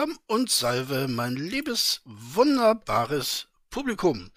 Shalom 0.00 0.18
und 0.28 0.50
Salve, 0.50 1.08
mein 1.08 1.36
liebes, 1.36 2.00
wunderbares 2.06 3.48
Publikum. 3.68 4.30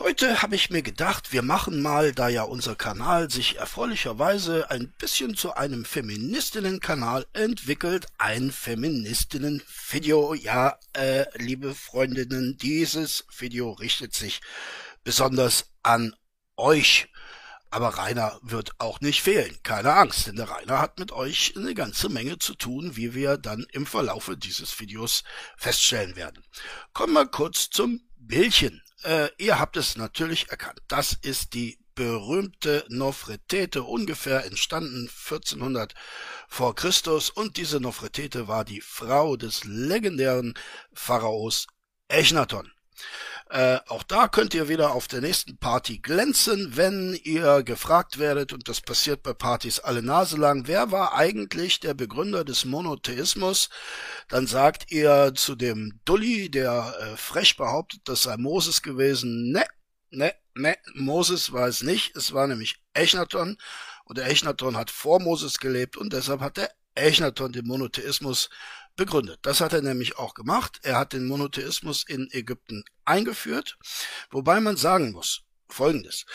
Heute 0.00 0.42
habe 0.42 0.56
ich 0.56 0.70
mir 0.70 0.82
gedacht, 0.82 1.32
wir 1.32 1.42
machen 1.42 1.80
mal, 1.80 2.10
da 2.10 2.28
ja 2.28 2.42
unser 2.42 2.74
Kanal 2.74 3.30
sich 3.30 3.58
erfreulicherweise 3.58 4.72
ein 4.72 4.92
bisschen 4.98 5.36
zu 5.36 5.54
einem 5.54 5.84
Feministinnen-Kanal 5.84 7.26
entwickelt, 7.32 8.06
ein 8.18 8.50
Feministinnen-Video. 8.50 10.34
Ja, 10.34 10.80
äh, 10.94 11.26
liebe 11.38 11.72
Freundinnen, 11.72 12.58
dieses 12.58 13.26
Video 13.38 13.70
richtet 13.70 14.14
sich 14.14 14.40
besonders 15.04 15.66
an 15.84 16.12
euch. 16.56 17.06
Aber 17.74 17.88
Rainer 17.88 18.38
wird 18.40 18.70
auch 18.78 19.00
nicht 19.00 19.20
fehlen. 19.20 19.58
Keine 19.64 19.94
Angst, 19.94 20.28
denn 20.28 20.36
der 20.36 20.48
Rainer 20.48 20.80
hat 20.80 21.00
mit 21.00 21.10
euch 21.10 21.54
eine 21.56 21.74
ganze 21.74 22.08
Menge 22.08 22.38
zu 22.38 22.54
tun, 22.54 22.94
wie 22.94 23.14
wir 23.14 23.36
dann 23.36 23.66
im 23.72 23.84
Verlaufe 23.84 24.36
dieses 24.36 24.78
Videos 24.78 25.24
feststellen 25.56 26.14
werden. 26.14 26.44
Kommen 26.92 27.14
wir 27.14 27.26
kurz 27.26 27.70
zum 27.70 28.00
Bildchen. 28.16 28.80
Äh, 29.02 29.28
ihr 29.38 29.58
habt 29.58 29.76
es 29.76 29.96
natürlich 29.96 30.50
erkannt. 30.50 30.82
Das 30.86 31.14
ist 31.20 31.54
die 31.54 31.80
berühmte 31.96 32.84
Nofretete, 32.90 33.82
ungefähr 33.82 34.44
entstanden 34.44 35.08
1400 35.08 35.94
vor 36.46 36.76
Christus. 36.76 37.28
Und 37.28 37.56
diese 37.56 37.80
Nofretete 37.80 38.46
war 38.46 38.64
die 38.64 38.82
Frau 38.82 39.34
des 39.34 39.64
legendären 39.64 40.54
Pharaos 40.92 41.66
Echnaton. 42.06 42.70
Äh, 43.50 43.78
auch 43.88 44.02
da 44.02 44.26
könnt 44.26 44.54
ihr 44.54 44.68
wieder 44.68 44.92
auf 44.92 45.06
der 45.06 45.20
nächsten 45.20 45.58
Party 45.58 45.98
glänzen, 45.98 46.76
wenn 46.76 47.18
ihr 47.24 47.62
gefragt 47.62 48.18
werdet, 48.18 48.52
und 48.54 48.68
das 48.68 48.80
passiert 48.80 49.22
bei 49.22 49.34
Partys 49.34 49.80
alle 49.80 50.02
Nase 50.02 50.38
lang, 50.38 50.66
wer 50.66 50.90
war 50.90 51.14
eigentlich 51.14 51.78
der 51.78 51.92
Begründer 51.92 52.44
des 52.44 52.64
Monotheismus? 52.64 53.68
Dann 54.28 54.46
sagt 54.46 54.90
ihr 54.90 55.32
zu 55.34 55.56
dem 55.56 56.00
Dulli, 56.06 56.50
der 56.50 56.96
äh, 56.98 57.16
frech 57.18 57.56
behauptet, 57.56 58.00
das 58.04 58.22
sei 58.22 58.38
Moses 58.38 58.80
gewesen, 58.80 59.52
ne, 59.52 59.64
ne, 60.10 60.32
ne, 60.54 60.76
Moses 60.94 61.52
war 61.52 61.68
es 61.68 61.82
nicht, 61.82 62.16
es 62.16 62.32
war 62.32 62.46
nämlich 62.46 62.76
Echnaton, 62.94 63.58
und 64.06 64.18
der 64.18 64.26
Echnaton 64.30 64.76
hat 64.76 64.90
vor 64.90 65.20
Moses 65.20 65.58
gelebt, 65.58 65.98
und 65.98 66.14
deshalb 66.14 66.40
hat 66.40 66.56
der 66.56 66.70
Echnaton 66.94 67.52
den 67.52 67.66
Monotheismus 67.66 68.48
begründet. 68.96 69.40
Das 69.42 69.60
hat 69.60 69.72
er 69.72 69.82
nämlich 69.82 70.18
auch 70.18 70.34
gemacht. 70.34 70.80
Er 70.82 70.96
hat 70.96 71.12
den 71.12 71.26
Monotheismus 71.26 72.04
in 72.06 72.28
Ägypten 72.30 72.84
eingeführt, 73.04 73.78
wobei 74.30 74.60
man 74.60 74.76
sagen 74.76 75.12
muss, 75.12 75.42
folgendes. 75.68 76.26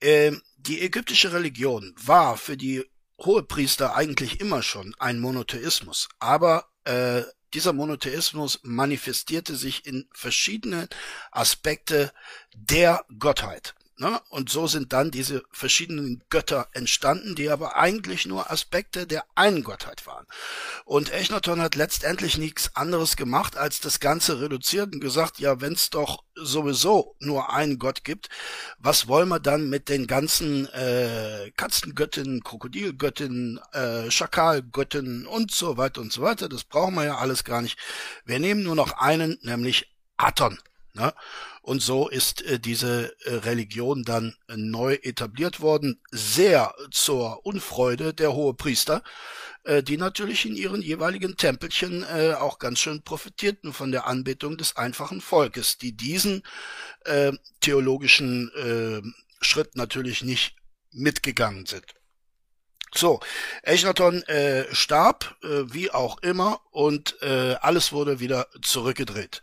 Äh, 0.00 0.32
die 0.56 0.80
ägyptische 0.80 1.32
Religion 1.32 1.94
war 1.96 2.36
für 2.36 2.56
die 2.56 2.84
Hohepriester 3.18 3.94
eigentlich 3.94 4.40
immer 4.40 4.62
schon 4.62 4.94
ein 4.98 5.20
Monotheismus, 5.20 6.08
aber 6.18 6.66
äh, 6.84 7.22
dieser 7.54 7.72
Monotheismus 7.72 8.60
manifestierte 8.62 9.56
sich 9.56 9.86
in 9.86 10.08
verschiedene 10.12 10.88
Aspekte 11.30 12.12
der 12.54 13.04
Gottheit. 13.18 13.74
Ne? 14.02 14.20
Und 14.30 14.50
so 14.50 14.66
sind 14.66 14.92
dann 14.92 15.12
diese 15.12 15.44
verschiedenen 15.52 16.24
Götter 16.28 16.66
entstanden, 16.72 17.36
die 17.36 17.48
aber 17.48 17.76
eigentlich 17.76 18.26
nur 18.26 18.50
Aspekte 18.50 19.06
der 19.06 19.24
einen 19.36 19.62
Gottheit 19.62 20.08
waren. 20.08 20.26
Und 20.84 21.12
Echnaton 21.12 21.60
hat 21.60 21.76
letztendlich 21.76 22.36
nichts 22.36 22.74
anderes 22.74 23.14
gemacht, 23.14 23.56
als 23.56 23.78
das 23.78 24.00
Ganze 24.00 24.40
reduziert 24.40 24.92
und 24.92 24.98
gesagt, 24.98 25.38
ja, 25.38 25.60
wenn 25.60 25.74
es 25.74 25.90
doch 25.90 26.24
sowieso 26.34 27.14
nur 27.20 27.52
einen 27.52 27.78
Gott 27.78 28.02
gibt, 28.02 28.28
was 28.80 29.06
wollen 29.06 29.28
wir 29.28 29.38
dann 29.38 29.70
mit 29.70 29.88
den 29.88 30.08
ganzen 30.08 30.66
äh, 30.70 31.52
Katzengöttinnen, 31.56 32.42
Krokodilgöttinnen, 32.42 33.60
äh, 33.70 34.10
Schakalgöttinnen 34.10 35.28
und 35.28 35.52
so 35.52 35.76
weiter 35.76 36.00
und 36.00 36.12
so 36.12 36.22
weiter. 36.22 36.48
Das 36.48 36.64
brauchen 36.64 36.96
wir 36.96 37.04
ja 37.04 37.18
alles 37.18 37.44
gar 37.44 37.62
nicht. 37.62 37.78
Wir 38.24 38.40
nehmen 38.40 38.64
nur 38.64 38.74
noch 38.74 38.94
einen, 38.94 39.38
nämlich 39.42 39.94
Aton. 40.16 40.58
Ne? 40.94 41.14
Und 41.62 41.80
so 41.80 42.08
ist 42.08 42.42
äh, 42.42 42.58
diese 42.58 43.14
äh, 43.24 43.34
Religion 43.36 44.02
dann 44.02 44.34
äh, 44.48 44.56
neu 44.56 44.94
etabliert 45.02 45.60
worden, 45.60 46.00
sehr 46.10 46.74
zur 46.90 47.46
Unfreude 47.46 48.12
der 48.12 48.34
Hohepriester, 48.34 49.02
äh, 49.64 49.82
die 49.82 49.96
natürlich 49.96 50.44
in 50.44 50.54
ihren 50.54 50.82
jeweiligen 50.82 51.36
Tempelchen 51.36 52.02
äh, 52.02 52.34
auch 52.34 52.58
ganz 52.58 52.80
schön 52.80 53.02
profitierten 53.02 53.72
von 53.72 53.90
der 53.90 54.06
Anbetung 54.06 54.58
des 54.58 54.76
einfachen 54.76 55.22
Volkes, 55.22 55.78
die 55.78 55.96
diesen 55.96 56.42
äh, 57.04 57.32
theologischen 57.60 58.50
Schritt 59.40 59.76
natürlich 59.76 60.22
nicht 60.22 60.56
mitgegangen 60.92 61.66
sind. 61.66 61.84
So, 62.94 63.20
Echnaton 63.62 64.22
äh, 64.24 64.66
starb, 64.74 65.36
äh, 65.42 65.72
wie 65.72 65.90
auch 65.90 66.18
immer, 66.18 66.60
und 66.70 67.20
äh, 67.22 67.54
alles 67.60 67.92
wurde 67.92 68.20
wieder 68.20 68.48
zurückgedreht. 68.60 69.40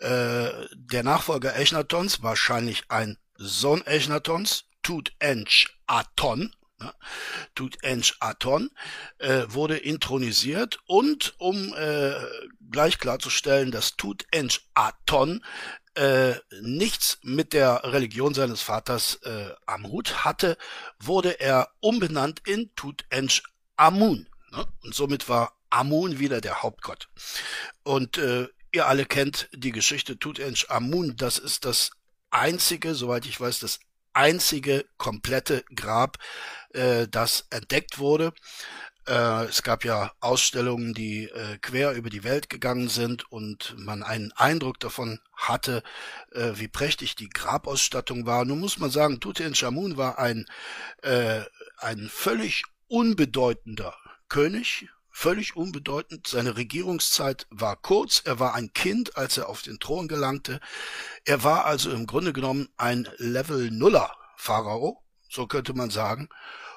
Äh, 0.00 0.48
der 0.74 1.02
Nachfolger 1.02 1.54
Echnatons, 1.56 2.22
wahrscheinlich 2.22 2.84
ein 2.88 3.18
Sohn 3.36 3.86
Echnatons, 3.86 4.64
Tutench 4.82 5.68
Aton, 5.86 6.54
ne? 6.78 6.94
Aton, 8.20 8.70
äh, 9.18 9.44
wurde 9.48 9.76
intronisiert 9.76 10.78
und 10.86 11.34
um 11.38 11.74
äh, 11.74 12.14
gleich 12.70 12.98
klarzustellen, 12.98 13.72
dass 13.72 13.96
Tutench 13.96 14.62
Aton 14.74 15.44
äh, 15.96 16.34
nichts 16.60 17.18
mit 17.22 17.52
der 17.52 17.82
Religion 17.84 18.34
seines 18.34 18.62
Vaters 18.62 19.16
äh, 19.22 19.50
am 19.66 19.86
Hut 19.86 20.24
hatte, 20.24 20.56
wurde 20.98 21.40
er 21.40 21.70
umbenannt 21.80 22.42
in 22.46 22.74
Tutench 22.76 23.42
Amun. 23.76 24.28
Ne? 24.52 24.66
Und 24.82 24.94
somit 24.94 25.28
war 25.28 25.56
Amun 25.70 26.18
wieder 26.18 26.40
der 26.40 26.62
Hauptgott. 26.62 27.08
Und 27.82 28.18
äh, 28.18 28.48
ihr 28.72 28.86
alle 28.86 29.06
kennt 29.06 29.48
die 29.52 29.72
Geschichte 29.72 30.18
Tutench 30.18 30.70
Amun. 30.70 31.16
Das 31.16 31.38
ist 31.38 31.64
das 31.64 31.90
einzige, 32.30 32.94
soweit 32.94 33.26
ich 33.26 33.40
weiß, 33.40 33.58
das 33.60 33.80
einzige 34.12 34.86
komplette 34.96 35.64
Grab, 35.74 36.16
äh, 36.70 37.06
das 37.08 37.46
entdeckt 37.50 37.98
wurde. 37.98 38.32
Äh, 39.06 39.44
es 39.44 39.62
gab 39.62 39.84
ja 39.84 40.12
Ausstellungen, 40.20 40.92
die 40.94 41.24
äh, 41.24 41.58
quer 41.58 41.92
über 41.92 42.10
die 42.10 42.24
Welt 42.24 42.50
gegangen 42.50 42.88
sind 42.88 43.30
und 43.30 43.74
man 43.78 44.02
einen 44.02 44.32
Eindruck 44.32 44.80
davon 44.80 45.20
hatte, 45.34 45.82
äh, 46.32 46.52
wie 46.54 46.68
prächtig 46.68 47.14
die 47.14 47.28
Grabausstattung 47.28 48.26
war. 48.26 48.44
Nun 48.44 48.60
muss 48.60 48.78
man 48.78 48.90
sagen, 48.90 49.20
Tutanchamun 49.20 49.96
war 49.96 50.18
ein, 50.18 50.46
äh, 51.02 51.42
ein 51.78 52.08
völlig 52.08 52.64
unbedeutender 52.88 53.94
König, 54.28 54.88
völlig 55.10 55.56
unbedeutend. 55.56 56.26
Seine 56.26 56.56
Regierungszeit 56.56 57.46
war 57.50 57.76
kurz. 57.76 58.22
Er 58.24 58.40
war 58.40 58.54
ein 58.54 58.72
Kind, 58.72 59.16
als 59.16 59.38
er 59.38 59.48
auf 59.48 59.62
den 59.62 59.78
Thron 59.78 60.08
gelangte. 60.08 60.60
Er 61.24 61.44
war 61.44 61.64
also 61.64 61.90
im 61.90 62.06
Grunde 62.06 62.32
genommen 62.32 62.68
ein 62.76 63.08
Level 63.18 63.70
Nuller 63.70 64.12
Pharao, 64.36 65.02
so 65.28 65.46
könnte 65.46 65.74
man 65.74 65.90
sagen. 65.90 66.28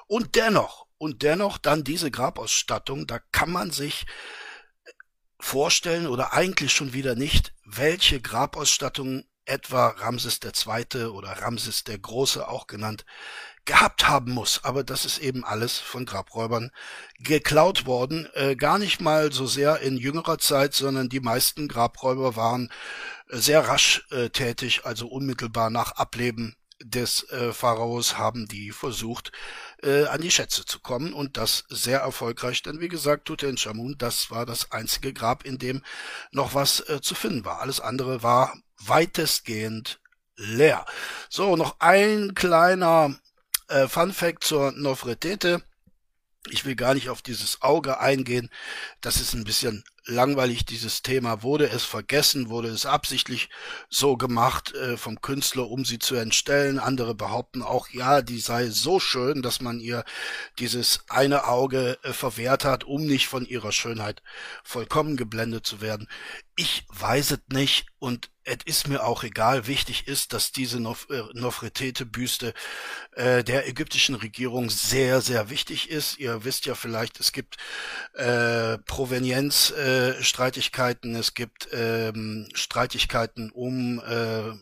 Und 0.06 0.36
dennoch, 0.36 0.86
und 1.00 1.22
dennoch 1.22 1.56
dann 1.56 1.82
diese 1.82 2.10
Grabausstattung, 2.10 3.06
da 3.06 3.18
kann 3.32 3.50
man 3.50 3.70
sich 3.70 4.04
vorstellen 5.40 6.06
oder 6.06 6.34
eigentlich 6.34 6.72
schon 6.72 6.92
wieder 6.92 7.14
nicht, 7.14 7.54
welche 7.64 8.20
Grabausstattung 8.20 9.24
etwa 9.46 9.88
Ramses 9.88 10.40
II. 10.44 11.06
oder 11.06 11.30
Ramses 11.40 11.84
der 11.84 11.98
Große 11.98 12.46
auch 12.46 12.66
genannt, 12.66 13.06
gehabt 13.64 14.08
haben 14.08 14.32
muss. 14.32 14.62
Aber 14.62 14.84
das 14.84 15.06
ist 15.06 15.18
eben 15.18 15.42
alles 15.42 15.78
von 15.78 16.04
Grabräubern 16.04 16.70
geklaut 17.18 17.86
worden. 17.86 18.28
Äh, 18.34 18.54
gar 18.54 18.78
nicht 18.78 19.00
mal 19.00 19.32
so 19.32 19.46
sehr 19.46 19.80
in 19.80 19.96
jüngerer 19.96 20.36
Zeit, 20.38 20.74
sondern 20.74 21.08
die 21.08 21.20
meisten 21.20 21.66
Grabräuber 21.66 22.36
waren 22.36 22.70
äh, 23.30 23.38
sehr 23.38 23.66
rasch 23.66 24.06
äh, 24.10 24.28
tätig, 24.28 24.82
also 24.84 25.08
unmittelbar 25.08 25.70
nach 25.70 25.92
Ableben 25.92 26.56
des 26.82 27.28
äh, 27.30 27.52
Pharaos 27.52 28.16
haben 28.18 28.46
die 28.46 28.70
versucht, 28.70 29.32
äh, 29.82 30.04
an 30.06 30.20
die 30.20 30.30
Schätze 30.30 30.64
zu 30.64 30.80
kommen 30.80 31.12
und 31.12 31.36
das 31.36 31.64
sehr 31.68 32.00
erfolgreich, 32.00 32.62
denn 32.62 32.80
wie 32.80 32.88
gesagt, 32.88 33.26
Tutanchamun, 33.26 33.96
das 33.98 34.30
war 34.30 34.46
das 34.46 34.72
einzige 34.72 35.12
Grab, 35.12 35.44
in 35.44 35.58
dem 35.58 35.82
noch 36.32 36.54
was 36.54 36.80
äh, 36.88 37.00
zu 37.00 37.14
finden 37.14 37.44
war. 37.44 37.60
Alles 37.60 37.80
andere 37.80 38.22
war 38.22 38.54
weitestgehend 38.78 40.00
leer. 40.36 40.86
So, 41.28 41.56
noch 41.56 41.76
ein 41.80 42.34
kleiner 42.34 43.14
äh, 43.68 43.88
Fun 43.88 44.12
Fact 44.12 44.44
zur 44.44 44.72
Nofretete. 44.72 45.62
Ich 46.48 46.64
will 46.64 46.74
gar 46.74 46.94
nicht 46.94 47.10
auf 47.10 47.20
dieses 47.20 47.60
Auge 47.60 48.00
eingehen. 48.00 48.50
Das 49.02 49.20
ist 49.20 49.34
ein 49.34 49.44
bisschen 49.44 49.84
langweilig, 50.06 50.64
dieses 50.64 51.02
Thema. 51.02 51.42
Wurde 51.42 51.68
es 51.68 51.84
vergessen? 51.84 52.48
Wurde 52.48 52.68
es 52.68 52.86
absichtlich 52.86 53.50
so 53.90 54.16
gemacht 54.16 54.74
äh, 54.74 54.96
vom 54.96 55.20
Künstler, 55.20 55.68
um 55.68 55.84
sie 55.84 55.98
zu 55.98 56.14
entstellen? 56.14 56.78
Andere 56.78 57.14
behaupten 57.14 57.62
auch, 57.62 57.88
ja, 57.90 58.22
die 58.22 58.40
sei 58.40 58.70
so 58.70 59.00
schön, 59.00 59.42
dass 59.42 59.60
man 59.60 59.80
ihr 59.80 60.04
dieses 60.58 61.00
eine 61.08 61.46
Auge 61.46 61.98
äh, 62.02 62.14
verwehrt 62.14 62.64
hat, 62.64 62.84
um 62.84 63.04
nicht 63.04 63.28
von 63.28 63.44
ihrer 63.44 63.72
Schönheit 63.72 64.22
vollkommen 64.64 65.18
geblendet 65.18 65.66
zu 65.66 65.82
werden. 65.82 66.08
Ich 66.56 66.84
weiß 66.88 67.32
es 67.32 67.40
nicht 67.52 67.86
und 67.98 68.30
es 68.50 68.58
ist 68.64 68.88
mir 68.88 69.04
auch 69.04 69.22
egal. 69.22 69.68
Wichtig 69.68 70.08
ist, 70.08 70.32
dass 70.32 70.52
diese 70.52 70.80
Nof 70.80 71.06
äh, 71.10 71.22
Nofretete-Büste 71.34 72.54
äh, 73.12 73.44
der 73.44 73.68
ägyptischen 73.68 74.14
Regierung 74.16 74.70
sehr, 74.70 75.20
sehr 75.20 75.50
wichtig 75.50 75.90
ist. 75.90 76.18
Ihr 76.18 76.44
wisst 76.44 76.64
ja 76.66 76.74
vielleicht, 76.74 77.20
es 77.20 77.30
gibt 77.32 77.58
äh, 78.14 78.78
Provenienzstreitigkeiten, 78.78 81.14
äh, 81.14 81.18
es 81.18 81.34
gibt 81.34 81.68
ähm, 81.72 82.48
Streitigkeiten 82.54 83.50
um 83.52 84.00
äh, 84.00 84.52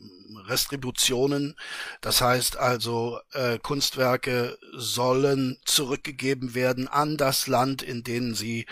Restributionen. 0.47 1.57
Das 2.03 2.21
heißt 2.21 2.59
also, 2.59 3.21
äh, 3.33 3.59
Kunstwerke 3.59 4.59
sollen 4.75 5.57
zurückgegeben 5.65 6.55
werden 6.55 6.89
an 6.89 7.17
das 7.17 7.47
Land, 7.47 7.81
in 7.83 8.03
dem 8.03 8.35
sie 8.35 8.67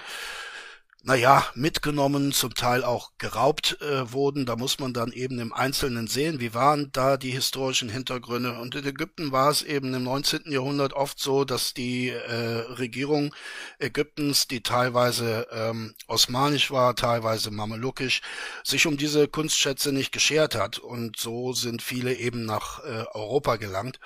naja, 1.06 1.46
mitgenommen, 1.54 2.32
zum 2.32 2.54
Teil 2.54 2.82
auch 2.82 3.12
geraubt 3.18 3.80
äh, 3.80 4.12
wurden. 4.12 4.44
Da 4.44 4.56
muss 4.56 4.80
man 4.80 4.92
dann 4.92 5.12
eben 5.12 5.38
im 5.38 5.52
Einzelnen 5.52 6.08
sehen, 6.08 6.40
wie 6.40 6.52
waren 6.52 6.90
da 6.90 7.16
die 7.16 7.30
historischen 7.30 7.88
Hintergründe. 7.88 8.58
Und 8.58 8.74
in 8.74 8.84
Ägypten 8.84 9.30
war 9.30 9.48
es 9.48 9.62
eben 9.62 9.94
im 9.94 10.02
19. 10.02 10.50
Jahrhundert 10.50 10.94
oft 10.94 11.20
so, 11.20 11.44
dass 11.44 11.74
die 11.74 12.08
äh, 12.08 12.34
Regierung 12.34 13.32
Ägyptens, 13.78 14.48
die 14.48 14.64
teilweise 14.64 15.46
ähm, 15.52 15.94
osmanisch 16.08 16.72
war, 16.72 16.96
teilweise 16.96 17.52
mamelukisch, 17.52 18.20
sich 18.64 18.88
um 18.88 18.96
diese 18.96 19.28
Kunstschätze 19.28 19.92
nicht 19.92 20.10
geschert 20.10 20.56
hat. 20.56 20.78
Und 20.78 21.20
so 21.20 21.52
sind 21.52 21.82
viele 21.82 22.14
eben 22.14 22.46
nach 22.46 22.82
äh, 22.82 23.04
Europa 23.14 23.54
gelangt. 23.56 24.00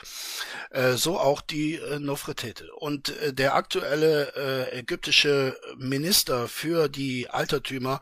Äh, 0.69 0.93
so 0.97 1.19
auch 1.19 1.41
die 1.41 1.77
äh, 1.77 1.99
Nofretete. 1.99 2.71
Und 2.75 3.09
äh, 3.09 3.33
der 3.33 3.55
aktuelle 3.55 4.69
äh, 4.71 4.81
ägyptische 4.81 5.59
Minister 5.79 6.47
für 6.47 6.90
die 6.91 7.31
Altertümer, 7.31 8.01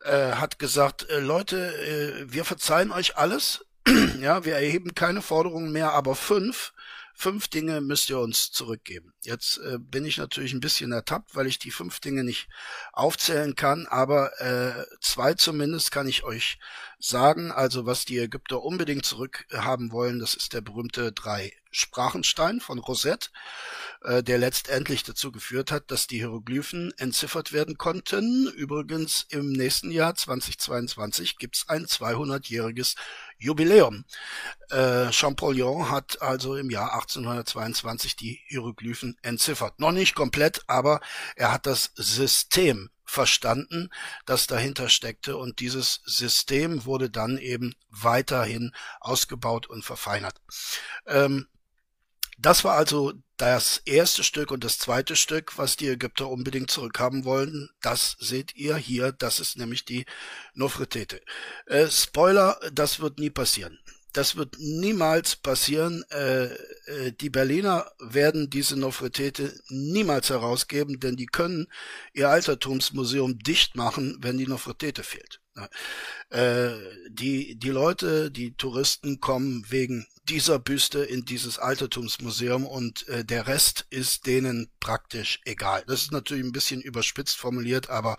äh, 0.00 0.32
hat 0.32 0.58
gesagt, 0.58 1.08
äh, 1.08 1.20
Leute, 1.20 1.56
äh, 1.56 2.32
wir 2.32 2.44
verzeihen 2.44 2.92
euch 2.92 3.16
alles, 3.16 3.64
ja, 4.20 4.44
wir 4.44 4.54
erheben 4.54 4.94
keine 4.94 5.22
Forderungen 5.22 5.72
mehr, 5.72 5.92
aber 5.92 6.14
fünf, 6.14 6.72
fünf 7.14 7.48
Dinge 7.48 7.80
müsst 7.80 8.10
ihr 8.10 8.18
uns 8.18 8.50
zurückgeben. 8.50 9.12
Jetzt 9.22 9.58
äh, 9.58 9.78
bin 9.78 10.04
ich 10.04 10.18
natürlich 10.18 10.52
ein 10.52 10.60
bisschen 10.60 10.92
ertappt, 10.92 11.34
weil 11.36 11.46
ich 11.46 11.58
die 11.58 11.70
fünf 11.70 12.00
Dinge 12.00 12.24
nicht 12.24 12.48
aufzählen 12.92 13.54
kann, 13.54 13.86
aber 13.86 14.40
äh, 14.40 14.84
zwei 15.00 15.34
zumindest 15.34 15.90
kann 15.90 16.08
ich 16.08 16.24
euch 16.24 16.58
sagen. 17.06 17.52
Also 17.52 17.86
was 17.86 18.04
die 18.04 18.18
Ägypter 18.18 18.62
unbedingt 18.62 19.04
zurückhaben 19.04 19.92
wollen, 19.92 20.18
das 20.18 20.34
ist 20.34 20.52
der 20.52 20.60
berühmte 20.60 21.12
drei 21.12 21.52
Sprachenstein 21.70 22.60
von 22.60 22.78
Rosette, 22.78 23.30
äh, 24.02 24.22
der 24.22 24.38
letztendlich 24.38 25.02
dazu 25.02 25.32
geführt 25.32 25.72
hat, 25.72 25.90
dass 25.90 26.06
die 26.06 26.18
Hieroglyphen 26.18 26.92
entziffert 26.96 27.52
werden 27.52 27.76
konnten. 27.76 28.48
Übrigens 28.48 29.26
im 29.28 29.52
nächsten 29.52 29.90
Jahr 29.90 30.14
2022 30.14 31.36
gibt's 31.36 31.68
ein 31.68 31.86
200-jähriges 31.86 32.94
Jubiläum. 33.38 34.04
Äh, 34.70 35.12
Champollion 35.12 35.90
hat 35.90 36.22
also 36.22 36.56
im 36.56 36.70
Jahr 36.70 36.94
1822 36.94 38.16
die 38.16 38.40
Hieroglyphen 38.46 39.16
entziffert. 39.22 39.80
Noch 39.80 39.92
nicht 39.92 40.14
komplett, 40.14 40.62
aber 40.68 41.00
er 41.34 41.52
hat 41.52 41.66
das 41.66 41.90
System 41.96 42.90
verstanden, 43.04 43.90
das 44.26 44.46
dahinter 44.46 44.88
steckte 44.88 45.36
und 45.36 45.60
dieses 45.60 46.00
System 46.04 46.84
wurde 46.84 47.10
dann 47.10 47.38
eben 47.38 47.74
weiterhin 47.90 48.72
ausgebaut 49.00 49.66
und 49.66 49.84
verfeinert. 49.84 50.40
Ähm, 51.06 51.48
das 52.38 52.64
war 52.64 52.74
also 52.74 53.12
das 53.36 53.78
erste 53.84 54.24
Stück 54.24 54.50
und 54.50 54.64
das 54.64 54.78
zweite 54.78 55.16
Stück, 55.16 55.56
was 55.58 55.76
die 55.76 55.88
Ägypter 55.88 56.28
unbedingt 56.28 56.70
zurückhaben 56.70 57.24
wollten. 57.24 57.70
Das 57.80 58.16
seht 58.18 58.54
ihr 58.56 58.76
hier. 58.76 59.12
Das 59.12 59.40
ist 59.40 59.56
nämlich 59.56 59.84
die 59.84 60.04
Nofretete. 60.54 61.20
Äh, 61.66 61.88
Spoiler, 61.88 62.58
das 62.72 63.00
wird 63.00 63.18
nie 63.18 63.30
passieren. 63.30 63.78
Das 64.14 64.36
wird 64.36 64.56
niemals 64.60 65.34
passieren. 65.34 66.04
Äh, 66.10 66.44
äh, 66.44 67.12
die 67.20 67.30
Berliner 67.30 67.90
werden 67.98 68.48
diese 68.48 68.78
Nofretete 68.78 69.60
niemals 69.68 70.30
herausgeben, 70.30 71.00
denn 71.00 71.16
die 71.16 71.26
können 71.26 71.66
ihr 72.12 72.30
Altertumsmuseum 72.30 73.40
dicht 73.40 73.76
machen, 73.76 74.16
wenn 74.20 74.38
die 74.38 74.46
Nofretete 74.46 75.02
fehlt. 75.02 75.40
Äh, 76.30 76.70
die, 77.08 77.56
die 77.56 77.70
Leute, 77.70 78.30
die 78.30 78.54
Touristen 78.56 79.20
kommen 79.20 79.66
wegen 79.68 80.06
dieser 80.28 80.58
Büste 80.58 81.00
in 81.00 81.24
dieses 81.24 81.58
Altertumsmuseum 81.58 82.66
und 82.66 83.06
äh, 83.08 83.24
der 83.24 83.46
Rest 83.48 83.86
ist 83.90 84.26
denen 84.26 84.70
praktisch 84.80 85.40
egal. 85.44 85.84
Das 85.86 86.02
ist 86.02 86.12
natürlich 86.12 86.44
ein 86.44 86.52
bisschen 86.52 86.80
überspitzt 86.80 87.36
formuliert, 87.36 87.90
aber 87.90 88.16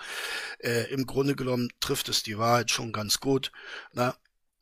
äh, 0.59 0.91
im 0.91 1.06
Grunde 1.06 1.36
genommen 1.36 1.69
trifft 1.80 2.09
es 2.09 2.21
die 2.21 2.38
Wahrheit 2.38 2.69
schon 2.69 2.91
ganz 2.91 3.19
gut. 3.19 3.51
Na, 3.94 4.15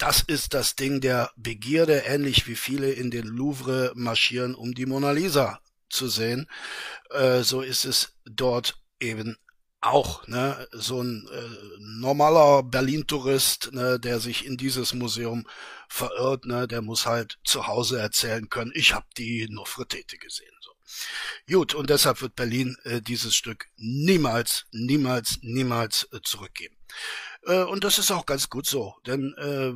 das 0.04 0.22
ist 0.22 0.54
das 0.54 0.76
Ding 0.76 1.00
der 1.00 1.32
Begierde, 1.38 2.00
ähnlich 2.00 2.46
wie 2.46 2.58
viele 2.58 2.92
in 2.92 3.10
den 3.10 3.26
Louvre 3.26 3.94
marschieren, 3.96 4.54
um 4.54 4.74
die 4.74 4.86
Mona 4.86 5.12
Lisa 5.12 5.62
zu 5.90 6.10
sehen. 6.10 6.50
Äh, 7.10 7.44
so 7.44 7.62
ist 7.62 7.86
es 7.86 8.14
dort 8.26 8.76
eben 9.00 9.38
auch, 9.80 10.28
ne, 10.28 10.68
so 10.74 11.02
ein 11.02 11.26
äh, 11.32 11.80
normaler 11.80 12.64
Berlin-Tourist, 12.64 13.72
ne, 13.72 13.98
der 13.98 14.20
sich 14.20 14.46
in 14.46 14.58
dieses 14.58 14.94
Museum 14.94 15.48
verirrt, 15.88 16.46
ne, 16.46 16.68
der 16.68 16.82
muss 16.82 17.06
halt 17.06 17.40
zu 17.46 17.68
Hause 17.68 17.98
erzählen 17.98 18.50
können, 18.50 18.74
ich 18.76 18.94
habe 18.94 19.06
die 19.18 19.48
Nofretete 19.50 20.18
gesehen. 20.18 20.54
So. 20.60 20.72
Gut, 21.50 21.76
und 21.76 21.90
deshalb 21.90 22.22
wird 22.22 22.36
Berlin 22.36 22.76
äh, 22.84 23.02
dieses 23.02 23.36
Stück 23.36 23.68
niemals, 23.78 24.66
niemals, 24.74 25.40
niemals 25.44 26.10
äh, 26.12 26.20
zurückgeben. 26.22 26.76
Äh, 27.44 27.64
und 27.64 27.86
das 27.86 28.00
ist 28.00 28.12
auch 28.12 28.26
ganz 28.26 28.50
gut 28.50 28.66
so, 28.66 28.96
denn 29.06 29.34
äh, 29.38 29.74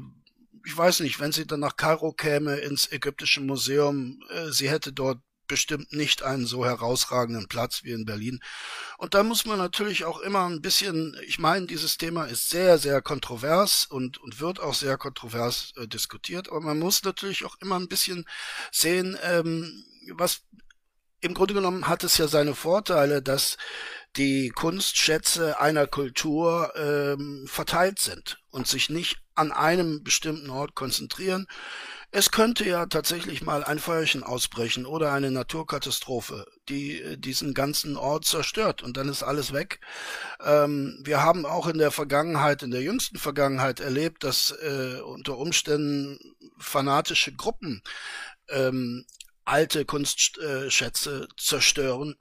ich 0.68 0.78
weiß 0.78 1.00
nicht, 1.00 1.22
wenn 1.22 1.32
sie 1.32 1.48
dann 1.48 1.62
nach 1.62 1.78
Kairo 1.78 2.12
käme 2.12 2.58
ins 2.58 2.92
ägyptische 2.92 3.40
Museum, 3.40 4.22
äh, 4.30 4.52
sie 4.52 4.70
hätte 4.70 4.92
dort 4.92 5.20
bestimmt 5.48 5.94
nicht 5.94 6.24
einen 6.24 6.46
so 6.46 6.66
herausragenden 6.66 7.48
Platz 7.48 7.86
wie 7.86 7.94
in 7.94 8.04
Berlin. 8.04 8.42
Und 8.98 9.14
da 9.14 9.24
muss 9.24 9.46
man 9.46 9.60
natürlich 9.60 10.04
auch 10.04 10.20
immer 10.20 10.46
ein 10.46 10.62
bisschen, 10.62 11.16
ich 11.26 11.40
meine, 11.40 11.68
dieses 11.68 11.96
Thema 11.96 12.26
ist 12.26 12.50
sehr, 12.50 12.80
sehr 12.80 13.02
kontrovers 13.02 13.86
und, 13.86 14.18
und 14.18 14.42
wird 14.42 14.60
auch 14.60 14.74
sehr 14.74 14.98
kontrovers 14.98 15.72
äh, 15.78 15.88
diskutiert, 15.88 16.50
aber 16.50 16.60
man 16.60 16.80
muss 16.80 17.02
natürlich 17.02 17.46
auch 17.46 17.56
immer 17.62 17.80
ein 17.80 17.88
bisschen 17.88 18.26
sehen, 18.70 19.18
ähm, 19.24 19.86
was 20.16 20.42
im 21.22 21.34
Grunde 21.34 21.54
genommen 21.54 21.88
hat 21.88 22.04
es 22.04 22.18
ja 22.18 22.28
seine 22.28 22.56
Vorteile, 22.56 23.22
dass 23.22 23.56
die 24.18 24.50
Kunstschätze 24.50 25.60
einer 25.60 25.88
Kultur 25.88 26.74
ähm, 26.76 27.46
verteilt 27.48 28.00
sind 28.00 28.40
und 28.50 28.68
sich 28.68 28.90
nicht 28.90 29.18
an 29.36 29.52
einem 29.52 30.04
bestimmten 30.04 30.50
Ort 30.50 30.74
konzentrieren, 30.74 31.48
es 32.12 32.32
könnte 32.32 32.66
ja 32.66 32.86
tatsächlich 32.86 33.42
mal 33.42 33.64
ein 33.64 33.80
Feuerchen 33.80 34.24
ausbrechen 34.24 34.86
oder 34.86 35.12
eine 35.12 35.30
Naturkatastrophe, 35.30 36.46
die 36.70 37.02
äh, 37.02 37.18
diesen 37.18 37.54
ganzen 37.54 37.98
Ort 37.98 38.26
zerstört 38.26 38.82
und 38.82 38.98
dann 38.98 39.10
ist 39.10 39.24
alles 39.24 39.54
weg. 39.54 39.82
Ähm, 40.44 41.00
wir 41.04 41.22
haben 41.22 41.46
auch 41.46 41.68
in 41.68 41.78
der 41.78 41.92
Vergangenheit, 41.92 42.64
in 42.64 42.72
der 42.72 42.82
jüngsten 42.82 43.18
Vergangenheit 43.18 43.82
erlebt, 43.82 44.24
dass 44.24 44.52
äh, 44.52 45.02
unter 45.02 45.38
Umständen 45.38 46.18
fanatische 46.58 47.34
Gruppen 47.34 47.84
ähm, 48.50 49.06
alte 49.44 49.86
Kunstschätze 49.86 51.28
zerstören, 51.38 52.16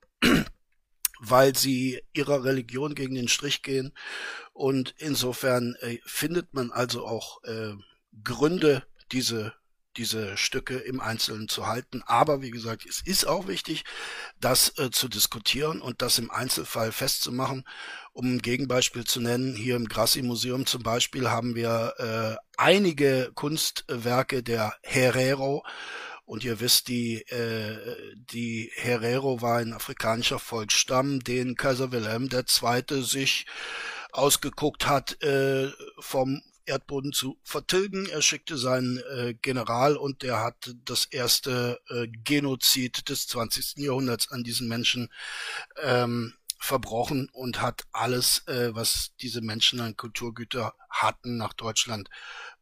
weil 1.20 1.56
sie 1.56 2.02
ihrer 2.12 2.44
Religion 2.44 2.94
gegen 2.94 3.14
den 3.14 3.28
Strich 3.28 3.62
gehen. 3.62 3.92
Und 4.52 4.94
insofern 4.98 5.74
äh, 5.80 5.98
findet 6.04 6.54
man 6.54 6.70
also 6.70 7.06
auch 7.06 7.42
äh, 7.44 7.74
Gründe, 8.22 8.84
diese 9.12 9.54
diese 9.96 10.36
Stücke 10.36 10.76
im 10.76 11.00
Einzelnen 11.00 11.48
zu 11.48 11.66
halten. 11.66 12.02
Aber 12.06 12.42
wie 12.42 12.50
gesagt, 12.50 12.86
es 12.86 13.00
ist 13.04 13.26
auch 13.26 13.48
wichtig, 13.48 13.84
das 14.40 14.78
äh, 14.78 14.90
zu 14.90 15.08
diskutieren 15.08 15.80
und 15.80 16.02
das 16.02 16.18
im 16.18 16.30
Einzelfall 16.30 16.92
festzumachen. 16.92 17.64
Um 18.12 18.36
ein 18.36 18.42
Gegenbeispiel 18.42 19.04
zu 19.04 19.20
nennen, 19.20 19.54
hier 19.54 19.76
im 19.76 19.88
Grassi-Museum 19.88 20.66
zum 20.66 20.82
Beispiel 20.82 21.30
haben 21.30 21.54
wir 21.54 21.94
äh, 21.98 22.36
einige 22.56 23.30
Kunstwerke 23.34 24.42
der 24.42 24.74
Herero. 24.82 25.64
Und 26.26 26.44
ihr 26.44 26.60
wisst, 26.60 26.88
die, 26.88 27.22
äh, 27.28 28.14
die 28.16 28.70
Herero 28.74 29.40
war 29.40 29.58
ein 29.58 29.72
afrikanischer 29.72 30.40
Volksstamm, 30.40 31.20
den 31.20 31.54
Kaiser 31.54 31.92
Wilhelm 31.92 32.28
II. 32.30 33.02
sich 33.02 33.46
ausgeguckt 34.12 34.86
hat 34.86 35.22
äh, 35.22 35.70
vom 36.00 36.42
Erdboden 36.64 37.12
zu 37.12 37.38
vertilgen. 37.44 38.06
Er 38.06 38.22
schickte 38.22 38.58
seinen 38.58 38.98
äh, 38.98 39.34
General 39.40 39.96
und 39.96 40.22
der 40.22 40.42
hat 40.42 40.74
das 40.84 41.04
erste 41.04 41.80
äh, 41.88 42.08
Genozid 42.08 43.08
des 43.08 43.28
20. 43.28 43.78
Jahrhunderts 43.78 44.32
an 44.32 44.42
diesen 44.42 44.66
Menschen 44.66 45.08
ähm, 45.80 46.34
verbrochen 46.58 47.28
und 47.32 47.60
hat 47.60 47.84
alles, 47.92 48.46
äh, 48.48 48.74
was 48.74 49.12
diese 49.20 49.42
Menschen 49.42 49.80
an 49.80 49.96
Kulturgüter 49.96 50.74
hatten, 50.90 51.36
nach 51.36 51.52
Deutschland 51.52 52.08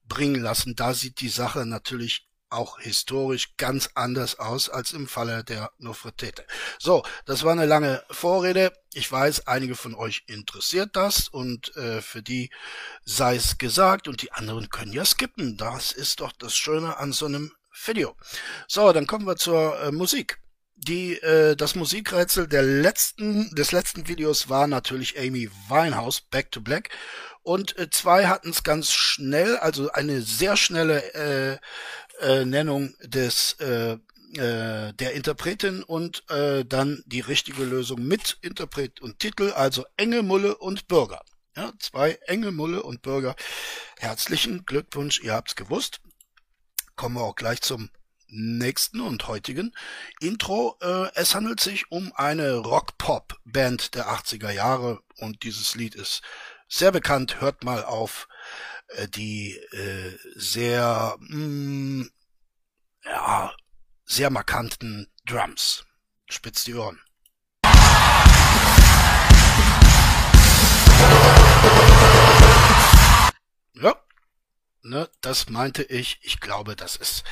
bringen 0.06 0.42
lassen. 0.42 0.76
Da 0.76 0.92
sieht 0.92 1.20
die 1.20 1.30
Sache 1.30 1.64
natürlich 1.64 2.28
auch 2.54 2.78
historisch 2.78 3.56
ganz 3.56 3.90
anders 3.94 4.38
aus 4.38 4.70
als 4.70 4.92
im 4.92 5.06
Falle 5.06 5.44
der 5.44 5.72
Nofretete. 5.78 6.44
So, 6.78 7.02
das 7.26 7.42
war 7.44 7.52
eine 7.52 7.66
lange 7.66 8.02
Vorrede. 8.10 8.72
Ich 8.94 9.10
weiß, 9.10 9.46
einige 9.46 9.74
von 9.74 9.94
euch 9.94 10.24
interessiert 10.26 10.96
das 10.96 11.28
und 11.28 11.76
äh, 11.76 12.00
für 12.00 12.22
die 12.22 12.50
sei 13.04 13.36
es 13.36 13.58
gesagt 13.58 14.08
und 14.08 14.22
die 14.22 14.32
anderen 14.32 14.70
können 14.70 14.92
ja 14.92 15.04
skippen. 15.04 15.56
Das 15.56 15.92
ist 15.92 16.20
doch 16.20 16.32
das 16.32 16.56
Schöne 16.56 16.96
an 16.96 17.12
so 17.12 17.26
einem 17.26 17.52
Video. 17.84 18.16
So, 18.68 18.92
dann 18.92 19.06
kommen 19.06 19.26
wir 19.26 19.36
zur 19.36 19.78
äh, 19.80 19.92
Musik. 19.92 20.38
Die, 20.86 21.14
äh, 21.14 21.56
das 21.56 21.74
Musikrätsel 21.76 22.46
der 22.46 22.62
letzten, 22.62 23.48
des 23.54 23.72
letzten 23.72 24.06
Videos 24.06 24.50
war 24.50 24.66
natürlich 24.66 25.18
Amy 25.18 25.48
Winehouse, 25.68 26.20
Back 26.20 26.52
to 26.52 26.60
Black. 26.60 26.90
Und 27.42 27.78
äh, 27.78 27.88
zwei 27.88 28.26
hatten 28.26 28.50
es 28.50 28.62
ganz 28.62 28.92
schnell, 28.92 29.56
also 29.56 29.90
eine 29.92 30.20
sehr 30.20 30.58
schnelle 30.58 31.02
äh, 31.14 31.58
äh, 32.20 32.44
Nennung 32.44 32.94
des 33.02 33.54
äh, 33.60 33.96
äh, 34.36 34.92
der 34.92 35.12
Interpretin 35.14 35.82
und 35.84 36.28
äh, 36.28 36.66
dann 36.66 37.02
die 37.06 37.20
richtige 37.20 37.64
Lösung 37.64 38.06
mit 38.06 38.36
Interpret 38.42 39.00
und 39.00 39.20
Titel, 39.20 39.52
also 39.52 39.86
Enge 39.96 40.22
Mulle 40.22 40.54
und 40.58 40.86
Bürger. 40.86 41.22
Ja, 41.56 41.72
zwei 41.78 42.18
Enge 42.26 42.50
Mulle 42.50 42.82
und 42.82 43.00
Bürger. 43.00 43.36
Herzlichen 43.96 44.66
Glückwunsch, 44.66 45.20
ihr 45.20 45.32
habt's 45.32 45.56
gewusst. 45.56 46.00
Kommen 46.94 47.14
wir 47.14 47.22
auch 47.22 47.36
gleich 47.36 47.62
zum 47.62 47.88
nächsten 48.28 49.00
und 49.00 49.28
heutigen 49.28 49.74
Intro. 50.20 50.76
Äh, 50.80 51.10
es 51.14 51.34
handelt 51.34 51.60
sich 51.60 51.90
um 51.90 52.12
eine 52.14 52.56
Rock-Pop-Band 52.56 53.94
der 53.94 54.08
80er 54.08 54.50
Jahre 54.50 55.02
und 55.16 55.42
dieses 55.42 55.74
Lied 55.74 55.94
ist 55.94 56.22
sehr 56.68 56.92
bekannt. 56.92 57.40
Hört 57.40 57.64
mal 57.64 57.84
auf 57.84 58.28
äh, 58.88 59.08
die 59.08 59.56
äh, 59.72 60.18
sehr, 60.34 61.16
mh, 61.20 61.36
mm, 61.38 62.10
ja, 63.04 63.54
sehr 64.04 64.30
markanten 64.30 65.10
Drums. 65.26 65.84
Spitzt 66.28 66.66
die 66.66 66.74
Ohren. 66.74 67.00
Ja, 73.74 74.03
ne, 74.84 75.08
das 75.20 75.48
meinte 75.48 75.82
ich. 75.82 76.18
Ich 76.22 76.40
glaube, 76.40 76.76
das 76.76 76.96
ist 76.96 77.24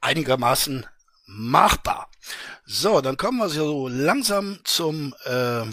einigermaßen 0.00 0.86
machbar. 1.26 2.10
So, 2.64 3.00
dann 3.00 3.16
kommen 3.16 3.38
wir 3.38 3.48
so 3.48 3.88
langsam 3.88 4.60
zum 4.64 5.14
äh, 5.24 5.64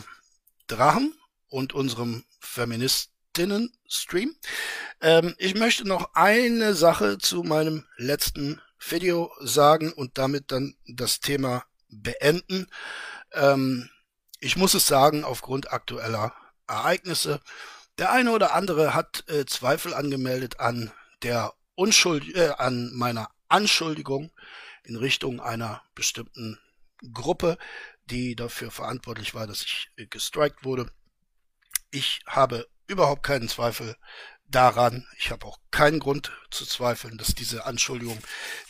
Drachen 0.67 1.15
und 1.49 1.73
unserem 1.73 2.23
Feministinnen-Stream. 2.39 4.35
Ähm, 5.01 5.35
ich 5.37 5.55
möchte 5.55 5.87
noch 5.87 6.13
eine 6.13 6.73
Sache 6.73 7.17
zu 7.17 7.43
meinem 7.43 7.85
letzten 7.97 8.61
Video 8.79 9.31
sagen 9.39 9.93
und 9.93 10.17
damit 10.17 10.51
dann 10.51 10.75
das 10.87 11.19
Thema 11.19 11.63
beenden. 11.89 12.67
Ähm, 13.31 13.89
ich 14.39 14.57
muss 14.57 14.73
es 14.73 14.87
sagen, 14.87 15.23
aufgrund 15.23 15.71
aktueller 15.71 16.33
Ereignisse. 16.67 17.39
Der 17.97 18.11
eine 18.11 18.31
oder 18.31 18.53
andere 18.53 18.93
hat 18.93 19.23
äh, 19.29 19.45
Zweifel 19.45 19.93
angemeldet 19.93 20.59
an 20.59 20.91
der 21.23 21.53
Unschuld, 21.75 22.35
äh, 22.35 22.53
an 22.57 22.91
meiner 22.93 23.29
Anschuldigung 23.47 24.31
in 24.83 24.95
Richtung 24.95 25.39
einer 25.39 25.81
bestimmten 25.95 26.59
Gruppe, 27.13 27.57
die 28.05 28.35
dafür 28.35 28.71
verantwortlich 28.71 29.33
war, 29.33 29.47
dass 29.47 29.63
ich 29.63 29.89
äh, 29.97 30.05
gestrikt 30.05 30.63
wurde. 30.63 30.91
Ich 31.91 32.21
habe 32.25 32.67
überhaupt 32.87 33.23
keinen 33.23 33.49
Zweifel 33.49 33.95
daran, 34.45 35.07
ich 35.17 35.31
habe 35.31 35.45
auch 35.45 35.57
keinen 35.71 35.99
Grund 35.99 36.31
zu 36.51 36.65
zweifeln, 36.65 37.17
dass 37.17 37.33
diese 37.33 37.65
Anschuldigungen 37.65 38.21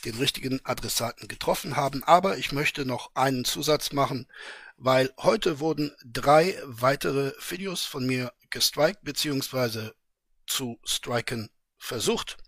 den 0.04 0.16
richtigen 0.16 0.60
Adressaten 0.64 1.28
getroffen 1.28 1.76
haben, 1.76 2.02
aber 2.04 2.38
ich 2.38 2.52
möchte 2.52 2.86
noch 2.86 3.14
einen 3.14 3.44
Zusatz 3.44 3.92
machen, 3.92 4.26
weil 4.76 5.12
heute 5.18 5.60
wurden 5.60 5.94
drei 6.04 6.58
weitere 6.64 7.32
Videos 7.48 7.84
von 7.84 8.06
mir 8.06 8.32
gestrikt 8.50 9.02
bzw. 9.02 9.90
zu 10.46 10.78
striken 10.84 11.50
versucht. 11.78 12.38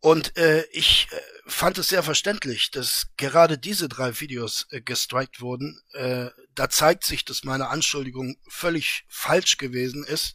Und 0.00 0.36
äh, 0.36 0.64
ich 0.70 1.08
äh, 1.10 1.16
fand 1.46 1.78
es 1.78 1.88
sehr 1.88 2.02
verständlich, 2.02 2.70
dass 2.70 3.08
gerade 3.16 3.58
diese 3.58 3.88
drei 3.88 4.20
Videos 4.20 4.66
äh, 4.70 4.80
gestrikt 4.80 5.40
wurden. 5.40 5.80
Äh, 5.92 6.30
da 6.54 6.68
zeigt 6.70 7.04
sich, 7.04 7.24
dass 7.24 7.42
meine 7.42 7.68
Anschuldigung 7.68 8.36
völlig 8.48 9.04
falsch 9.08 9.56
gewesen 9.56 10.04
ist. 10.04 10.34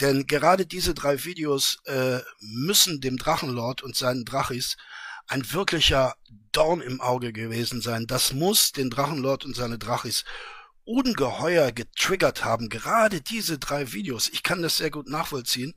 Denn 0.00 0.26
gerade 0.26 0.66
diese 0.66 0.94
drei 0.94 1.24
Videos 1.24 1.78
äh, 1.84 2.20
müssen 2.40 3.00
dem 3.00 3.18
Drachenlord 3.18 3.82
und 3.82 3.94
seinen 3.94 4.24
Drachis 4.24 4.76
ein 5.26 5.52
wirklicher 5.52 6.14
Dorn 6.52 6.80
im 6.80 7.00
Auge 7.00 7.32
gewesen 7.32 7.80
sein. 7.80 8.06
Das 8.06 8.32
muss 8.32 8.72
den 8.72 8.90
Drachenlord 8.90 9.44
und 9.44 9.54
seine 9.54 9.78
Drachis 9.78 10.24
ungeheuer 10.84 11.72
getriggert 11.72 12.44
haben. 12.44 12.68
Gerade 12.68 13.20
diese 13.20 13.58
drei 13.58 13.92
Videos. 13.92 14.28
Ich 14.28 14.42
kann 14.42 14.62
das 14.62 14.76
sehr 14.76 14.90
gut 14.90 15.08
nachvollziehen. 15.08 15.74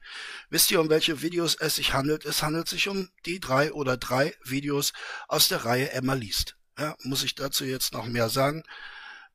Wisst 0.49 0.71
ihr, 0.71 0.81
um 0.81 0.89
welche 0.89 1.21
Videos 1.21 1.55
es 1.55 1.75
sich 1.75 1.93
handelt? 1.93 2.25
Es 2.25 2.43
handelt 2.43 2.67
sich 2.67 2.87
um 2.87 3.09
die 3.25 3.39
drei 3.39 3.71
oder 3.71 3.97
drei 3.97 4.35
Videos 4.43 4.93
aus 5.27 5.47
der 5.47 5.65
Reihe 5.65 5.91
Emma 5.91 6.13
liest. 6.13 6.57
Ja, 6.77 6.95
muss 7.03 7.23
ich 7.23 7.35
dazu 7.35 7.65
jetzt 7.65 7.93
noch 7.93 8.05
mehr 8.05 8.29
sagen? 8.29 8.63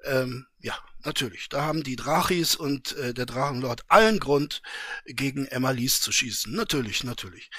Ähm, 0.05 0.47
ja, 0.61 0.77
natürlich. 1.05 1.49
Da 1.49 1.63
haben 1.63 1.83
die 1.83 1.97
Drachis 1.97 2.57
und 2.57 2.97
äh, 2.97 3.15
der 3.15 3.27
Drachenlord 3.27 3.83
allen 3.89 4.21
Grund, 4.21 4.63
gegen 5.07 5.47
Emma 5.47 5.71
Lies 5.71 6.01
zu 6.01 6.13
schießen. 6.13 6.55
Natürlich, 6.55 7.05
natürlich. 7.05 7.51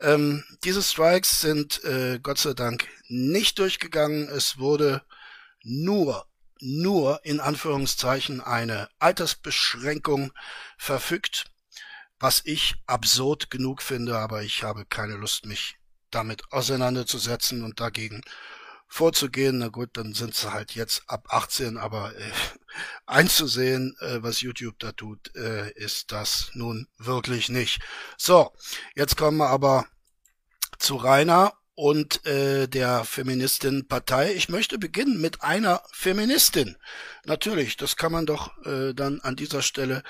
Ähm, 0.00 0.44
diese 0.64 0.82
Strikes 0.82 1.40
sind 1.40 1.82
äh, 1.84 2.18
Gott 2.22 2.38
sei 2.38 2.54
Dank 2.54 2.88
nicht 3.08 3.58
durchgegangen. 3.58 4.28
Es 4.28 4.58
wurde 4.58 5.02
nur 5.62 6.26
nur 6.62 7.24
in 7.24 7.40
Anführungszeichen 7.40 8.40
eine 8.40 8.88
Altersbeschränkung 8.98 10.32
verfügt, 10.78 11.46
was 12.20 12.40
ich 12.44 12.76
absurd 12.86 13.50
genug 13.50 13.82
finde, 13.82 14.18
aber 14.18 14.42
ich 14.42 14.62
habe 14.62 14.86
keine 14.86 15.14
Lust, 15.14 15.44
mich 15.44 15.76
damit 16.10 16.52
auseinanderzusetzen 16.52 17.64
und 17.64 17.80
dagegen 17.80 18.22
vorzugehen. 18.86 19.58
Na 19.58 19.68
gut, 19.68 19.90
dann 19.94 20.14
sind 20.14 20.34
sie 20.34 20.52
halt 20.52 20.74
jetzt 20.76 21.02
ab 21.08 21.26
18, 21.30 21.78
aber 21.78 22.14
äh, 22.14 22.30
einzusehen, 23.06 23.96
äh, 24.00 24.22
was 24.22 24.40
YouTube 24.40 24.78
da 24.78 24.92
tut, 24.92 25.34
äh, 25.34 25.72
ist 25.72 26.12
das 26.12 26.50
nun 26.54 26.86
wirklich 26.98 27.48
nicht. 27.48 27.80
So, 28.16 28.52
jetzt 28.94 29.16
kommen 29.16 29.38
wir 29.38 29.48
aber 29.48 29.86
zu 30.78 30.96
Rainer 30.96 31.52
und 31.74 32.24
äh, 32.26 32.66
der 32.68 33.04
Feministin-Partei. 33.04 34.34
Ich 34.34 34.48
möchte 34.48 34.78
beginnen 34.78 35.20
mit 35.20 35.42
einer 35.42 35.82
Feministin. 35.92 36.76
Natürlich, 37.24 37.76
das 37.76 37.96
kann 37.96 38.12
man 38.12 38.26
doch 38.26 38.56
äh, 38.66 38.92
dann 38.92 39.20
an 39.20 39.36
dieser 39.36 39.62
Stelle 39.62 40.02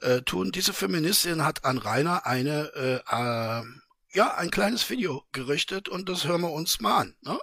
äh, 0.00 0.22
tun. 0.22 0.52
Diese 0.52 0.72
Feministin 0.72 1.44
hat 1.44 1.64
an 1.64 1.78
Rainer 1.78 2.26
eine, 2.26 2.70
äh, 2.74 2.94
äh, 2.96 3.62
ja, 4.12 4.34
ein 4.36 4.50
kleines 4.50 4.88
Video 4.90 5.24
gerichtet 5.32 5.88
und 5.88 6.08
das 6.08 6.24
hören 6.24 6.42
wir 6.42 6.52
uns 6.52 6.80
mal 6.80 6.98
an. 6.98 7.16
Ne? 7.22 7.38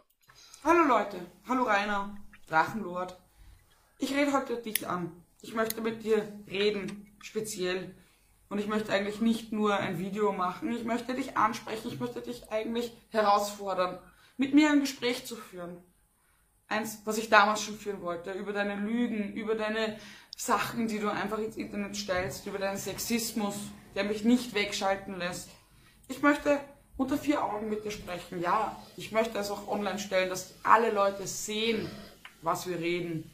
Hallo 0.63 0.87
Leute, 0.87 1.19
hallo 1.47 1.63
Rainer, 1.63 2.15
Drachenlord. 2.47 3.17
Ich 3.99 4.13
rede 4.13 4.33
heute 4.33 4.57
dich 4.57 4.87
an. 4.87 5.11
Ich 5.41 5.53
möchte 5.53 5.81
mit 5.81 6.03
dir 6.03 6.27
reden, 6.49 7.15
speziell 7.21 7.95
und 8.49 8.59
ich 8.59 8.67
möchte 8.67 8.91
eigentlich 8.91 9.21
nicht 9.21 9.51
nur 9.51 9.75
ein 9.75 9.99
Video 9.99 10.31
machen, 10.31 10.71
ich 10.71 10.83
möchte 10.83 11.13
dich 11.13 11.37
ansprechen, 11.37 11.87
ich 11.87 11.99
möchte 11.99 12.21
dich 12.21 12.51
eigentlich 12.51 12.91
herausfordern, 13.09 13.99
mit 14.37 14.53
mir 14.53 14.69
ein 14.71 14.81
Gespräch 14.81 15.25
zu 15.25 15.35
führen. 15.35 15.77
Eins, 16.67 17.01
was 17.05 17.17
ich 17.17 17.29
damals 17.29 17.61
schon 17.61 17.77
führen 17.77 18.01
wollte, 18.01 18.31
über 18.33 18.51
deine 18.51 18.75
Lügen, 18.75 19.33
über 19.33 19.55
deine 19.55 19.99
Sachen, 20.35 20.87
die 20.87 20.99
du 20.99 21.09
einfach 21.09 21.37
ins 21.37 21.57
Internet 21.57 21.95
stellst, 21.95 22.45
über 22.47 22.57
deinen 22.57 22.77
Sexismus, 22.77 23.55
der 23.95 24.03
mich 24.03 24.23
nicht 24.23 24.53
wegschalten 24.53 25.17
lässt. 25.17 25.49
Ich 26.07 26.21
möchte 26.21 26.59
unter 26.97 27.17
vier 27.17 27.43
Augen 27.43 27.69
mit 27.69 27.85
dir 27.85 27.91
sprechen. 27.91 28.41
Ja, 28.41 28.81
ich 28.97 29.11
möchte 29.11 29.37
es 29.37 29.51
auch 29.51 29.67
online 29.67 29.99
stellen, 29.99 30.29
dass 30.29 30.53
alle 30.63 30.91
Leute 30.91 31.27
sehen, 31.27 31.89
was 32.41 32.67
wir 32.67 32.79
reden. 32.79 33.29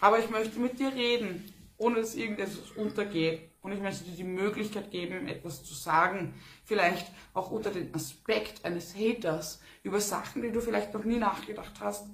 Aber 0.00 0.18
ich 0.18 0.30
möchte 0.30 0.58
mit 0.58 0.78
dir 0.78 0.94
reden, 0.94 1.52
ohne 1.76 2.00
dass 2.00 2.14
irgendetwas 2.14 2.70
untergeht. 2.76 3.50
Und 3.68 3.74
ich 3.74 3.82
möchte 3.82 4.04
dir 4.04 4.16
die 4.16 4.24
Möglichkeit 4.24 4.90
geben, 4.90 5.28
etwas 5.28 5.62
zu 5.62 5.74
sagen, 5.74 6.32
vielleicht 6.64 7.06
auch 7.34 7.50
unter 7.50 7.70
dem 7.70 7.94
Aspekt 7.94 8.64
eines 8.64 8.96
Haters 8.96 9.60
über 9.82 10.00
Sachen, 10.00 10.40
die 10.40 10.50
du 10.50 10.62
vielleicht 10.62 10.94
noch 10.94 11.04
nie 11.04 11.18
nachgedacht 11.18 11.74
hast. 11.80 12.06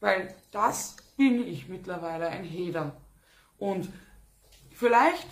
Weil 0.00 0.34
das 0.50 0.96
bin 1.18 1.46
ich 1.46 1.68
mittlerweile, 1.68 2.28
ein 2.28 2.48
Hater. 2.50 2.98
Und 3.58 3.90
vielleicht 4.72 5.26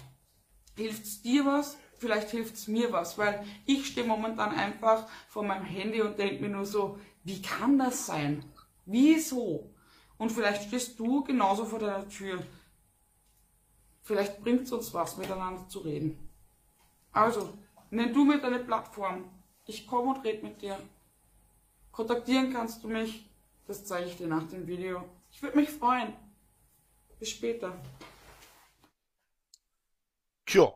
hilft 0.76 1.04
es 1.04 1.22
dir 1.22 1.46
was, 1.46 1.78
vielleicht 1.96 2.28
hilft 2.28 2.56
es 2.56 2.68
mir 2.68 2.92
was, 2.92 3.16
weil 3.16 3.42
ich 3.64 3.86
stehe 3.86 4.06
momentan 4.06 4.54
einfach 4.54 5.08
vor 5.26 5.42
meinem 5.42 5.64
Handy 5.64 6.02
und 6.02 6.18
denke 6.18 6.42
mir 6.42 6.50
nur 6.50 6.66
so, 6.66 6.98
wie 7.24 7.40
kann 7.40 7.78
das 7.78 8.04
sein? 8.04 8.44
Wieso? 8.84 9.74
Und 10.18 10.32
vielleicht 10.32 10.64
stehst 10.64 11.00
du 11.00 11.24
genauso 11.24 11.64
vor 11.64 11.78
deiner 11.78 12.06
Tür 12.10 12.42
Vielleicht 14.08 14.40
bringt 14.40 14.62
es 14.62 14.72
uns 14.72 14.94
was, 14.94 15.18
miteinander 15.18 15.68
zu 15.68 15.80
reden. 15.80 16.30
Also, 17.12 17.52
nenn 17.90 18.14
du 18.14 18.24
mir 18.24 18.38
deine 18.40 18.60
Plattform. 18.60 19.30
Ich 19.66 19.86
komme 19.86 20.14
und 20.14 20.24
rede 20.24 20.46
mit 20.46 20.62
dir. 20.62 20.78
Kontaktieren 21.92 22.50
kannst 22.50 22.82
du 22.82 22.88
mich. 22.88 23.28
Das 23.66 23.84
zeige 23.84 24.08
ich 24.08 24.16
dir 24.16 24.26
nach 24.26 24.48
dem 24.48 24.66
Video. 24.66 25.04
Ich 25.30 25.42
würde 25.42 25.58
mich 25.58 25.68
freuen. 25.68 26.14
Bis 27.18 27.28
später. 27.28 27.78
Tja, 30.46 30.72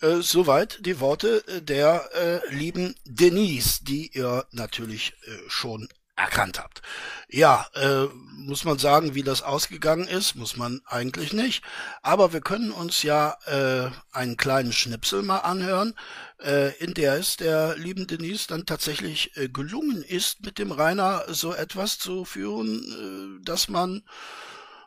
äh, 0.00 0.20
soweit 0.20 0.78
die 0.86 1.00
Worte 1.00 1.44
äh, 1.48 1.60
der 1.60 2.08
äh, 2.14 2.54
lieben 2.54 2.94
Denise, 3.04 3.82
die 3.82 4.16
ihr 4.16 4.46
natürlich 4.52 5.12
äh, 5.24 5.38
schon 5.48 5.88
erkannt 6.16 6.58
habt. 6.58 6.82
Ja, 7.28 7.66
äh, 7.74 8.04
muss 8.36 8.64
man 8.64 8.78
sagen, 8.78 9.14
wie 9.14 9.22
das 9.22 9.42
ausgegangen 9.42 10.06
ist, 10.06 10.36
muss 10.36 10.56
man 10.56 10.80
eigentlich 10.86 11.32
nicht. 11.32 11.62
Aber 12.02 12.32
wir 12.32 12.40
können 12.40 12.70
uns 12.70 13.02
ja 13.02 13.36
äh, 13.46 13.90
einen 14.12 14.36
kleinen 14.36 14.72
Schnipsel 14.72 15.22
mal 15.22 15.38
anhören, 15.38 15.94
äh, 16.42 16.76
in 16.78 16.94
der 16.94 17.14
es 17.14 17.36
der 17.36 17.76
lieben 17.76 18.06
Denise 18.06 18.46
dann 18.46 18.66
tatsächlich 18.66 19.36
äh, 19.36 19.48
gelungen 19.48 20.02
ist, 20.02 20.44
mit 20.44 20.58
dem 20.58 20.70
Rainer 20.70 21.24
so 21.28 21.54
etwas 21.54 21.98
zu 21.98 22.24
führen, 22.24 23.40
äh, 23.40 23.44
dass 23.44 23.68
man 23.68 24.02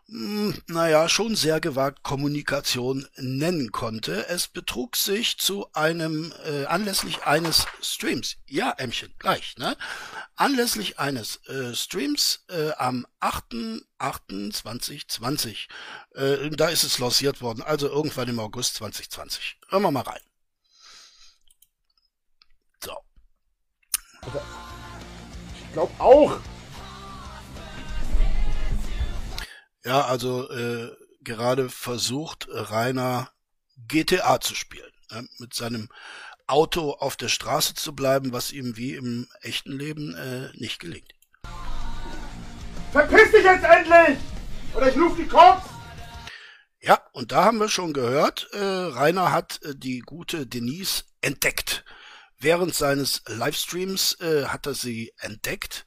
naja, 0.09 1.09
schon 1.09 1.35
sehr 1.35 1.59
gewagt 1.59 2.01
Kommunikation 2.01 3.05
nennen 3.17 3.73
konnte. 3.73 4.25
Es 4.29 4.47
betrug 4.47 4.95
sich 4.95 5.37
zu 5.37 5.67
einem, 5.73 6.31
äh, 6.45 6.63
anlässlich 6.65 7.23
eines 7.23 7.65
Streams, 7.81 8.37
ja, 8.45 8.71
Ämmchen, 8.77 9.13
gleich, 9.19 9.57
ne? 9.57 9.75
Anlässlich 10.37 10.97
eines 10.97 11.45
äh, 11.47 11.75
Streams 11.75 12.45
äh, 12.47 12.71
am 12.77 13.05
8.8.2020. 13.19 15.67
Äh, 16.15 16.51
da 16.51 16.69
ist 16.69 16.83
es 16.83 16.99
lanciert 16.99 17.41
worden, 17.41 17.61
also 17.61 17.89
irgendwann 17.89 18.29
im 18.29 18.39
August 18.39 18.75
2020. 18.75 19.57
Hören 19.67 19.81
wir 19.81 19.91
mal 19.91 20.03
rein. 20.03 20.21
So. 22.81 22.95
Also, 24.21 24.39
ich 25.53 25.73
glaube 25.73 25.91
auch. 25.99 26.39
Ja, 29.88 30.01
also 30.01 30.51
äh, 30.51 30.91
gerade 31.22 31.70
versucht 31.70 32.50
Rainer 32.51 33.32
GTA 33.88 34.41
zu 34.41 34.53
spielen, 34.53 34.91
ne? 35.12 35.25
mit 35.38 35.53
seinem 35.53 35.88
Auto 36.46 36.91
auf 36.91 37.15
der 37.15 37.29
Straße 37.29 37.74
zu 37.74 37.96
bleiben, 37.96 38.34
was 38.34 38.51
ihm 38.51 38.75
wie 38.75 38.96
im 38.96 39.29
echten 39.39 39.72
Leben 39.72 40.13
äh, 40.13 40.50
nicht 40.58 40.79
gelingt. 40.82 41.13
Verpiss 42.91 43.32
dich 43.32 43.46
jetzt 43.46 43.63
endlich! 43.63 44.17
Oder 44.75 44.89
ich 44.89 44.98
ruf 44.98 45.15
die 45.15 45.25
Cops! 45.25 45.70
Ja, 46.82 47.01
und 47.13 47.32
da 47.32 47.46
haben 47.46 47.62
wir 47.62 47.70
schon 47.70 47.94
gehört, 47.94 48.50
äh, 48.51 48.58
Rainer 48.60 49.32
hat 49.32 49.62
äh, 49.63 49.74
die 49.74 50.00
gute 50.00 50.48
Denise 50.48 51.06
entdeckt. 51.22 51.86
Während 52.38 52.75
seines 52.75 53.24
Livestreams 53.25 54.20
äh, 54.20 54.48
hat 54.48 54.65
er 54.65 54.74
sie 54.74 55.13
entdeckt 55.20 55.86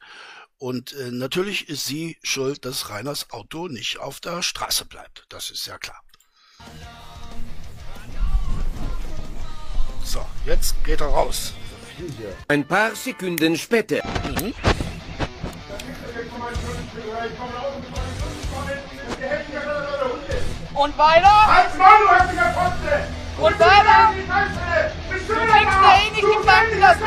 und 0.61 0.93
äh, 0.93 1.11
natürlich 1.11 1.71
ist 1.71 1.87
sie 1.87 2.19
schuld, 2.23 2.67
dass 2.67 2.91
Reiners 2.91 3.31
Auto 3.31 3.69
nicht 3.69 3.99
auf 3.99 4.21
der 4.21 4.43
Straße 4.43 4.85
bleibt. 4.85 5.25
Das 5.31 5.51
ist 5.51 5.67
ja 5.67 5.79
klar. 5.79 5.99
So, 10.05 10.25
jetzt 10.45 10.75
geht 10.85 11.01
er 11.01 11.07
raus. 11.07 11.55
Ein 12.49 12.67
paar 12.69 12.95
Sekunden 12.95 13.57
später. 13.57 14.05
Mhm. 14.05 14.55
Und 20.75 20.99
weiter? 20.99 21.47
Halt's 21.47 21.77
Maul, 21.77 21.89
du 22.01 22.15
hässlicher 22.15 22.53
Fotze! 22.53 23.09
Und 23.39 23.59
weiter? 23.59 24.15
Du 25.09 25.17
kriegst 25.17 25.31
ja 25.31 25.97
eh 25.97 26.11
nicht 26.11 26.37
gefangen, 26.37 26.81
das 26.81 26.99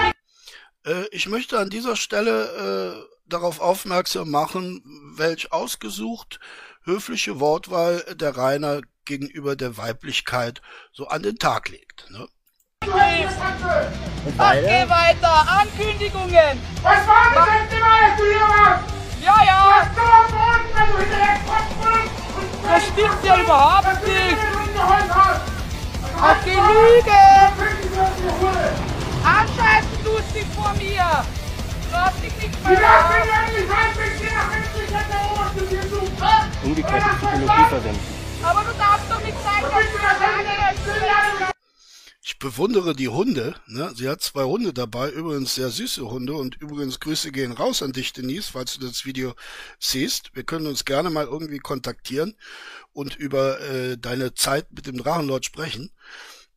äh, 0.86 1.08
Ich 1.12 1.28
möchte 1.28 1.60
an 1.60 1.70
dieser 1.70 1.96
Stelle 1.96 3.06
äh, 3.10 3.13
darauf 3.34 3.60
aufmerksam 3.60 4.30
machen, 4.30 4.84
welch 5.16 5.52
ausgesucht 5.52 6.40
höfliche 6.86 7.40
Wortwahl 7.40 8.04
der 8.16 8.38
Rainer 8.38 8.82
gegenüber 9.06 9.56
der 9.56 9.78
Weiblichkeit 9.78 10.62
so 10.92 11.08
an 11.08 11.24
den 11.24 11.38
Tag 11.38 11.70
legt. 11.70 12.10
Ne? 12.12 12.28
Ach, 14.38 14.54
geh 14.54 14.90
weiter! 14.90 15.46
Ankündigungen! 15.48 16.60
Was 16.82 17.08
war 17.08 17.34
das 17.34 17.48
letzte 17.48 17.80
Mal, 17.80 18.04
als 18.04 18.18
du 18.18 18.24
hier 18.24 18.42
warst? 18.42 18.84
Ja, 19.22 19.44
ja! 19.46 19.88
Du 19.96 20.02
am 20.02 20.28
Boden, 20.32 20.70
wenn 20.74 20.88
du 20.92 20.98
hinterher 21.00 21.40
kommst 21.48 21.78
und... 21.88 22.70
Das 22.70 22.84
stimmt 22.88 23.24
ja 23.24 23.42
überhaupt 23.42 23.86
Dass 23.86 24.02
du 24.02 24.08
nicht! 24.08 24.38
hast! 25.10 25.42
Ach, 26.16 26.36
was 26.36 26.46
du 26.46 26.52
Hure! 26.52 27.24
Anscheißen 29.24 30.04
tust 30.04 30.36
dich 30.36 30.46
vor 30.56 30.74
mir! 30.74 31.43
Umgekehrte 36.64 37.10
Psychologie 37.18 37.70
verwenden. 37.70 38.00
Aber 38.42 38.64
du 38.64 38.78
darfst 38.78 39.12
doch 39.12 39.24
nicht 39.24 39.38
sagen, 39.44 39.66
dass 39.72 39.86
du? 39.88 41.54
Ich 42.26 42.40
bewundere 42.40 42.96
die 42.96 43.10
Hunde. 43.10 43.56
Ne? 43.68 43.92
Sie 43.96 44.08
hat 44.08 44.22
zwei 44.22 44.44
Hunde 44.44 44.74
dabei, 44.74 45.10
übrigens 45.10 45.56
sehr 45.56 45.70
süße 45.70 46.10
Hunde. 46.10 46.34
Und 46.34 46.56
übrigens 46.62 47.02
Grüße 47.02 47.32
gehen 47.32 47.52
raus 47.52 47.84
an 47.84 47.92
dich, 47.92 48.14
Denise, 48.14 48.50
falls 48.52 48.78
du 48.78 48.88
das 48.88 49.04
Video 49.06 49.34
siehst. 49.78 50.34
Wir 50.34 50.44
können 50.44 50.68
uns 50.68 50.86
gerne 50.86 51.10
mal 51.10 51.26
irgendwie 51.26 51.60
kontaktieren 51.60 52.36
und 52.94 53.16
über 53.18 53.60
äh, 53.60 53.98
deine 53.98 54.34
Zeit 54.34 54.68
mit 54.72 54.88
dem 54.88 54.98
Drachenlord 54.98 55.46
sprechen. 55.46 55.92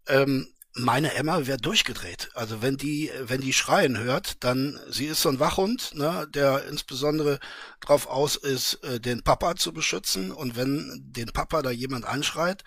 Ähm, 0.07 0.47
meine 0.77 1.15
Emma 1.15 1.47
wäre 1.47 1.59
durchgedreht. 1.59 2.29
Also 2.35 2.61
wenn 2.61 2.77
die, 2.77 3.11
wenn 3.23 3.41
die 3.41 3.53
schreien 3.53 3.99
hört, 3.99 4.45
dann, 4.45 4.79
sie 4.89 5.07
ist 5.07 5.23
so 5.23 5.31
ein 5.31 5.41
Wachhund, 5.41 5.95
ne, 5.95 6.29
der 6.33 6.67
insbesondere 6.67 7.41
drauf 7.81 8.07
aus 8.07 8.37
ist, 8.37 8.75
äh, 8.85 9.01
den 9.01 9.23
Papa 9.23 9.57
zu 9.57 9.73
beschützen. 9.73 10.31
Und 10.31 10.57
wenn 10.57 11.03
den 11.03 11.29
Papa 11.29 11.63
da 11.63 11.71
jemand 11.71 12.05
anschreit, 12.05 12.63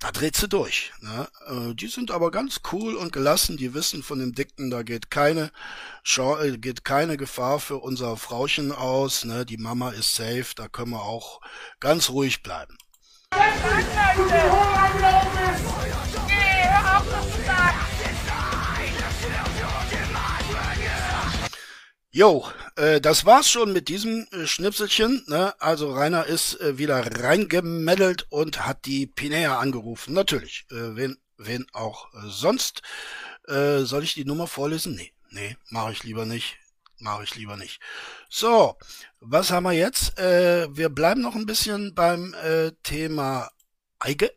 da 0.00 0.10
dreht 0.10 0.36
sie 0.36 0.48
durch. 0.48 0.92
Ne? 1.00 1.28
Äh, 1.46 1.74
die 1.74 1.86
sind 1.86 2.10
aber 2.10 2.30
ganz 2.30 2.60
cool 2.72 2.96
und 2.96 3.12
gelassen. 3.12 3.56
Die 3.56 3.72
wissen 3.72 4.02
von 4.02 4.18
dem 4.18 4.34
Dicken, 4.34 4.70
da 4.70 4.82
geht 4.82 5.10
keine, 5.10 5.52
Schau 6.02 6.38
äh, 6.38 6.58
geht 6.58 6.84
keine 6.84 7.16
Gefahr 7.16 7.60
für 7.60 7.76
unser 7.76 8.16
Frauchen 8.16 8.72
aus. 8.72 9.24
Ne? 9.24 9.46
Die 9.46 9.58
Mama 9.58 9.90
ist 9.90 10.14
safe. 10.14 10.46
Da 10.56 10.68
können 10.68 10.90
wir 10.90 11.02
auch 11.02 11.40
ganz 11.78 12.10
ruhig 12.10 12.42
bleiben. 12.42 12.76
Jo, 22.16 22.48
äh, 22.76 23.00
das 23.00 23.26
war's 23.26 23.50
schon 23.50 23.72
mit 23.72 23.88
diesem 23.88 24.28
äh, 24.30 24.46
Schnipselchen. 24.46 25.24
Ne? 25.26 25.52
Also 25.60 25.92
Rainer 25.92 26.26
ist 26.26 26.60
äh, 26.60 26.78
wieder 26.78 27.04
reingemeddelt 27.20 28.28
und 28.30 28.64
hat 28.64 28.84
die 28.84 29.08
Pinea 29.08 29.58
angerufen. 29.58 30.14
Natürlich, 30.14 30.64
äh, 30.70 30.94
wen, 30.94 31.18
wen 31.38 31.66
auch 31.72 32.14
äh, 32.14 32.18
sonst. 32.28 32.82
Äh, 33.48 33.80
soll 33.80 34.04
ich 34.04 34.14
die 34.14 34.24
Nummer 34.24 34.46
vorlesen? 34.46 34.94
Nee, 34.94 35.12
nee, 35.30 35.56
mache 35.70 35.90
ich 35.90 36.04
lieber 36.04 36.24
nicht. 36.24 36.56
Mache 37.00 37.24
ich 37.24 37.34
lieber 37.34 37.56
nicht. 37.56 37.80
So, 38.28 38.78
was 39.18 39.50
haben 39.50 39.64
wir 39.64 39.72
jetzt? 39.72 40.16
Äh, 40.16 40.68
wir 40.70 40.90
bleiben 40.90 41.20
noch 41.20 41.34
ein 41.34 41.46
bisschen 41.46 41.96
beim 41.96 42.32
äh, 42.34 42.70
Thema 42.84 43.50
Eige. 43.98 44.32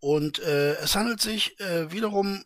Und 0.00 0.40
äh, 0.40 0.74
es 0.78 0.96
handelt 0.96 1.20
sich 1.20 1.60
äh, 1.60 1.92
wiederum 1.92 2.44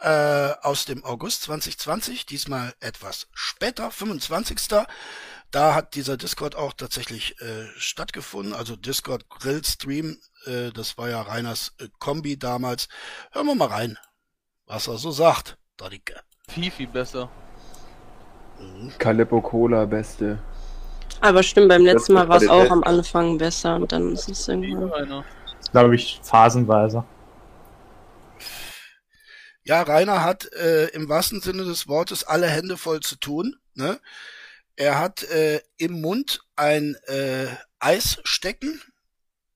äh, 0.00 0.52
aus 0.62 0.84
dem 0.84 1.04
August 1.04 1.42
2020, 1.42 2.26
diesmal 2.26 2.74
etwas 2.80 3.28
später, 3.32 3.90
25. 3.90 4.58
Da 5.50 5.74
hat 5.74 5.94
dieser 5.94 6.16
Discord 6.16 6.56
auch 6.56 6.74
tatsächlich 6.74 7.40
äh, 7.40 7.66
stattgefunden, 7.76 8.52
also 8.52 8.76
Discord 8.76 9.28
Grill 9.30 9.64
Stream, 9.64 10.18
äh, 10.44 10.70
das 10.72 10.98
war 10.98 11.08
ja 11.08 11.22
Reiners 11.22 11.74
äh, 11.80 11.88
Kombi 11.98 12.38
damals. 12.38 12.88
Hören 13.32 13.46
wir 13.46 13.54
mal 13.54 13.68
rein, 13.68 13.98
was 14.66 14.88
er 14.88 14.98
so 14.98 15.10
sagt, 15.10 15.56
Dicke. 15.80 16.20
Viel, 16.48 16.70
viel 16.70 16.88
besser. 16.88 17.28
Calippo 18.98 19.40
Cola, 19.40 19.84
beste. 19.84 20.38
Aber 21.20 21.42
stimmt, 21.42 21.68
beim 21.68 21.84
letzten 21.84 22.12
Mal 22.12 22.28
war 22.28 22.36
es 22.36 22.48
auch 22.48 22.70
am 22.70 22.84
Anfang 22.84 23.38
besser 23.38 23.76
und 23.76 23.90
dann 23.90 24.12
ist 24.12 24.28
es 24.28 24.48
irgendwann. 24.48 24.92
Einer. 24.92 25.24
glaube 25.72 25.94
ich, 25.94 26.20
phasenweise. 26.22 27.04
Ja, 29.68 29.82
Rainer 29.82 30.24
hat 30.24 30.50
äh, 30.54 30.86
im 30.94 31.10
wahrsten 31.10 31.42
Sinne 31.42 31.62
des 31.62 31.88
Wortes 31.88 32.24
alle 32.24 32.46
Hände 32.46 32.78
voll 32.78 33.00
zu 33.00 33.16
tun. 33.16 33.54
Ne? 33.74 34.00
Er 34.76 34.98
hat 34.98 35.24
äh, 35.24 35.60
im 35.76 36.00
Mund 36.00 36.40
ein 36.56 36.94
äh, 37.06 37.48
Eis 37.78 38.18
stecken, 38.24 38.80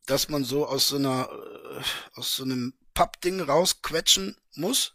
das 0.04 0.28
man 0.28 0.44
so 0.44 0.66
aus 0.66 0.88
so 0.88 0.96
einer 0.96 1.30
äh, 1.30 1.82
aus 2.12 2.36
so 2.36 2.44
einem 2.44 2.74
Pappding 2.92 3.40
rausquetschen 3.40 4.36
muss. 4.54 4.92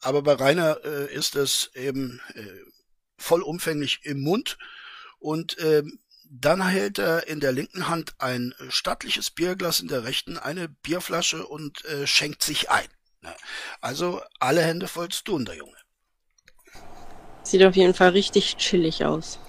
Aber 0.00 0.22
bei 0.22 0.32
Rainer 0.32 0.78
äh, 0.86 1.14
ist 1.14 1.36
es 1.36 1.70
eben 1.74 2.22
äh, 2.32 2.42
vollumfänglich 3.18 4.00
im 4.04 4.22
Mund 4.22 4.56
und 5.18 5.58
ähm, 5.60 6.00
dann 6.30 6.66
hält 6.66 6.98
er 6.98 7.26
in 7.28 7.40
der 7.40 7.52
linken 7.52 7.88
Hand 7.88 8.14
ein 8.16 8.54
stattliches 8.70 9.30
Bierglas, 9.30 9.80
in 9.80 9.88
der 9.88 10.04
rechten 10.04 10.38
eine 10.38 10.70
Bierflasche 10.70 11.46
und 11.46 11.84
äh, 11.84 12.06
schenkt 12.06 12.42
sich 12.42 12.70
ein. 12.70 12.88
Ne? 13.22 13.34
Also 13.80 14.20
alle 14.38 14.62
Hände 14.62 14.86
voll 14.88 15.08
zu 15.08 15.24
tun, 15.24 15.44
der 15.44 15.56
Junge. 15.56 15.76
Sieht 17.42 17.64
auf 17.64 17.76
jeden 17.76 17.94
Fall 17.94 18.10
richtig 18.10 18.56
chillig 18.56 19.04
aus. 19.04 19.40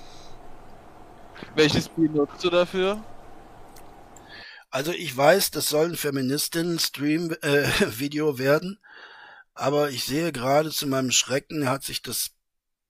Welches 1.55 1.85
Spiel 1.85 2.09
nutzt 2.09 2.43
du 2.43 2.49
dafür? 2.49 3.03
Also 4.69 4.91
ich 4.91 5.15
weiß, 5.15 5.51
das 5.51 5.69
soll 5.69 5.89
ein 5.89 5.97
Feministinnen-Stream-Video 5.97 8.39
werden, 8.39 8.79
aber 9.53 9.89
ich 9.89 10.05
sehe 10.05 10.31
gerade 10.31 10.71
zu 10.71 10.87
meinem 10.87 11.11
Schrecken, 11.11 11.67
hat 11.67 11.83
sich 11.83 12.01
das 12.01 12.31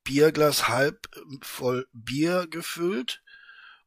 Bierglas 0.04 0.68
halb 0.68 1.08
voll 1.42 1.88
Bier 1.92 2.46
gefüllt 2.48 3.24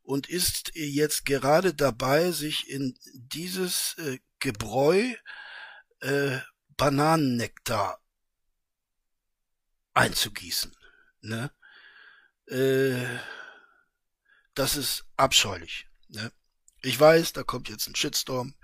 und 0.03 0.29
ist 0.29 0.73
jetzt 0.75 1.25
gerade 1.25 1.73
dabei, 1.73 2.33
sich 2.33 2.69
in 2.69 2.99
dieses 3.15 3.95
äh, 3.99 4.19
Gebräu 4.41 5.15
äh, 6.01 6.41
Bananennektar 6.77 8.01
einzugießen. 9.95 10.75
Ne? 11.21 11.51
Äh, 12.47 13.19
das 14.55 14.77
ist 14.77 15.07
abscheulich. 15.17 15.89
Ne? 16.09 16.33
Ich 16.83 16.99
weiß, 16.99 17.33
da 17.33 17.43
kommt 17.43 17.69
jetzt 17.69 17.89
ein 17.89 17.95
Shitstorm. 17.95 18.55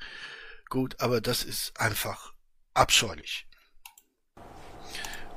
Gut, 0.69 1.01
aber 1.01 1.21
das 1.21 1.43
ist 1.43 1.79
einfach 1.79 2.33
abscheulich. 2.75 3.47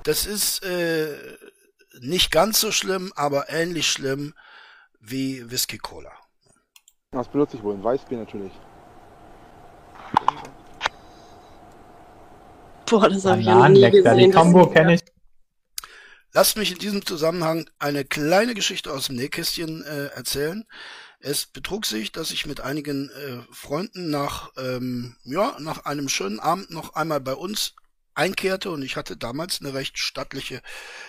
Das 0.04 0.26
ist 0.26 0.64
äh, 0.64 1.38
nicht 2.00 2.32
ganz 2.32 2.60
so 2.60 2.72
schlimm, 2.72 3.14
aber 3.16 3.50
ähnlich 3.50 3.90
schlimm 3.90 4.34
wie 5.00 5.50
Whisky 5.50 5.78
Cola. 5.78 6.12
Was 7.12 7.28
benutze 7.30 7.58
ich 7.58 7.64
wohl? 7.64 7.76
Ein 7.76 7.84
Weißbier 7.84 8.18
natürlich. 8.18 8.54
Boah, 12.94 13.10
das 13.10 13.26
habe 13.26 13.42
ich 13.42 13.48
ja 13.48 13.56
noch 13.56 13.70
nie 13.70 13.90
die 13.90 14.04
gesehen. 14.04 14.32
Das 14.32 14.40
Combo 14.40 14.70
kenne 14.70 14.94
ich. 14.94 15.02
Lasst 16.32 16.58
mich 16.58 16.72
in 16.72 16.78
diesem 16.78 17.04
Zusammenhang 17.04 17.68
eine 17.80 18.06
kleine 18.06 18.54
Geschichte 18.54 18.94
aus 18.94 19.08
dem 19.08 19.16
Nähkästchen 19.16 19.84
äh, 19.84 20.06
erzählen. 20.16 20.64
Es 21.20 21.48
betrug 21.48 21.88
sich, 21.88 22.12
dass 22.12 22.30
ich 22.30 22.46
mit 22.46 22.62
einigen 22.62 23.10
äh, 23.10 23.40
Freunden 23.52 24.12
nach, 24.12 24.52
ähm, 24.58 25.16
ja, 25.24 25.56
nach 25.60 25.86
einem 25.86 26.08
schönen 26.08 26.40
Abend 26.40 26.70
noch 26.70 26.94
einmal 26.94 27.20
bei 27.20 27.34
uns 27.34 27.74
einkehrte 28.14 28.70
und 28.70 28.84
ich 28.84 28.96
hatte 28.96 29.18
damals 29.18 29.60
eine 29.60 29.74
recht 29.74 29.98
stattliche 29.98 30.62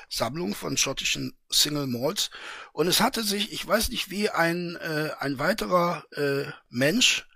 Sammlung 0.09 0.55
von 0.55 0.79
schottischen 0.79 1.37
Single 1.51 1.87
Malls 1.87 2.31
und 2.73 2.87
es 2.87 3.03
hatte 3.03 3.25
sich, 3.25 3.53
ich 3.53 3.67
weiß 3.67 3.91
nicht 3.91 4.11
wie, 4.11 4.31
ein, 4.31 4.77
äh, 4.77 5.11
ein 5.19 5.39
weiterer 5.39 6.05
äh, 6.13 6.45
Mensch 6.71 7.27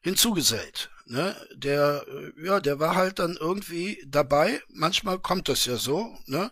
hinzugesellt. 0.00 0.90
Ne? 1.12 1.36
Der, 1.54 2.06
äh, 2.08 2.46
ja, 2.46 2.58
der 2.58 2.80
war 2.80 2.96
halt 2.96 3.18
dann 3.18 3.36
irgendwie 3.38 4.02
dabei. 4.06 4.62
Manchmal 4.68 5.18
kommt 5.18 5.50
das 5.50 5.66
ja 5.66 5.76
so, 5.76 6.16
ne? 6.24 6.50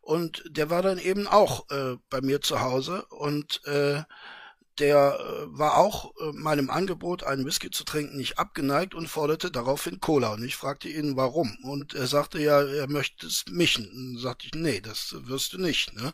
Und 0.00 0.42
der 0.48 0.70
war 0.70 0.82
dann 0.82 0.98
eben 0.98 1.28
auch 1.28 1.70
äh, 1.70 1.96
bei 2.10 2.20
mir 2.20 2.40
zu 2.40 2.60
Hause 2.60 3.06
und 3.06 3.64
äh, 3.64 4.02
der 4.80 5.20
äh, 5.20 5.56
war 5.56 5.76
auch 5.76 6.12
äh, 6.16 6.32
meinem 6.32 6.68
Angebot, 6.68 7.22
einen 7.22 7.46
Whisky 7.46 7.70
zu 7.70 7.84
trinken, 7.84 8.16
nicht 8.16 8.40
abgeneigt 8.40 8.96
und 8.96 9.06
forderte 9.06 9.52
daraufhin 9.52 10.00
Cola. 10.00 10.32
Und 10.32 10.42
ich 10.42 10.56
fragte 10.56 10.88
ihn, 10.88 11.16
warum. 11.16 11.56
Und 11.62 11.94
er 11.94 12.08
sagte 12.08 12.40
ja, 12.40 12.60
er 12.60 12.88
möchte 12.88 13.28
es 13.28 13.44
mischen. 13.48 13.88
Und 13.88 14.18
sagte 14.18 14.46
ich, 14.46 14.54
nee, 14.54 14.80
das 14.80 15.14
wirst 15.28 15.52
du 15.52 15.58
nicht. 15.58 15.92
Ne? 15.94 16.12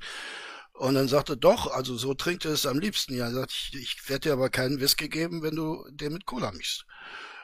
Und 0.74 0.94
dann 0.94 1.08
sagte 1.08 1.32
er, 1.34 1.36
doch, 1.36 1.72
also 1.72 1.96
so 1.96 2.12
trinkt 2.12 2.44
er 2.44 2.52
es 2.52 2.66
am 2.66 2.78
liebsten. 2.78 3.14
Ja, 3.14 3.30
sagte 3.30 3.54
ich, 3.54 3.74
ich 3.74 4.08
werde 4.10 4.28
dir 4.28 4.32
aber 4.34 4.50
keinen 4.50 4.80
Whisky 4.80 5.08
geben, 5.08 5.42
wenn 5.42 5.56
du 5.56 5.86
den 5.90 6.12
mit 6.12 6.26
Cola 6.26 6.52
mischst. 6.52 6.84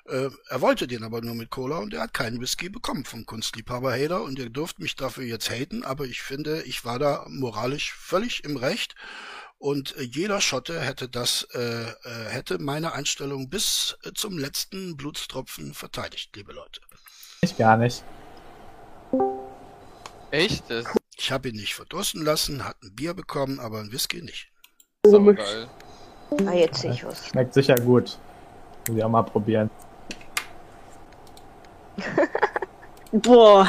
Äh, 0.06 0.28
er 0.48 0.60
wollte 0.60 0.86
den 0.86 1.02
aber 1.02 1.22
nur 1.22 1.34
mit 1.34 1.50
Cola 1.50 1.78
und 1.78 1.94
er 1.94 2.02
hat 2.02 2.14
keinen 2.14 2.40
Whisky 2.40 2.68
bekommen 2.68 3.04
vom 3.04 3.24
Kunstliebhaber 3.24 3.92
Hater 3.92 4.22
und 4.22 4.38
ihr 4.38 4.50
dürft 4.50 4.78
mich 4.78 4.96
dafür 4.96 5.24
jetzt 5.24 5.50
haten, 5.50 5.82
aber 5.82 6.04
ich 6.04 6.20
finde, 6.20 6.62
ich 6.62 6.84
war 6.84 6.98
da 6.98 7.24
moralisch 7.28 7.94
völlig 7.94 8.44
im 8.44 8.56
Recht 8.56 8.94
und 9.56 9.96
äh, 9.96 10.02
jeder 10.02 10.42
Schotte 10.42 10.78
hätte 10.78 11.08
das, 11.08 11.48
äh, 11.54 11.58
äh, 11.60 11.94
hätte 12.28 12.58
meine 12.58 12.92
Einstellung 12.92 13.48
bis 13.48 13.96
äh, 14.04 14.12
zum 14.12 14.36
letzten 14.36 14.96
Blutstropfen 14.96 15.72
verteidigt, 15.72 16.36
liebe 16.36 16.52
Leute. 16.52 16.82
Ich 17.40 17.56
gar 17.56 17.78
nicht. 17.78 18.04
Echt? 20.30 20.64
Ich 21.16 21.32
habe 21.32 21.48
ihn 21.48 21.56
nicht 21.56 21.74
verdursten 21.74 22.22
lassen, 22.24 22.64
hat 22.64 22.76
ein 22.82 22.94
Bier 22.94 23.14
bekommen, 23.14 23.58
aber 23.58 23.80
ein 23.80 23.90
Whisky 23.92 24.20
nicht. 24.20 24.50
saugeil. 25.06 25.68
Ah, 26.46 26.52
jetzt 26.52 26.80
sehe 26.80 26.92
ich 26.92 27.04
was. 27.04 27.28
Schmeckt 27.28 27.54
sicher 27.54 27.76
gut. 27.76 28.18
Muss 28.88 28.98
ich 28.98 29.04
auch 29.04 29.08
mal 29.08 29.22
probieren. 29.22 29.70
Boah, 33.12 33.68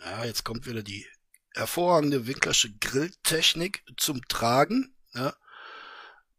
Ja, 0.00 0.24
jetzt 0.24 0.44
kommt 0.44 0.66
wieder 0.66 0.82
die 0.82 1.06
hervorragende 1.54 2.26
Winklersche 2.26 2.72
Grilltechnik 2.78 3.84
zum 3.96 4.20
Tragen. 4.28 4.94
Ja, 5.14 5.34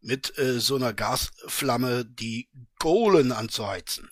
mit 0.01 0.37
äh, 0.37 0.59
so 0.59 0.75
einer 0.75 0.93
Gasflamme 0.93 2.05
die 2.05 2.49
Kohlen 2.79 3.31
anzuheizen. 3.31 4.09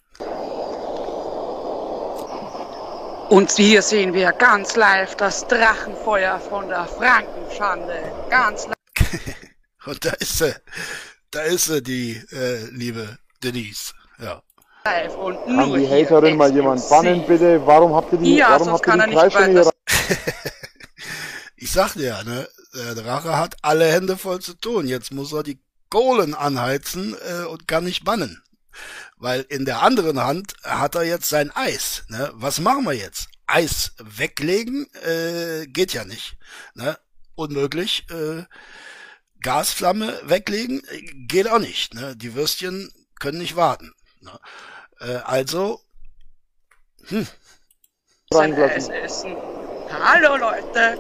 Und 3.30 3.52
hier 3.52 3.82
sehen 3.82 4.14
wir 4.14 4.32
ganz 4.32 4.76
live 4.76 5.16
das 5.16 5.48
Drachenfeuer 5.48 6.40
von 6.40 6.68
der 6.68 6.86
Frankenschande. 6.86 8.12
Ganz 8.30 8.68
live. 8.68 8.76
Und 9.86 10.06
da 10.06 10.12
ist 10.12 10.38
sie, 10.38 10.56
da 11.32 11.42
ist 11.42 11.66
sie, 11.66 11.82
die 11.82 12.22
äh, 12.32 12.66
liebe 12.70 13.18
Denise. 13.44 13.94
Ja. 14.20 14.42
und 15.18 15.36
Kann 15.46 15.56
nur 15.56 15.78
die 15.78 15.86
hier 15.86 16.06
Haterin 16.06 16.38
mal 16.38 16.54
jemand 16.54 16.88
bannen, 16.90 17.26
bitte? 17.26 17.66
Warum 17.66 17.94
habt 17.94 18.14
ihr 18.14 18.20
die, 18.20 18.36
Ja, 18.36 18.52
warum 18.52 18.66
sonst 18.66 18.74
habt 18.74 18.88
ihr 18.88 18.92
kann 18.92 19.00
er 19.00 19.08
die 19.08 19.14
nicht 19.14 19.22
Kreisstände 19.22 19.62
hier. 19.62 20.18
Ich 21.56 21.72
sagte 21.72 22.04
ja, 22.04 22.22
ne, 22.24 22.46
der 22.74 22.94
Drache 22.94 23.38
hat 23.38 23.56
alle 23.62 23.90
Hände 23.90 24.18
voll 24.18 24.42
zu 24.42 24.54
tun. 24.54 24.86
Jetzt 24.86 25.14
muss 25.14 25.32
er 25.32 25.44
die 25.44 25.62
Kohlen 25.90 26.34
anheizen 26.34 27.16
äh, 27.26 27.46
und 27.46 27.70
kann 27.70 27.86
nicht 27.86 28.04
bannen. 28.04 28.44
Weil 29.16 29.42
in 29.42 29.64
der 29.64 29.82
anderen 29.82 30.20
Hand 30.20 30.56
hat 30.64 30.96
er 30.96 31.04
jetzt 31.04 31.30
sein 31.30 31.52
Eis. 31.52 32.04
Ne? 32.10 32.32
Was 32.34 32.60
machen 32.60 32.84
wir 32.84 32.94
jetzt? 32.94 33.30
Eis 33.48 33.94
weglegen 33.98 34.88
äh, 35.04 35.68
geht 35.68 35.94
ja 35.94 36.04
nicht. 36.04 36.38
Ne? 36.74 36.98
Unmöglich. 37.36 38.06
Äh, 38.10 38.44
Gasflamme 39.42 40.20
weglegen 40.24 40.84
äh, 40.90 41.02
geht 41.28 41.48
auch 41.48 41.60
nicht. 41.60 41.94
Ne? 41.94 42.16
Die 42.18 42.34
Würstchen 42.34 42.92
können 43.24 43.38
nicht 43.38 43.56
warten. 43.56 43.94
Ne? 44.20 44.32
Äh, 45.00 45.20
also, 45.24 45.80
hm, 47.08 47.26
sein 48.30 48.54
reingelassen? 48.54 48.94
Eis 48.94 49.04
essen. 49.04 49.38
Hallo 49.90 50.36
Leute. 50.36 51.00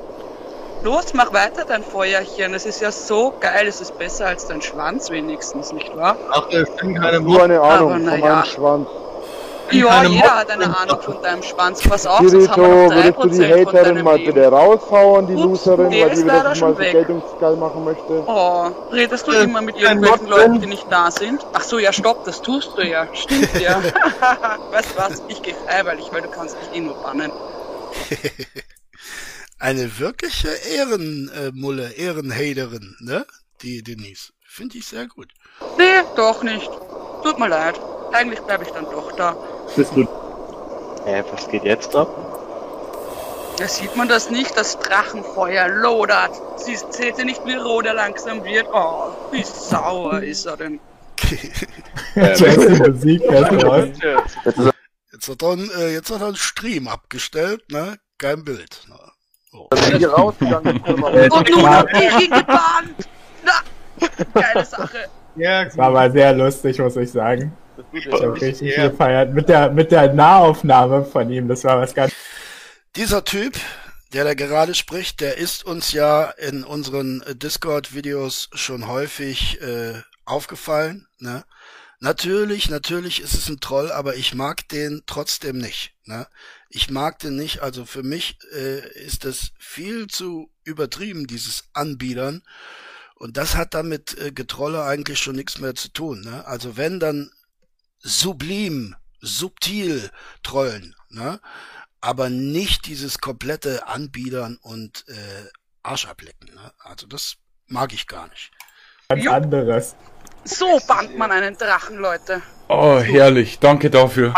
Los, 0.83 1.13
mach 1.13 1.33
weiter 1.33 1.65
dein 1.65 1.83
Feuerchen. 1.83 2.53
Das 2.53 2.65
ist 2.65 2.79
ja 2.79 2.91
so 2.91 3.33
geil. 3.39 3.67
Es 3.67 3.81
ist 3.81 3.97
besser 3.97 4.27
als 4.27 4.47
dein 4.47 4.61
Schwanz 4.61 5.09
wenigstens, 5.09 5.73
nicht 5.73 5.93
wahr? 5.95 6.17
Ach, 6.31 6.47
das 6.49 6.69
sind 6.79 6.95
keine 6.95 7.19
Nur 7.19 7.43
eine 7.43 7.59
Ahnung 7.59 7.91
Aber 7.91 7.99
von 7.99 8.05
meinem 8.05 8.23
ja. 8.23 8.45
Schwanz. 8.45 8.87
Ja, 9.71 10.03
jeder 10.03 10.35
hat 10.37 10.49
eine 10.51 10.77
Ahnung 10.77 11.01
von 11.01 11.21
deinem 11.21 11.41
Schwanz. 11.41 11.81
Pass 11.87 12.05
auf, 12.05 12.27
sonst 12.29 12.49
haben 12.49 12.61
wir 12.61 12.67
noch 12.89 12.95
würdest 12.95 13.23
du 13.23 13.29
die 13.29 13.39
3% 13.39 13.63
von 13.63 13.73
Haterin 13.73 14.03
mal 14.03 14.19
bitte 14.19 14.47
raushauen, 14.47 15.27
die 15.27 15.33
Ups, 15.33 15.65
Loserin, 15.65 15.89
der 15.91 16.05
weil 16.05 16.11
ist 16.11 16.19
die 16.19 16.25
wieder 16.25 16.43
das 16.43 16.59
mal 16.61 16.77
weg. 16.77 16.91
vergeltungsgeil 16.91 17.55
machen 17.55 17.83
möchte? 17.85 18.23
Oh, 18.27 18.67
redest 18.91 19.27
du 19.27 19.31
Äh, 19.31 19.43
immer 19.43 19.61
mit 19.61 19.77
irgendwelchen 19.77 20.27
Leuten, 20.27 20.61
die 20.61 20.67
nicht 20.67 20.85
da 20.91 21.09
sind? 21.09 21.45
Ach 21.53 21.63
so, 21.63 21.79
ja, 21.79 21.91
stopp, 21.93 22.25
das 22.25 22.41
tust 22.41 22.77
du 22.77 22.81
ja. 22.85 23.07
Stimmt 23.13 23.59
ja. 23.59 23.81
weißt 24.71 24.91
du 24.91 24.97
was? 24.97 25.23
Ich 25.27 25.41
gehe 25.41 25.55
freiwillig, 25.55 26.05
weil 26.11 26.21
du 26.21 26.29
kannst 26.29 26.55
mich 26.59 26.77
eh 26.77 26.81
nur 26.81 26.95
bannen. 27.01 27.31
eine 29.59 29.99
wirkliche 29.99 30.49
Ehrenmulle, 30.49 31.91
Ehrenhaterin, 31.93 32.95
ne? 32.99 33.25
Die 33.61 33.81
Denise. 33.81 34.33
Finde 34.45 34.77
ich 34.77 34.85
sehr 34.87 35.07
gut. 35.07 35.29
Nee, 35.77 36.03
doch 36.15 36.43
nicht. 36.43 36.69
Tut 37.23 37.39
mir 37.39 37.47
leid. 37.47 37.79
Eigentlich 38.11 38.41
bleibe 38.41 38.63
ich 38.63 38.69
dann 38.71 38.85
doch 38.85 39.11
da. 39.13 39.35
Bist 39.75 39.95
du. 39.95 40.01
Äh, 41.05 41.23
was 41.31 41.47
geht 41.49 41.63
jetzt 41.63 41.95
ab? 41.95 42.09
Da 43.57 43.67
sieht 43.67 43.95
man 43.95 44.07
das 44.07 44.29
nicht, 44.29 44.57
das 44.57 44.79
Drachenfeuer 44.79 45.67
lodert. 45.67 46.31
Siehst, 46.57 46.91
seht 46.93 47.19
ihr 47.19 47.25
nicht, 47.25 47.45
wie 47.45 47.53
rot 47.55 47.85
er 47.85 47.93
langsam 47.93 48.43
wird? 48.43 48.67
Oh, 48.73 49.11
wie 49.31 49.43
sauer 49.43 50.21
ist 50.21 50.45
er 50.45 50.57
denn? 50.57 50.79
Läuft. 53.61 54.01
Jetzt 55.11 55.29
hat 55.29 55.41
er, 55.41 55.51
einen, 55.51 55.69
äh, 55.77 55.93
jetzt 55.93 56.11
hat 56.11 56.21
er 56.21 56.27
einen 56.27 56.35
Stream 56.35 56.87
abgestellt, 56.87 57.63
ne? 57.71 57.97
Kein 58.17 58.43
Bild. 58.43 58.81
Ne? 58.89 58.95
So. 59.51 59.67
Dann 59.69 59.91
bin 59.91 60.01
ich 60.01 60.07
rausgegangen. 60.07 60.83
wir 60.85 61.13
Äh, 61.13 61.29
Und 61.29 61.49
nun 61.49 61.69
habt 61.69 61.93
ihr 61.93 62.19
ihn 62.21 62.31
gebannt! 62.31 63.07
Na, 63.43 63.53
geile 64.33 64.65
Sache. 64.65 64.97
Ja, 65.35 65.65
Das 65.65 65.77
war 65.77 65.87
aber 65.87 66.11
sehr 66.11 66.33
lustig, 66.33 66.79
muss 66.79 66.95
ich 66.95 67.11
sagen. 67.11 67.55
Ich 67.91 68.05
habe 68.07 68.39
richtig 68.41 68.75
Ja. 68.75 68.89
gefeiert. 68.89 69.33
Mit 69.33 69.49
der, 69.49 69.71
mit 69.71 69.91
der 69.91 70.13
Nahaufnahme 70.13 71.05
von 71.05 71.29
ihm, 71.29 71.47
das 71.47 71.63
war 71.63 71.79
was 71.79 71.93
ganz. 71.93 72.13
Dieser 72.95 73.23
Typ, 73.23 73.57
der 74.13 74.23
da 74.23 74.33
gerade 74.33 74.75
spricht, 74.75 75.21
der 75.21 75.37
ist 75.37 75.65
uns 75.65 75.91
ja 75.91 76.25
in 76.29 76.63
unseren 76.63 77.23
Discord-Videos 77.33 78.49
schon 78.53 78.87
häufig 78.87 79.59
äh, 79.61 80.01
aufgefallen. 80.25 81.07
Ne? 81.19 81.43
Natürlich, 81.99 82.69
natürlich 82.69 83.21
ist 83.21 83.33
es 83.33 83.49
ein 83.49 83.59
Troll, 83.59 83.91
aber 83.91 84.15
ich 84.15 84.35
mag 84.35 84.67
den 84.69 85.03
trotzdem 85.07 85.57
nicht. 85.57 85.93
Ne? 86.05 86.27
Ich 86.69 86.89
mag 86.89 87.17
den 87.19 87.35
nicht. 87.35 87.61
Also 87.61 87.85
für 87.85 88.03
mich 88.03 88.37
äh, 88.53 88.87
ist 89.05 89.25
das 89.25 89.51
viel 89.57 90.07
zu 90.07 90.51
übertrieben, 90.63 91.25
dieses 91.27 91.63
Anbiedern. 91.73 92.43
Und 93.15 93.37
das 93.37 93.55
hat 93.55 93.73
damit 93.73 94.17
äh, 94.19 94.31
Getrolle 94.31 94.83
eigentlich 94.83 95.19
schon 95.19 95.35
nichts 95.35 95.59
mehr 95.59 95.75
zu 95.75 95.89
tun. 95.89 96.21
Ne? 96.21 96.45
Also 96.45 96.77
wenn 96.77 96.99
dann 96.99 97.31
sublim, 98.03 98.95
subtil 99.21 100.11
trollen, 100.43 100.95
ne? 101.09 101.39
aber 102.01 102.29
nicht 102.29 102.85
dieses 102.85 103.19
komplette 103.19 103.87
Anbiedern 103.87 104.59
und 104.61 105.05
äh, 105.07 105.49
Arsch 105.81 106.07
ablecken. 106.07 106.53
Ne? 106.53 106.73
Also 106.79 107.07
das 107.07 107.37
mag 107.67 107.93
ich 107.93 108.07
gar 108.07 108.27
nicht. 108.27 108.51
Ganz 109.09 109.27
anderes. 109.27 109.95
So 110.43 110.79
bannt 110.87 111.17
man 111.17 111.31
einen 111.31 111.57
Drachen, 111.57 111.97
Leute. 111.97 112.41
Oh, 112.67 112.99
herrlich. 112.99 113.59
Danke 113.59 113.89
dafür. 113.89 114.33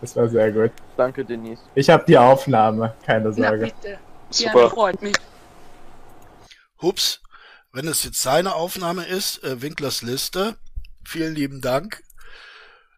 Das 0.00 0.14
war 0.16 0.28
sehr 0.28 0.52
gut. 0.52 0.70
Danke, 0.96 1.24
Denise. 1.24 1.60
Ich 1.74 1.90
habe 1.90 2.04
die 2.06 2.16
Aufnahme, 2.16 2.94
keine 3.04 3.28
Na 3.30 3.32
Sorge. 3.32 3.66
bitte. 3.66 3.98
Super. 4.30 4.62
Ja, 4.62 4.68
freut 4.70 5.02
mich. 5.02 5.16
Hups, 6.80 7.20
wenn 7.72 7.86
es 7.88 8.04
jetzt 8.04 8.22
seine 8.22 8.54
Aufnahme 8.54 9.04
ist, 9.06 9.42
äh, 9.44 9.60
Winklers 9.60 10.02
Liste, 10.02 10.56
vielen 11.04 11.34
lieben 11.34 11.60
Dank. 11.60 12.02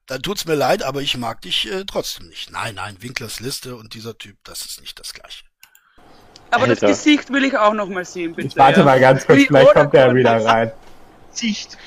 Dann 0.07 0.23
tut's 0.23 0.45
mir 0.47 0.55
leid, 0.55 0.83
aber 0.83 1.01
ich 1.01 1.17
mag 1.17 1.41
dich 1.43 1.71
äh, 1.71 1.85
trotzdem 1.85 2.29
nicht. 2.29 2.51
Nein, 2.51 2.75
nein, 2.75 2.97
Winklers 3.01 3.41
Liste 3.41 3.77
und 3.77 3.95
dieser 3.95 4.19
Typ, 4.19 4.37
das 4.45 4.65
ist 4.65 4.81
nicht 4.81 4.99
das 4.99 5.13
gleiche. 5.15 5.45
Aber 6.51 6.67
das 6.67 6.83
Alter. 6.83 6.89
Gesicht 6.89 7.31
will 7.33 7.45
ich 7.45 7.57
auch 7.57 7.73
noch 7.73 7.89
mal 7.89 8.05
sehen, 8.05 8.35
bitte. 8.35 8.49
Ich 8.49 8.57
warte 8.57 8.81
ja. 8.81 8.85
mal 8.85 9.01
ganz 9.01 9.25
kurz, 9.27 9.39
Wie 9.39 9.47
vielleicht 9.47 9.73
kommt 9.73 9.95
er 9.95 10.07
Grund. 10.07 10.19
wieder 10.19 10.45
rein. 10.45 10.73
Sicht. 11.31 11.79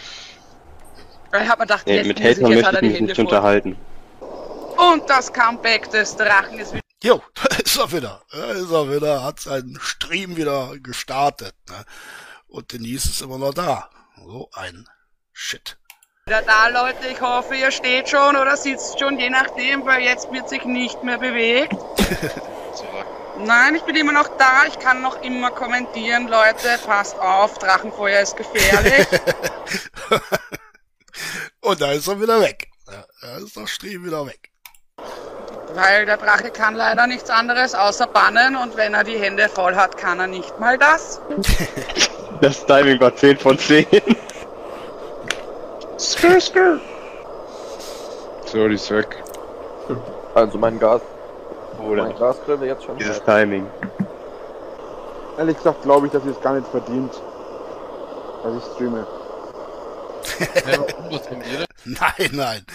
Ich 1.32 1.50
hab 1.50 1.60
mir 1.60 1.66
gedacht, 1.66 1.86
Nee, 1.86 1.98
jetzt 1.98 2.08
mit 2.08 2.20
jetzt 2.20 2.42
möchte 2.42 2.60
ich 2.60 2.82
mich 2.82 2.94
Hände 2.94 3.04
nicht 3.04 3.16
vor. 3.16 3.26
unterhalten. 3.26 3.78
Und 4.20 5.10
das 5.10 5.32
Comeback 5.32 5.90
des 5.92 6.16
Drachen 6.16 6.58
ist 6.58 6.74
wieder. 6.74 6.82
Jo, 7.04 7.22
da 7.36 7.56
ist 7.58 7.78
er 7.78 7.92
wieder. 7.92 8.22
Da 8.32 8.52
ist 8.52 8.72
er 8.72 8.92
wieder, 8.92 9.24
hat 9.24 9.40
seinen 9.42 9.78
Stream 9.80 10.36
wieder 10.38 10.74
gestartet. 10.80 11.54
Ne? 11.70 11.86
Und 12.48 12.72
Denise 12.74 13.10
ist 13.10 13.22
immer 13.22 13.38
noch 13.38 13.54
da. 13.54 13.90
So 14.26 14.50
ein 14.54 14.88
Shit. 15.34 15.78
Wieder 16.28 16.42
da, 16.42 16.70
Leute. 16.70 17.08
Ich 17.12 17.22
hoffe, 17.22 17.54
ihr 17.54 17.70
steht 17.70 18.10
schon 18.10 18.36
oder 18.36 18.58
sitzt 18.58 19.00
schon, 19.00 19.20
je 19.20 19.30
nachdem, 19.30 19.86
weil 19.86 20.02
jetzt 20.02 20.32
wird 20.32 20.50
sich 20.50 20.66
nicht 20.66 21.04
mehr 21.04 21.20
bewegt. 21.20 21.78
Nein, 23.38 23.76
ich 23.76 23.84
bin 23.84 23.96
immer 23.96 24.12
noch 24.12 24.30
da. 24.40 24.66
Ich 24.68 24.80
kann 24.80 25.04
noch 25.04 25.22
immer 25.22 25.52
kommentieren, 25.52 26.28
Leute. 26.28 26.80
Passt 26.84 27.20
auf, 27.20 27.60
Drachenfeuer 27.60 28.22
ist 28.22 28.36
gefährlich. 28.38 29.06
Und 31.62 31.80
da 31.80 31.92
ist 31.92 32.08
er 32.08 32.20
wieder 32.20 32.42
weg. 32.42 32.70
Da 33.22 33.38
ist 33.38 33.56
der 33.56 33.68
Stream 33.68 34.04
wieder 34.04 34.26
weg. 34.26 34.50
weil 35.76 36.08
der 36.08 36.18
Drache 36.18 36.50
kann 36.50 36.74
leider 36.74 37.06
nichts 37.06 37.30
anderes 37.30 37.76
außer 37.76 38.08
bannen 38.08 38.56
und 38.56 38.76
wenn 38.78 38.96
er 38.96 39.04
die 39.04 39.20
Hände 39.20 39.48
voll 39.48 39.76
hat, 39.76 39.96
kann 39.98 40.20
er 40.20 40.28
nicht 40.28 40.60
mal 40.60 40.80
das. 40.80 41.22
Das 42.42 42.66
Timing 42.66 43.00
war 43.00 43.16
10 43.16 43.38
von 43.38 43.58
10. 43.58 43.86
skr, 45.98 46.40
skr. 46.40 46.80
So, 48.46 48.68
die 48.68 48.76
ist 48.76 48.92
weg. 48.92 49.24
Also 50.34 50.58
mein 50.58 50.80
Gas. 50.80 51.02
Oder 51.80 52.04
Mein 52.06 52.18
wäre 52.20 52.66
jetzt 52.66 52.84
schon. 52.84 52.98
dieses 52.98 53.22
Timing. 53.24 53.68
Ehrlich 55.38 55.58
gesagt 55.58 55.82
glaube 55.84 56.08
ich, 56.08 56.14
dass 56.14 56.24
ihr 56.26 56.32
es 56.32 56.42
gar 56.42 56.54
nicht 56.56 56.68
verdient, 56.68 57.12
dass 58.44 58.58
ich 58.58 58.64
streame. 58.74 59.06
Nein, 61.86 62.30
nein, 62.32 62.66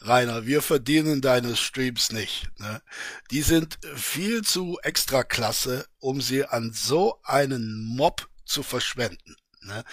Rainer, 0.00 0.44
wir 0.44 0.60
verdienen 0.60 1.20
deine 1.20 1.54
Streams 1.54 2.10
nicht. 2.10 2.48
Ne? 2.58 2.82
Die 3.30 3.42
sind 3.42 3.78
viel 3.94 4.42
zu 4.42 4.76
extra 4.82 5.22
klasse, 5.22 5.86
um 6.00 6.20
sie 6.20 6.44
an 6.44 6.72
so 6.74 7.20
einen 7.22 7.84
Mob 7.84 8.26
zu 8.44 8.64
verschwenden. 8.64 9.36
Ne? 9.66 9.84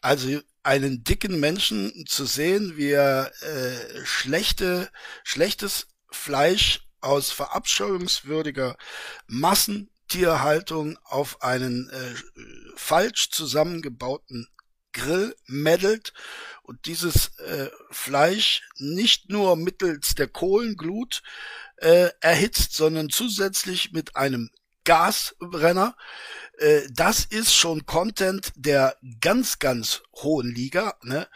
Also 0.00 0.40
einen 0.62 1.04
dicken 1.04 1.38
Menschen 1.40 2.06
zu 2.06 2.24
sehen, 2.24 2.76
wie 2.76 2.90
er 2.90 3.32
äh, 3.42 4.04
schlechte, 4.04 4.90
schlechtes 5.24 5.86
Fleisch 6.10 6.80
aus 7.00 7.30
verabscheuungswürdiger 7.30 8.76
Massentierhaltung 9.26 10.98
auf 11.04 11.42
einen 11.42 11.88
äh, 11.90 12.14
falsch 12.76 13.30
zusammengebauten 13.30 14.48
Grill 14.92 15.36
meddelt 15.46 16.14
und 16.62 16.86
dieses 16.86 17.38
äh, 17.38 17.68
Fleisch 17.90 18.62
nicht 18.78 19.28
nur 19.28 19.56
mittels 19.56 20.14
der 20.14 20.26
Kohlenglut 20.26 21.22
äh, 21.76 22.08
erhitzt, 22.20 22.72
sondern 22.72 23.10
zusätzlich 23.10 23.92
mit 23.92 24.16
einem 24.16 24.50
Gasbrenner. 24.84 25.96
Äh, 26.58 26.82
das 26.90 27.24
ist 27.24 27.54
schon 27.54 27.86
Content 27.86 28.52
der 28.56 28.96
ganz, 29.20 29.58
ganz 29.58 30.02
hohen 30.14 30.54
Liga. 30.54 30.96
Ne? 31.02 31.28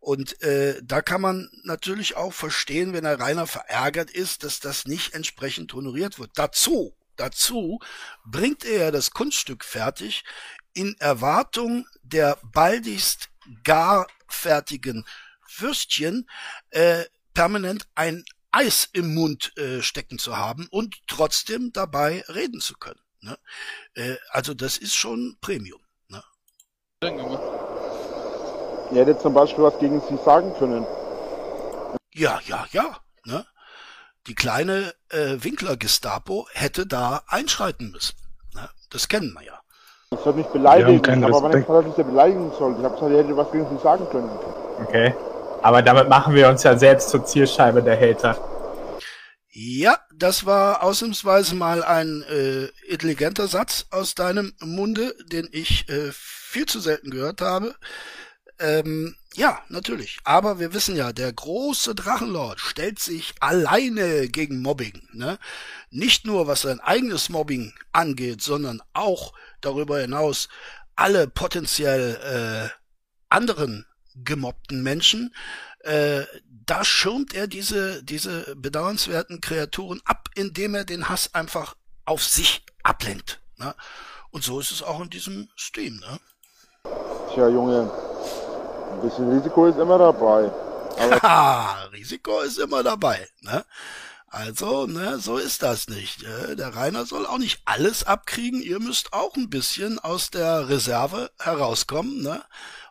Und 0.00 0.40
äh, 0.42 0.80
da 0.82 1.02
kann 1.02 1.20
man 1.20 1.50
natürlich 1.64 2.16
auch 2.16 2.32
verstehen, 2.32 2.92
wenn 2.92 3.04
er 3.04 3.20
reiner 3.20 3.46
verärgert 3.46 4.10
ist, 4.10 4.44
dass 4.44 4.60
das 4.60 4.86
nicht 4.86 5.14
entsprechend 5.14 5.72
honoriert 5.72 6.18
wird. 6.18 6.30
Dazu, 6.34 6.96
dazu 7.16 7.80
bringt 8.24 8.64
er 8.64 8.78
ja 8.78 8.90
das 8.90 9.10
Kunststück 9.10 9.64
fertig, 9.64 10.24
in 10.74 10.94
Erwartung 11.00 11.86
der 12.02 12.38
baldigst 12.42 13.30
gar 13.64 14.06
fertigen 14.28 15.04
Würstchen 15.56 16.28
äh, 16.70 17.04
permanent 17.34 17.88
ein 17.94 18.24
Eis 18.50 18.88
im 18.92 19.14
Mund 19.14 19.56
äh, 19.56 19.82
stecken 19.82 20.18
zu 20.18 20.36
haben 20.36 20.68
und 20.70 20.96
trotzdem 21.06 21.72
dabei 21.72 22.24
reden 22.28 22.60
zu 22.60 22.74
können. 22.74 23.00
Ne? 23.20 23.36
Äh, 23.94 24.16
also 24.30 24.54
das 24.54 24.76
ist 24.76 24.94
schon 24.94 25.36
Premium. 25.40 25.80
Ne? 26.08 26.22
Ihr 28.92 29.00
hättet 29.00 29.20
zum 29.20 29.34
Beispiel 29.34 29.64
was 29.64 29.78
gegen 29.78 30.00
sie 30.08 30.16
sagen 30.24 30.52
können. 30.58 30.86
Ja, 32.14 32.40
ja, 32.46 32.66
ja. 32.72 32.96
Ne? 33.24 33.44
Die 34.26 34.34
kleine 34.34 34.92
äh, 35.10 35.36
Winkler-Gestapo 35.38 36.48
hätte 36.52 36.86
da 36.86 37.22
einschreiten 37.26 37.90
müssen. 37.90 38.16
Ne? 38.54 38.68
Das 38.90 39.08
kennen 39.08 39.32
wir 39.34 39.44
ja. 39.44 39.60
Ich 40.10 40.20
soll 40.20 40.34
nicht 40.34 40.52
beleidigen, 40.52 41.24
aber 41.24 41.44
Respekt. 41.44 41.68
hat 41.68 41.76
er 41.76 41.82
nicht 41.82 41.96
beleidigen 41.96 42.50
soll? 42.58 42.76
Ich 42.78 42.84
habe 42.84 42.94
gesagt, 42.94 43.12
ihr 43.12 43.18
hättet 43.18 43.36
was 43.36 43.52
gegen 43.52 43.68
sie 43.68 43.82
sagen 43.82 44.08
können. 44.10 44.30
Okay. 44.80 45.14
Aber 45.62 45.82
damit 45.82 46.08
machen 46.08 46.34
wir 46.34 46.48
uns 46.48 46.62
ja 46.62 46.78
selbst 46.78 47.10
zur 47.10 47.24
Zielscheibe 47.24 47.82
der 47.82 48.00
Hater. 48.00 48.36
Ja, 49.50 49.98
das 50.18 50.46
war 50.46 50.82
ausnahmsweise 50.82 51.54
mal 51.54 51.84
ein 51.84 52.22
äh, 52.22 52.64
intelligenter 52.88 53.46
Satz 53.46 53.86
aus 53.90 54.14
deinem 54.14 54.52
Munde, 54.60 55.14
den 55.26 55.48
ich 55.52 55.88
äh, 55.88 56.10
viel 56.12 56.66
zu 56.66 56.80
selten 56.80 57.10
gehört 57.10 57.40
habe. 57.40 57.74
Ähm, 58.58 59.14
ja, 59.34 59.62
natürlich. 59.68 60.18
Aber 60.24 60.58
wir 60.58 60.74
wissen 60.74 60.96
ja, 60.96 61.12
der 61.12 61.32
große 61.32 61.94
Drachenlord 61.94 62.58
stellt 62.58 62.98
sich 62.98 63.34
alleine 63.38 64.28
gegen 64.28 64.60
Mobbing. 64.60 65.08
Ne? 65.12 65.38
Nicht 65.90 66.26
nur 66.26 66.48
was 66.48 66.62
sein 66.62 66.80
eigenes 66.80 67.28
Mobbing 67.28 67.72
angeht, 67.92 68.42
sondern 68.42 68.82
auch 68.94 69.32
darüber 69.60 70.00
hinaus 70.00 70.48
alle 70.96 71.28
potenziell 71.28 72.70
äh, 72.72 72.74
anderen 73.28 73.86
gemobbten 74.16 74.82
Menschen. 74.82 75.32
Äh, 75.80 76.24
da 76.66 76.84
schirmt 76.84 77.34
er 77.34 77.46
diese, 77.46 78.02
diese 78.02 78.54
bedauernswerten 78.56 79.40
Kreaturen 79.40 80.00
ab, 80.04 80.28
indem 80.34 80.74
er 80.74 80.84
den 80.84 81.08
Hass 81.08 81.34
einfach 81.34 81.76
auf 82.04 82.24
sich 82.24 82.64
ablenkt. 82.82 83.40
Ne? 83.56 83.74
Und 84.30 84.44
so 84.44 84.60
ist 84.60 84.70
es 84.72 84.82
auch 84.82 85.00
in 85.00 85.10
diesem 85.10 85.48
Stream. 85.56 85.96
Ne? 85.98 86.20
Tja, 87.32 87.48
Junge, 87.48 87.90
ein 88.92 89.00
bisschen 89.00 89.30
Risiko 89.30 89.66
ist 89.66 89.78
immer 89.78 89.98
dabei. 89.98 90.50
Haha, 90.98 91.84
Risiko 91.92 92.40
ist 92.40 92.58
immer 92.58 92.82
dabei. 92.82 93.28
Ne? 93.40 93.64
Also, 94.26 94.86
ne, 94.86 95.18
so 95.18 95.38
ist 95.38 95.62
das 95.62 95.88
nicht. 95.88 96.22
Äh, 96.22 96.54
Der 96.56 96.74
Rainer 96.76 97.06
soll 97.06 97.26
auch 97.26 97.38
nicht 97.38 97.62
alles 97.64 98.04
abkriegen. 98.04 98.60
Ihr 98.60 98.78
müsst 98.78 99.12
auch 99.14 99.36
ein 99.36 99.48
bisschen 99.48 99.98
aus 99.98 100.30
der 100.30 100.68
Reserve 100.68 101.30
herauskommen, 101.38 102.22
ne? 102.22 102.42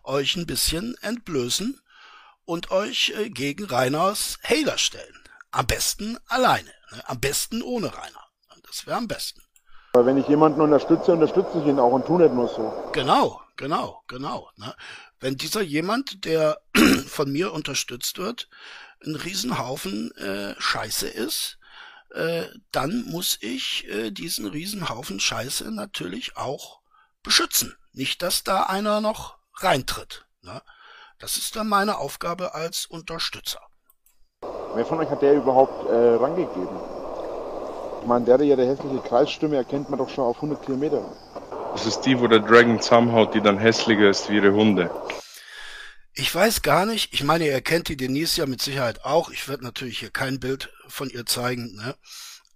euch 0.04 0.36
ein 0.36 0.48
bisschen 0.48 0.96
entblößen 1.02 1.80
und 2.48 2.72
euch 2.72 3.14
äh, 3.16 3.30
gegen 3.30 3.66
Rainers 3.66 4.40
Hater 4.42 4.78
stellen. 4.78 5.20
Am 5.52 5.68
besten 5.68 6.18
alleine. 6.28 6.74
Ne? 6.92 7.04
Am 7.06 7.20
besten 7.20 7.62
ohne 7.62 7.88
Rainer. 7.88 8.24
Das 8.66 8.88
wäre 8.88 8.98
am 8.98 9.08
besten. 9.08 9.42
Aber 9.94 10.06
wenn 10.06 10.18
ich 10.18 10.28
jemanden 10.28 10.62
unterstütze, 10.62 11.12
unterstütze 11.12 11.60
ich 11.60 11.66
ihn 11.66 11.80
auch 11.80 11.92
und 11.92 12.06
tu 12.06 12.18
nicht 12.18 12.34
nur 12.34 12.48
so. 12.48 12.92
Genau, 12.94 13.42
genau, 13.56 14.02
genau. 14.08 14.50
Ne? 14.56 14.74
Wenn 15.20 15.36
dieser 15.36 15.62
jemand, 15.62 16.26
der 16.26 16.60
von 17.08 17.32
mir 17.32 17.54
unterstützt 17.54 18.18
wird, 18.18 18.50
ein 19.06 19.16
Riesenhaufen 19.16 20.12
äh, 20.16 20.56
Scheiße 20.60 21.08
ist, 21.08 21.58
äh, 22.12 22.46
dann 22.72 23.04
muss 23.06 23.38
ich 23.42 23.88
äh, 23.90 24.12
diesen 24.12 24.48
Riesenhaufen 24.48 25.20
Scheiße 25.20 25.72
natürlich 25.72 26.38
auch 26.38 26.80
beschützen. 27.24 27.76
Nicht, 27.92 28.22
dass 28.22 28.44
da 28.44 28.64
einer 28.64 29.02
noch 29.02 29.38
reintritt. 29.56 30.26
Ne? 30.42 30.62
Das 31.20 31.38
ist 31.38 31.56
dann 31.56 31.68
meine 31.68 31.98
Aufgabe 31.98 32.54
als 32.54 32.86
Unterstützer. 32.86 33.60
Wer 34.76 34.86
von 34.86 35.00
euch 35.00 35.10
hat 35.10 35.24
der 35.24 35.34
überhaupt 35.34 35.90
äh, 35.90 36.16
rangegeben? 36.16 36.70
Man, 38.06 38.24
der 38.26 38.40
ihre 38.42 38.66
hässliche 38.68 39.00
Kreisstimme 39.00 39.56
erkennt 39.56 39.90
man 39.90 39.98
doch 39.98 40.10
schon 40.10 40.24
auf 40.24 40.36
100 40.38 40.64
Kilometer. 40.64 41.04
Das 41.74 41.86
ist 41.88 42.02
die, 42.02 42.20
wo 42.20 42.28
der 42.28 42.40
Dragon 42.40 42.80
zusammenhaut, 42.80 43.34
die 43.34 43.42
dann 43.42 43.58
hässlicher 43.58 44.10
ist 44.10 44.30
wie 44.30 44.36
ihre 44.36 44.54
Hunde. 44.54 44.92
Ich 46.14 46.34
weiß 46.34 46.62
gar 46.62 46.86
nicht, 46.86 47.14
ich 47.14 47.24
meine, 47.24 47.48
ihr 47.48 47.62
kennt 47.62 47.90
die 47.90 47.98
Denise 47.98 48.38
ja 48.38 48.46
mit 48.46 48.62
Sicherheit 48.62 49.04
auch. 49.04 49.30
Ich 49.30 49.48
werde 49.48 49.64
natürlich 49.64 50.00
hier 50.00 50.10
kein 50.12 50.40
Bild 50.40 50.72
von 50.88 51.10
ihr 51.10 51.26
zeigen, 51.26 51.76
ne? 51.76 51.96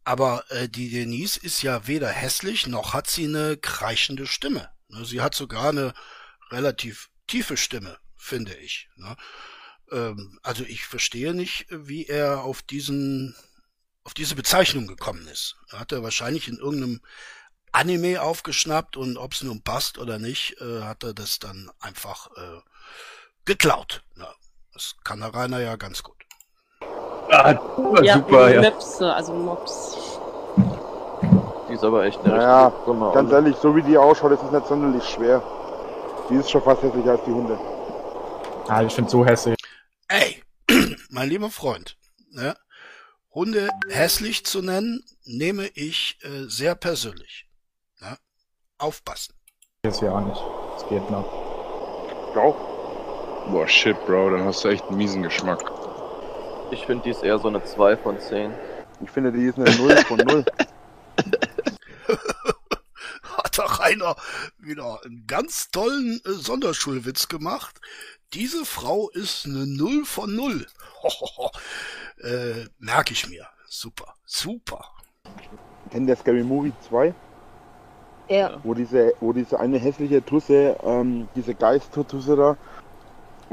Aber 0.03 0.43
äh, 0.49 0.67
die 0.67 0.89
Denise 0.89 1.37
ist 1.37 1.61
ja 1.61 1.87
weder 1.87 2.09
hässlich, 2.09 2.67
noch 2.67 2.93
hat 2.93 3.07
sie 3.07 3.25
eine 3.25 3.57
kreischende 3.57 4.25
Stimme. 4.25 4.69
Ne? 4.89 5.05
Sie 5.05 5.21
hat 5.21 5.35
sogar 5.35 5.69
eine 5.69 5.93
relativ 6.49 7.09
tiefe 7.27 7.55
Stimme, 7.55 7.97
finde 8.21 8.53
ich. 8.55 8.89
Ne? 8.95 9.15
Ähm, 9.91 10.39
also 10.43 10.63
ich 10.63 10.85
verstehe 10.85 11.33
nicht, 11.33 11.65
wie 11.69 12.05
er 12.05 12.43
auf 12.43 12.61
diesen 12.61 13.35
auf 14.03 14.13
diese 14.15 14.35
Bezeichnung 14.35 14.87
gekommen 14.87 15.27
ist. 15.27 15.57
Er 15.69 15.79
hat 15.79 15.91
er 15.91 16.01
wahrscheinlich 16.01 16.47
in 16.47 16.57
irgendeinem 16.57 17.01
Anime 17.71 18.21
aufgeschnappt 18.21 18.97
und 18.97 19.17
ob 19.17 19.33
es 19.33 19.43
nun 19.43 19.61
passt 19.61 19.99
oder 19.99 20.17
nicht, 20.17 20.59
äh, 20.59 20.81
hat 20.81 21.03
er 21.03 21.13
das 21.13 21.37
dann 21.37 21.69
einfach 21.79 22.27
äh, 22.35 22.61
geklaut. 23.45 24.03
Ja, 24.17 24.27
das 24.73 24.95
kann 25.03 25.19
der 25.19 25.33
Rainer 25.33 25.59
ja 25.59 25.75
ganz 25.75 26.01
gut. 26.01 26.17
Ah, 27.29 27.53
Ja, 28.01 28.15
super, 28.15 28.51
ja. 28.51 28.61
Möpse, 28.61 29.13
also 29.13 29.33
Mops. 29.33 29.97
Die 31.69 31.73
ist 31.75 31.83
aber 31.83 32.03
echt 32.03 32.19
eine 32.25 32.33
richtige 32.33 32.85
Summe. 32.85 33.11
ganz 33.13 33.31
ehrlich, 33.31 33.55
so 33.57 33.73
wie 33.75 33.83
die 33.83 33.97
ausschaut, 33.97 34.31
ist 34.33 34.43
es 34.43 34.51
nicht 34.51 34.67
sonderlich 34.67 35.03
schwer. 35.05 35.41
Die 36.29 36.35
ist 36.35 36.49
schon 36.49 36.61
fast 36.63 36.81
hässlicher 36.81 37.11
als 37.11 37.23
die 37.25 37.31
Hunde. 37.31 37.57
Ah, 38.67 38.83
ich 38.83 38.93
finde 38.93 39.09
so 39.09 39.25
hässlich. 39.25 39.57
Ey, 40.07 40.41
mein 41.09 41.29
lieber 41.29 41.49
Freund, 41.49 41.97
ne? 42.31 42.55
Hunde 43.33 43.69
hässlich 43.89 44.45
zu 44.45 44.61
nennen, 44.61 45.03
nehme 45.23 45.67
ich 45.73 46.17
äh, 46.23 46.49
sehr 46.49 46.75
persönlich. 46.75 47.47
Ne? 48.01 48.17
Aufpassen. 48.77 49.33
Jetzt 49.85 49.99
hier 49.99 50.13
auch 50.13 50.25
nicht. 50.25 50.41
Das 50.75 50.89
geht 50.89 51.09
noch. 51.09 51.25
Auch. 52.35 52.55
Boah, 53.49 53.67
shit, 53.67 53.97
Bro, 54.05 54.31
dann 54.31 54.45
hast 54.45 54.63
du 54.63 54.69
echt 54.69 54.83
einen 54.85 54.97
miesen 54.97 55.23
Geschmack. 55.23 55.59
Ich 56.71 56.85
finde, 56.85 57.03
die 57.03 57.09
ist 57.09 57.23
eher 57.23 57.39
so 57.39 57.47
eine 57.47 57.63
2 57.63 57.97
von 57.97 58.19
10. 58.19 58.53
Ich 59.01 59.09
finde, 59.09 59.31
die 59.31 59.45
ist 59.45 59.57
eine 59.57 59.75
0 59.75 59.97
von 60.05 60.17
0. 60.17 60.45
Hat 63.23 63.57
doch 63.57 63.79
einer 63.79 64.15
wieder 64.59 64.99
einen 65.03 65.25
ganz 65.25 65.71
tollen 65.71 66.21
äh, 66.25 66.31
Sonderschulwitz 66.31 67.27
gemacht. 67.27 67.79
Diese 68.33 68.63
Frau 68.63 69.09
ist 69.09 69.45
eine 69.45 69.67
Null 69.67 70.05
von 70.05 70.33
Null. 70.33 70.65
äh, 72.23 72.65
merke 72.79 73.11
ich 73.11 73.27
mir. 73.27 73.45
Super, 73.67 74.15
super. 74.25 74.85
Kennt 75.89 76.07
der 76.07 76.15
Scary 76.15 76.43
Movie 76.43 76.71
2? 76.87 77.13
Ja. 78.29 78.59
Wo 78.63 78.73
diese, 78.73 79.13
wo 79.19 79.33
diese 79.33 79.59
eine 79.59 79.77
hässliche 79.77 80.23
Tusse, 80.23 80.77
ähm, 80.83 81.27
diese 81.35 81.53
Geist-Tusse 81.53 82.35
da, 82.37 82.57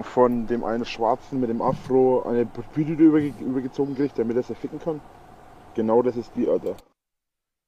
von 0.03 0.47
dem 0.47 0.63
einen 0.63 0.85
Schwarzen 0.85 1.41
mit 1.41 1.51
dem 1.51 1.61
Afro 1.61 2.23
eine 2.23 2.47
Papiertüte 2.47 3.03
überge 3.03 3.35
übergezogen 3.41 3.97
kriegt, 3.97 4.17
damit 4.17 4.37
er 4.37 4.45
sie 4.45 4.55
ficken 4.55 4.79
kann. 4.79 5.01
Genau 5.75 6.03
das 6.03 6.17
ist 6.17 6.31
die, 6.37 6.49
Alter. 6.49 6.77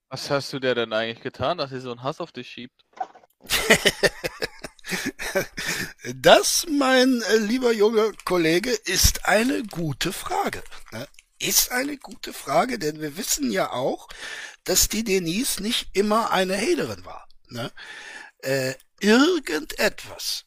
Was 0.09 0.31
hast 0.31 0.53
du 0.53 0.61
der 0.61 0.77
denn 0.77 0.93
eigentlich 0.93 1.21
getan, 1.21 1.59
dass 1.59 1.71
sie 1.71 1.81
so 1.81 1.91
einen 1.91 2.05
Hass 2.05 2.21
auf 2.21 2.31
dich 2.31 2.49
schiebt? 2.49 2.85
Das, 6.15 6.67
mein 6.71 7.23
äh, 7.23 7.37
lieber 7.37 7.73
junger 7.73 8.13
Kollege, 8.25 8.71
ist 8.71 9.27
eine 9.27 9.63
gute 9.65 10.13
Frage. 10.13 10.63
Ne? 10.93 11.07
Ist 11.39 11.73
eine 11.73 11.97
gute 11.97 12.33
Frage, 12.33 12.79
denn 12.79 13.01
wir 13.01 13.17
wissen 13.17 13.51
ja 13.51 13.71
auch, 13.71 14.09
dass 14.65 14.89
die 14.89 15.05
Denise 15.05 15.63
nicht 15.63 15.89
immer 15.95 16.31
eine 16.31 16.57
Haterin 16.57 17.05
war. 17.05 17.29
Ne? 17.49 17.73
Äh, 18.39 18.75
irgendetwas, 19.01 20.45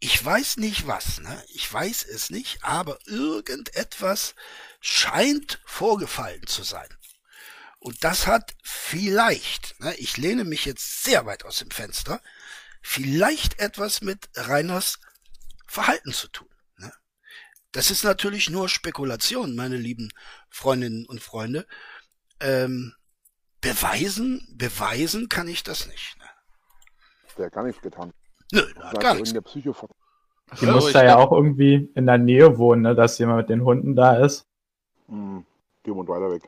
ich 0.00 0.24
weiß 0.24 0.58
nicht 0.58 0.86
was, 0.86 1.18
ne? 1.20 1.44
ich 1.48 1.70
weiß 1.72 2.04
es 2.04 2.30
nicht, 2.30 2.62
aber 2.62 2.98
irgendetwas 3.06 4.34
scheint 4.80 5.60
vorgefallen 5.64 6.46
zu 6.46 6.62
sein. 6.62 6.88
Und 7.78 8.02
das 8.02 8.26
hat 8.26 8.54
vielleicht, 8.62 9.78
ne, 9.80 9.94
ich 9.96 10.16
lehne 10.16 10.44
mich 10.44 10.64
jetzt 10.64 11.04
sehr 11.04 11.24
weit 11.24 11.44
aus 11.44 11.58
dem 11.58 11.70
Fenster, 11.70 12.20
vielleicht 12.86 13.58
etwas 13.58 14.00
mit 14.00 14.30
Reiners 14.36 15.00
Verhalten 15.66 16.12
zu 16.12 16.28
tun. 16.28 16.48
Ne? 16.78 16.92
Das 17.72 17.90
ist 17.90 18.04
natürlich 18.04 18.48
nur 18.48 18.68
Spekulation, 18.68 19.56
meine 19.56 19.76
lieben 19.76 20.10
Freundinnen 20.50 21.04
und 21.06 21.20
Freunde. 21.20 21.66
Ähm, 22.38 22.94
beweisen, 23.60 24.46
beweisen 24.56 25.28
kann 25.28 25.48
ich 25.48 25.64
das 25.64 25.88
nicht. 25.88 26.16
Ne? 26.18 26.24
Der 27.36 27.46
hat 27.46 27.52
gar 27.52 27.64
nichts 27.64 27.82
getan. 27.82 28.12
Nö, 28.52 28.62
Das 28.76 28.84
hat 28.84 29.00
gar 29.00 29.14
nichts. 29.14 29.32
der 29.32 29.42
Die 30.60 30.66
muss 30.66 30.92
da 30.92 31.04
ja 31.04 31.16
auch 31.16 31.32
irgendwie 31.32 31.90
in 31.96 32.06
der 32.06 32.18
Nähe 32.18 32.56
wohnen, 32.56 32.82
ne, 32.82 32.94
dass 32.94 33.18
jemand 33.18 33.38
mit 33.38 33.48
den 33.48 33.64
Hunden 33.64 33.96
da 33.96 34.24
ist. 34.24 34.46
Hm, 35.08 35.44
geh 35.82 35.90
mal 35.90 36.06
weiter 36.06 36.30
weg. 36.30 36.42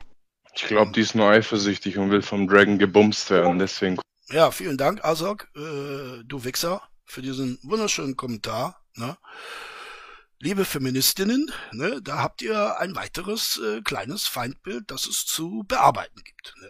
Ich 0.55 0.63
glaube, 0.63 0.93
die 0.93 1.01
ist 1.01 1.15
nur 1.15 1.29
eifersüchtig 1.29 1.97
und 1.97 2.09
will 2.11 2.21
vom 2.21 2.47
Dragon 2.47 2.79
gebumst 2.79 3.29
werden, 3.29 3.59
deswegen. 3.59 3.99
Ja, 4.31 4.51
vielen 4.51 4.77
Dank, 4.77 5.03
Asok, 5.03 5.47
äh, 5.55 6.23
du 6.23 6.43
Wichser, 6.43 6.83
für 7.05 7.23
diesen 7.23 7.57
wunderschönen 7.63 8.15
Kommentar. 8.15 8.79
Ne? 8.95 9.17
Liebe 10.39 10.65
Feministinnen, 10.65 11.51
ne, 11.71 11.99
da 12.03 12.19
habt 12.19 12.43
ihr 12.43 12.79
ein 12.79 12.95
weiteres 12.95 13.59
äh, 13.59 13.81
kleines 13.81 14.27
Feindbild, 14.27 14.91
das 14.91 15.07
es 15.07 15.25
zu 15.25 15.65
bearbeiten 15.67 16.21
gibt. 16.23 16.53
Ne? 16.61 16.69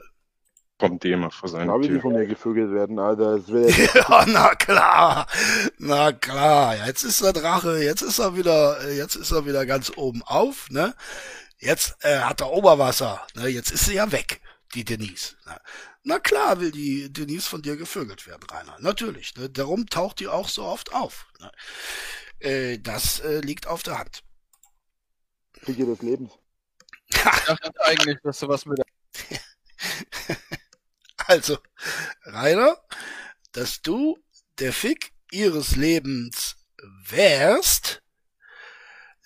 Kommt 0.80 1.04
die 1.04 1.12
immer 1.12 1.32
vor 1.32 1.50
seine 1.50 1.66
Da 1.66 1.74
will 1.74 1.90
die 1.90 1.90
Tür. 1.90 2.02
von 2.02 2.14
mir 2.14 2.26
gevögelt 2.26 2.72
werden, 2.72 2.98
Alter. 2.98 3.38
Das 3.40 3.50
will 3.50 3.70
Ja, 3.94 4.26
na 4.26 4.56
klar, 4.56 5.28
na 5.78 6.14
klar. 6.14 6.78
Jetzt 6.88 7.04
ist 7.04 7.22
der 7.22 7.34
Drache, 7.34 7.84
jetzt 7.84 8.02
ist 8.02 8.20
er 8.20 8.38
wieder, 8.38 8.80
äh, 8.86 8.96
jetzt 8.96 9.16
ist 9.18 9.32
er 9.32 9.46
wieder 9.46 9.66
ganz 9.66 9.92
oben 9.98 10.24
auf, 10.24 10.70
ne? 10.70 10.96
Jetzt 11.58 11.98
äh, 12.06 12.20
hat 12.20 12.40
er 12.40 12.52
Oberwasser, 12.52 13.22
ne? 13.36 13.50
Jetzt 13.50 13.72
ist 13.72 13.86
sie 13.86 13.96
ja 13.96 14.10
weg, 14.14 14.40
die 14.74 14.86
Denise. 14.86 15.36
Ne? 15.46 15.60
Na 16.10 16.18
klar 16.18 16.60
will 16.60 16.72
die 16.72 17.14
Denise 17.14 17.48
von 17.48 17.62
dir 17.62 17.78
gevögelt 17.78 18.26
werden, 18.26 18.50
Rainer. 18.50 18.76
Natürlich. 18.80 19.36
Ne? 19.36 19.48
Darum 19.48 19.86
taucht 19.86 20.20
die 20.20 20.28
auch 20.28 20.50
so 20.50 20.66
oft 20.66 20.92
auf. 20.92 21.28
Ne? 21.40 21.52
Äh, 22.40 22.80
das 22.80 23.20
äh, 23.20 23.42
liegt 23.42 23.68
auf 23.68 23.84
der 23.84 24.00
Hand. 24.00 24.24
Fick 25.54 25.78
ihr 25.78 25.86
des 25.86 26.02
Lebens. 26.02 26.32
Ich 27.12 27.22
dachte 27.22 27.86
eigentlich, 27.86 28.18
dass 28.24 28.40
du 28.40 28.48
was 28.48 28.66
mit 28.66 28.80
Also, 31.28 31.60
Rainer, 32.24 32.76
dass 33.52 33.84
du 33.84 34.18
der 34.58 34.74
Fick 34.74 35.14
ihres 35.32 35.76
Lebens 35.76 36.56
wärst, 37.08 38.02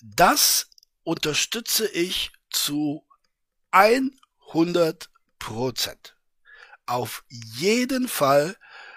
das 0.02 0.70
unterstütze 1.04 1.88
ich 1.88 2.34
zu 2.50 3.08
100 3.72 5.10
Prozent. 5.40 6.18
Auf 6.86 7.24
jeden 7.30 8.08
Fall 8.08 8.56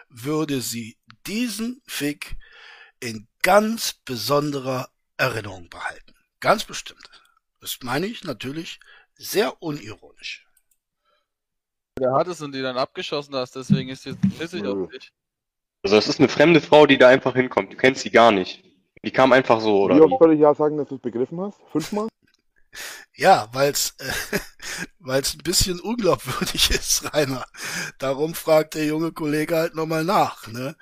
würde 0.09 0.61
sie 0.61 0.99
diesen 1.27 1.83
Fick 1.87 2.37
in 3.01 3.29
ganz 3.43 3.95
besonderer 4.05 4.89
Erinnerung 5.17 5.69
behalten. 5.69 6.15
Ganz 6.41 6.65
bestimmt. 6.65 7.09
Das 7.61 7.79
meine 7.83 8.07
ich 8.07 8.25
natürlich 8.25 8.81
sehr 9.15 9.63
unironisch. 9.63 10.47
der 11.99 12.13
hattest 12.13 12.43
und 12.43 12.53
die 12.53 12.63
dann 12.63 12.77
abgeschossen 12.77 13.35
hast, 13.35 13.57
deswegen 13.57 13.89
ist 13.89 14.03
sie 14.03 14.11
jetzt 14.11 14.39
pissig 14.39 14.67
auf 14.67 14.89
dich. 14.91 15.13
Also, 15.83 15.97
das 15.97 16.09
ist 16.09 16.19
eine 16.19 16.29
fremde 16.29 16.61
Frau, 16.61 16.87
die 16.87 16.99
da 16.99 17.09
einfach 17.09 17.35
hinkommt. 17.35 17.73
Du 17.73 17.77
kennst 17.77 18.03
sie 18.03 18.11
gar 18.11 18.33
nicht. 18.33 18.65
Die 19.05 19.13
kam 19.13 19.33
einfach 19.33 19.61
so, 19.61 19.83
oder 19.83 19.97
Wie 19.97 20.01
oft 20.01 20.19
soll 20.19 20.35
ich 20.35 20.41
ja 20.41 20.53
sagen, 20.55 20.77
dass 20.77 20.89
du 20.89 20.97
es 20.97 21.01
begriffen 21.01 21.41
hast? 21.41 21.61
Fünfmal? 21.71 22.09
Ja, 23.15 23.49
weil's, 23.53 23.95
äh, 23.99 24.13
weil's 24.99 25.35
ein 25.35 25.43
bisschen 25.43 25.81
unglaubwürdig 25.81 26.71
ist, 26.71 27.15
Rainer. 27.15 27.47
Darum 27.99 28.35
fragt 28.35 28.75
der 28.75 28.87
junge 28.87 29.13
Kollege 29.13 29.57
halt 29.57 29.75
nochmal 29.75 30.05
nach, 30.05 30.47
ne? 30.49 30.77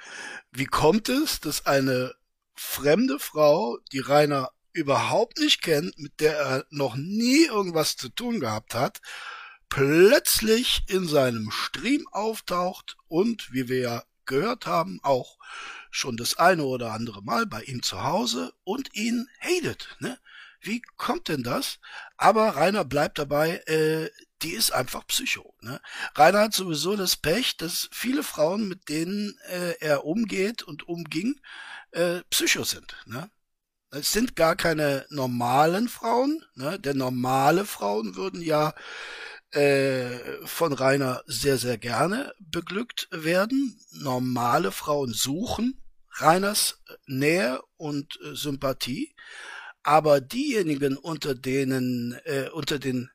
Wie 0.50 0.66
kommt 0.66 1.08
es, 1.08 1.40
dass 1.40 1.66
eine 1.66 2.14
fremde 2.54 3.18
Frau, 3.18 3.78
die 3.92 4.00
Rainer 4.00 4.50
überhaupt 4.72 5.38
nicht 5.38 5.62
kennt, 5.62 5.98
mit 5.98 6.20
der 6.20 6.36
er 6.36 6.66
noch 6.70 6.96
nie 6.96 7.46
irgendwas 7.46 7.96
zu 7.96 8.08
tun 8.08 8.40
gehabt 8.40 8.74
hat, 8.74 9.00
plötzlich 9.68 10.82
in 10.88 11.06
seinem 11.08 11.50
Stream 11.50 12.06
auftaucht 12.10 12.96
und, 13.08 13.52
wie 13.52 13.68
wir 13.68 13.80
ja 13.80 14.02
gehört 14.26 14.66
haben, 14.66 15.00
auch 15.02 15.38
schon 15.90 16.16
das 16.16 16.38
eine 16.38 16.64
oder 16.64 16.92
andere 16.92 17.22
Mal 17.22 17.46
bei 17.46 17.62
ihm 17.62 17.82
zu 17.82 18.02
Hause 18.02 18.52
und 18.64 18.94
ihn 18.94 19.28
hatet, 19.40 19.96
ne? 20.00 20.18
Wie 20.64 20.82
kommt 20.96 21.28
denn 21.28 21.42
das? 21.42 21.78
Aber 22.16 22.56
Rainer 22.56 22.84
bleibt 22.84 23.18
dabei, 23.18 23.58
äh, 23.66 24.10
die 24.42 24.52
ist 24.52 24.72
einfach 24.72 25.06
Psycho. 25.06 25.54
Ne? 25.60 25.80
Rainer 26.14 26.40
hat 26.40 26.54
sowieso 26.54 26.96
das 26.96 27.16
Pech, 27.16 27.56
dass 27.56 27.88
viele 27.92 28.22
Frauen, 28.22 28.66
mit 28.68 28.88
denen 28.88 29.38
äh, 29.48 29.74
er 29.80 30.04
umgeht 30.04 30.62
und 30.62 30.88
umging, 30.88 31.40
äh, 31.92 32.22
Psycho 32.30 32.64
sind. 32.64 32.96
Ne? 33.06 33.30
Es 33.90 34.12
sind 34.12 34.36
gar 34.36 34.56
keine 34.56 35.06
normalen 35.10 35.88
Frauen, 35.88 36.44
ne? 36.54 36.78
denn 36.80 36.96
normale 36.96 37.66
Frauen 37.66 38.16
würden 38.16 38.40
ja 38.40 38.74
äh, 39.50 40.18
von 40.46 40.72
Rainer 40.72 41.22
sehr, 41.26 41.58
sehr 41.58 41.78
gerne 41.78 42.34
beglückt 42.38 43.08
werden. 43.10 43.78
Normale 43.92 44.72
Frauen 44.72 45.12
suchen 45.12 45.80
Rainers 46.16 46.80
Nähe 47.06 47.60
und 47.76 48.18
äh, 48.22 48.34
Sympathie, 48.34 49.14
aber 49.84 50.20
diejenigen 50.20 50.96
unter 50.96 51.34
denen, 51.34 52.18
äh, 52.24 52.48
unter 52.52 52.78
den 52.78 53.10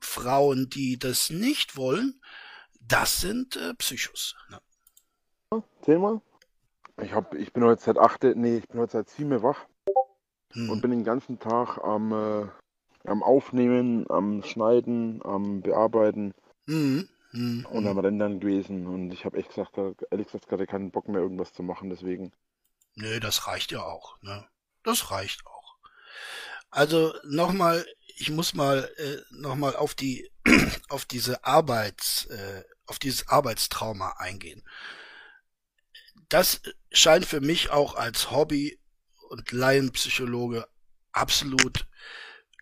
Frauen, 0.00 0.68
die 0.68 0.98
das 0.98 1.30
nicht 1.30 1.76
wollen, 1.76 2.20
das 2.80 3.20
sind 3.20 3.56
äh, 3.56 3.74
Psychos. 3.74 4.34
Ne? 4.50 5.62
Zehnmal? 5.82 6.20
Ich, 7.02 7.12
hab, 7.12 7.34
ich 7.34 7.52
bin 7.52 7.64
heute 7.64 7.82
seit 7.82 7.98
8, 7.98 8.24
nee, 8.34 8.58
ich 8.58 8.68
bin 8.68 8.80
heute 8.80 8.92
seit 8.92 9.08
7 9.08 9.42
wach 9.42 9.66
Hm. 10.52 10.68
und 10.68 10.82
bin 10.82 10.90
den 10.90 11.04
ganzen 11.04 11.38
Tag 11.38 11.78
am, 11.78 12.12
äh, 12.12 12.46
am 13.08 13.22
Aufnehmen, 13.22 14.10
am 14.10 14.42
Schneiden, 14.42 15.24
am 15.24 15.62
Bearbeiten 15.62 16.34
Mhm. 16.66 17.08
Mhm. 17.32 17.66
und 17.70 17.86
am 17.86 17.98
Rendern 17.98 18.40
gewesen. 18.40 18.86
Und 18.86 19.12
ich 19.12 19.24
habe 19.24 19.38
echt 19.38 19.48
gesagt, 19.48 19.78
ehrlich 20.10 20.26
gesagt, 20.26 20.48
gerade 20.48 20.66
keinen 20.66 20.90
Bock 20.90 21.08
mehr, 21.08 21.22
irgendwas 21.22 21.52
zu 21.54 21.62
machen, 21.62 21.88
deswegen. 21.88 22.32
Nö, 22.96 23.18
das 23.20 23.46
reicht 23.46 23.72
ja 23.72 23.82
auch. 23.82 24.20
Ne? 24.20 24.44
Das 24.82 25.10
reicht 25.10 25.46
auch. 25.46 25.51
Also 26.72 27.14
nochmal, 27.22 27.86
ich 28.16 28.30
muss 28.30 28.54
mal 28.54 28.90
äh, 28.96 29.18
nochmal 29.30 29.76
auf 29.76 29.94
die 29.94 30.30
auf 30.88 31.04
diese 31.04 31.44
Arbeits 31.44 32.24
äh, 32.26 32.64
auf 32.86 32.98
dieses 32.98 33.28
Arbeitstrauma 33.28 34.14
eingehen. 34.16 34.62
Das 36.30 36.62
scheint 36.90 37.26
für 37.26 37.42
mich 37.42 37.68
auch 37.68 37.94
als 37.94 38.30
Hobby 38.30 38.80
und 39.28 39.52
Laienpsychologe 39.52 40.66
absolut 41.12 41.86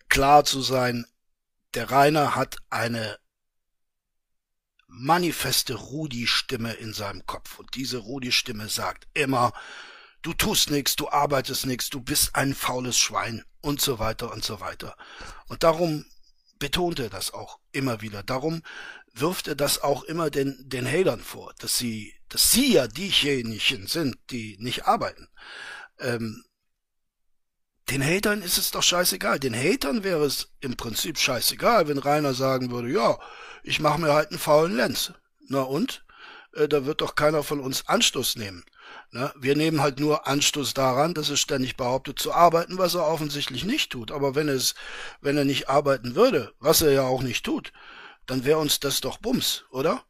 klar 0.09 0.43
zu 0.43 0.61
sein. 0.61 1.05
Der 1.73 1.89
Rainer 1.89 2.35
hat 2.35 2.57
eine 2.69 3.17
manifeste 4.87 5.75
Rudi-Stimme 5.75 6.73
in 6.73 6.93
seinem 6.93 7.25
Kopf. 7.25 7.59
Und 7.59 7.75
diese 7.75 7.99
Rudi-Stimme 7.99 8.67
sagt 8.67 9.07
immer, 9.13 9.53
du 10.21 10.33
tust 10.33 10.69
nichts, 10.69 10.97
du 10.97 11.07
arbeitest 11.09 11.65
nichts, 11.65 11.89
du 11.89 12.01
bist 12.01 12.35
ein 12.35 12.53
faules 12.53 12.97
Schwein 12.97 13.45
und 13.61 13.81
so 13.81 13.99
weiter 13.99 14.31
und 14.31 14.43
so 14.43 14.59
weiter. 14.59 14.95
Und 15.47 15.63
darum 15.63 16.05
betont 16.59 16.99
er 16.99 17.09
das 17.09 17.33
auch 17.33 17.59
immer 17.71 18.01
wieder. 18.01 18.23
Darum 18.23 18.61
wirft 19.13 19.47
er 19.47 19.55
das 19.55 19.81
auch 19.81 20.03
immer 20.03 20.29
den, 20.29 20.57
den 20.69 20.87
Hatern 20.87 21.21
vor, 21.21 21.53
dass 21.59 21.77
sie, 21.77 22.13
dass 22.29 22.51
sie 22.51 22.73
ja 22.73 22.87
diejenigen 22.87 23.87
sind, 23.87 24.17
die 24.29 24.57
nicht 24.59 24.85
arbeiten. 24.85 25.27
Ähm, 25.99 26.43
den 27.89 28.03
Hatern 28.03 28.41
ist 28.41 28.57
es 28.57 28.71
doch 28.71 28.83
scheißegal. 28.83 29.39
Den 29.39 29.55
Hatern 29.55 30.03
wäre 30.03 30.23
es 30.23 30.53
im 30.61 30.77
Prinzip 30.77 31.17
scheißegal, 31.17 31.87
wenn 31.87 31.97
Rainer 31.97 32.33
sagen 32.33 32.71
würde, 32.71 32.89
ja, 32.89 33.19
ich 33.63 33.79
mache 33.79 33.99
mir 33.99 34.13
halt 34.13 34.29
einen 34.29 34.39
faulen 34.39 34.75
Lenz. 34.75 35.13
Na 35.49 35.61
und? 35.61 36.05
Äh, 36.53 36.67
da 36.67 36.85
wird 36.85 37.01
doch 37.01 37.15
keiner 37.15 37.43
von 37.43 37.59
uns 37.59 37.87
Anstoß 37.87 38.37
nehmen. 38.37 38.63
Na, 39.13 39.33
wir 39.37 39.57
nehmen 39.57 39.81
halt 39.81 39.99
nur 39.99 40.25
Anstoß 40.25 40.73
daran, 40.73 41.13
dass 41.13 41.29
er 41.29 41.35
ständig 41.35 41.75
behauptet 41.75 42.17
zu 42.17 42.33
arbeiten, 42.33 42.77
was 42.77 42.95
er 42.95 43.07
offensichtlich 43.07 43.65
nicht 43.65 43.91
tut. 43.91 44.09
Aber 44.09 44.35
wenn 44.35 44.47
es, 44.47 44.73
wenn 45.19 45.37
er 45.37 45.43
nicht 45.43 45.67
arbeiten 45.67 46.15
würde, 46.15 46.53
was 46.59 46.81
er 46.81 46.91
ja 46.91 47.03
auch 47.03 47.21
nicht 47.21 47.43
tut, 47.43 47.73
dann 48.25 48.45
wäre 48.45 48.59
uns 48.59 48.79
das 48.79 49.01
doch 49.01 49.17
Bums, 49.17 49.65
oder? 49.69 50.05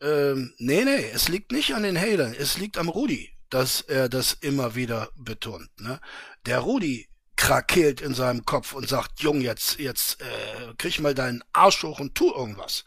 Ähm, 0.00 0.52
nee, 0.58 0.84
nee, 0.84 1.10
es 1.14 1.28
liegt 1.28 1.52
nicht 1.52 1.74
an 1.74 1.84
den 1.84 1.96
Hatern, 1.96 2.34
es 2.36 2.58
liegt 2.58 2.76
am 2.76 2.88
Rudi, 2.88 3.30
dass 3.50 3.82
er 3.82 4.08
das 4.08 4.32
immer 4.32 4.74
wieder 4.74 5.10
betont. 5.14 5.68
Ne? 5.78 6.00
Der 6.46 6.58
Rudi 6.58 7.08
krakeelt 7.36 8.00
in 8.00 8.14
seinem 8.14 8.44
Kopf 8.44 8.72
und 8.72 8.88
sagt, 8.88 9.20
Jung, 9.20 9.40
jetzt, 9.40 9.78
jetzt 9.78 10.20
äh, 10.20 10.74
krieg 10.76 10.98
mal 11.00 11.14
deinen 11.14 11.44
Arsch 11.52 11.82
hoch 11.84 12.00
und 12.00 12.14
tu 12.14 12.32
irgendwas. 12.32 12.84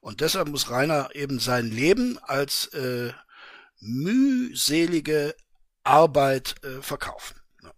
Und 0.00 0.20
deshalb 0.20 0.48
muss 0.48 0.70
Rainer 0.70 1.10
eben 1.14 1.38
sein 1.38 1.70
Leben 1.70 2.18
als 2.22 2.66
äh, 2.74 3.12
mühselige 3.80 5.34
Arbeit 5.84 6.54
äh, 6.64 6.80
verkaufen. 6.82 7.36
Ja. 7.62 7.70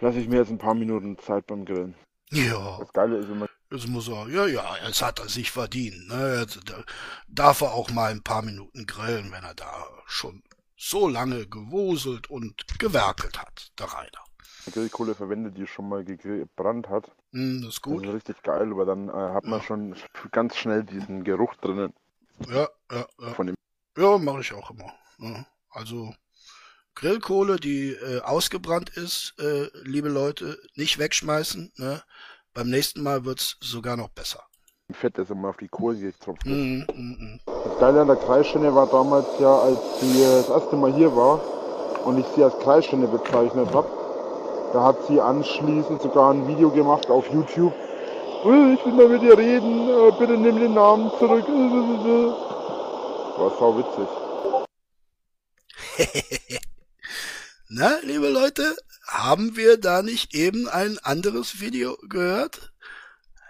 Lass 0.00 0.16
ich 0.16 0.28
mir 0.28 0.36
jetzt 0.36 0.50
ein 0.50 0.58
paar 0.58 0.74
Minuten 0.74 1.18
Zeit 1.18 1.46
beim 1.46 1.64
Grillen. 1.64 1.94
ja, 2.30 2.78
Das 2.80 2.92
Geile 2.92 3.18
ist 3.18 3.28
immer, 3.28 3.46
jetzt 3.70 3.86
muss 3.88 4.08
er, 4.08 4.28
ja, 4.28 4.46
ja, 4.46 4.76
es 4.88 5.02
hat 5.02 5.20
er 5.20 5.28
sich 5.28 5.50
verdient. 5.50 6.08
Ne? 6.08 6.40
Jetzt, 6.40 6.60
da 6.68 6.82
darf 7.28 7.60
er 7.60 7.72
auch 7.74 7.90
mal 7.90 8.10
ein 8.10 8.22
paar 8.22 8.42
Minuten 8.42 8.86
grillen, 8.86 9.30
wenn 9.32 9.44
er 9.44 9.54
da 9.54 9.86
schon 10.06 10.42
so 10.76 11.08
lange 11.08 11.46
gewuselt 11.46 12.28
und 12.30 12.66
gewerkelt 12.78 13.38
hat, 13.40 13.72
der 13.78 13.86
Rainer. 13.86 14.24
die 14.66 14.72
Grillkohle 14.72 15.14
verwendet, 15.14 15.56
die 15.56 15.66
schon 15.66 15.88
mal 15.88 16.04
gebrannt 16.04 16.88
hat. 16.88 17.12
Hm, 17.32 17.60
das 17.62 17.68
ist 17.74 17.76
Das 17.76 17.82
gut. 17.82 18.04
ist 18.06 18.12
richtig 18.12 18.42
geil, 18.42 18.70
aber 18.72 18.84
dann 18.84 19.08
äh, 19.08 19.12
hat 19.12 19.44
man 19.44 19.60
Ja. 19.60 19.64
schon 19.64 19.94
ganz 20.32 20.56
schnell 20.56 20.82
diesen 20.84 21.22
Geruch 21.24 21.54
drinnen 21.56 21.92
Ja, 22.48 22.68
ja, 22.90 23.06
ja. 23.20 23.34
von 23.34 23.46
dem. 23.46 23.54
Ja, 23.96 24.18
mache 24.18 24.40
ich 24.40 24.52
auch 24.52 24.70
immer. 24.70 24.92
Ja, 25.18 25.46
also 25.70 26.12
Grillkohle, 26.94 27.56
die 27.56 27.90
äh, 27.90 28.20
ausgebrannt 28.22 28.90
ist, 28.90 29.34
äh, 29.38 29.68
liebe 29.84 30.08
Leute, 30.08 30.58
nicht 30.74 30.98
wegschmeißen. 30.98 31.72
Ne? 31.76 32.02
Beim 32.52 32.70
nächsten 32.70 33.02
Mal 33.02 33.24
wird's 33.24 33.56
sogar 33.60 33.96
noch 33.96 34.08
besser. 34.10 34.42
Fett, 34.92 35.16
das 35.18 35.30
immer 35.30 35.48
auf 35.48 35.56
die 35.56 35.68
Kohle 35.68 35.98
getropft 35.98 36.44
ist. 36.44 36.50
Mhm, 36.50 36.86
mhm, 36.94 37.16
mhm. 37.18 37.40
Das 37.46 37.78
Geile 37.80 38.00
an 38.02 38.06
der 38.08 38.16
Kreisschinne 38.16 38.74
war 38.74 38.86
damals 38.86 39.26
ja, 39.40 39.58
als 39.58 39.78
sie 40.00 40.22
äh, 40.22 40.36
das 40.42 40.48
erste 40.48 40.76
Mal 40.76 40.92
hier 40.92 41.14
war 41.16 41.40
und 42.06 42.18
ich 42.18 42.26
sie 42.34 42.44
als 42.44 42.58
Kreisschinne 42.60 43.08
bezeichnet 43.08 43.72
habe. 43.72 43.88
Da 44.72 44.84
hat 44.84 45.06
sie 45.06 45.20
anschließend 45.20 46.02
sogar 46.02 46.32
ein 46.34 46.46
Video 46.48 46.68
gemacht 46.70 47.08
auf 47.08 47.28
YouTube. 47.32 47.72
"Äh, 48.44 48.74
Ich 48.74 48.84
will 48.84 48.92
mal 48.92 49.08
mit 49.08 49.22
dir 49.22 49.38
reden, 49.38 49.88
äh, 49.88 50.12
bitte 50.18 50.36
nimm 50.36 50.58
den 50.60 50.74
Namen 50.74 51.10
zurück. 51.18 51.46
War 53.36 53.50
sau 53.58 53.76
witzig. 53.76 54.08
Na, 57.68 57.98
liebe 58.02 58.28
Leute, 58.28 58.76
haben 59.08 59.56
wir 59.56 59.76
da 59.76 60.02
nicht 60.02 60.34
eben 60.34 60.68
ein 60.68 60.98
anderes 61.00 61.58
Video 61.60 61.96
gehört? 62.08 62.72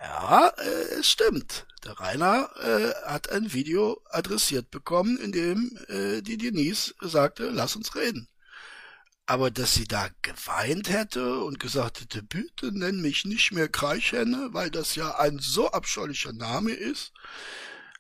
Ja, 0.01 0.49
äh, 0.49 1.01
es 1.01 1.11
stimmt. 1.11 1.67
Der 1.85 2.01
Rainer 2.01 2.49
äh, 2.63 2.95
hat 3.07 3.29
ein 3.29 3.53
Video 3.53 4.01
adressiert 4.09 4.71
bekommen, 4.71 5.19
in 5.19 5.33
dem 5.33 5.79
äh, 5.89 6.23
die 6.23 6.39
Denise 6.39 6.95
sagte, 7.03 7.51
lass 7.51 7.77
uns 7.77 7.95
reden. 7.95 8.29
Aber 9.27 9.51
dass 9.51 9.75
sie 9.75 9.87
da 9.87 10.09
geweint 10.23 10.89
hätte 10.89 11.41
und 11.41 11.61
gesagt 11.61 12.01
hätte, 12.01 12.23
bitte 12.23 12.73
nenn 12.73 13.03
mich 13.03 13.27
nicht 13.27 13.53
mehr 13.53 13.69
Kreichhenne, 13.69 14.49
weil 14.53 14.71
das 14.71 14.95
ja 14.95 15.19
ein 15.19 15.39
so 15.41 15.71
abscheulicher 15.71 16.33
Name 16.33 16.73
ist. 16.73 17.13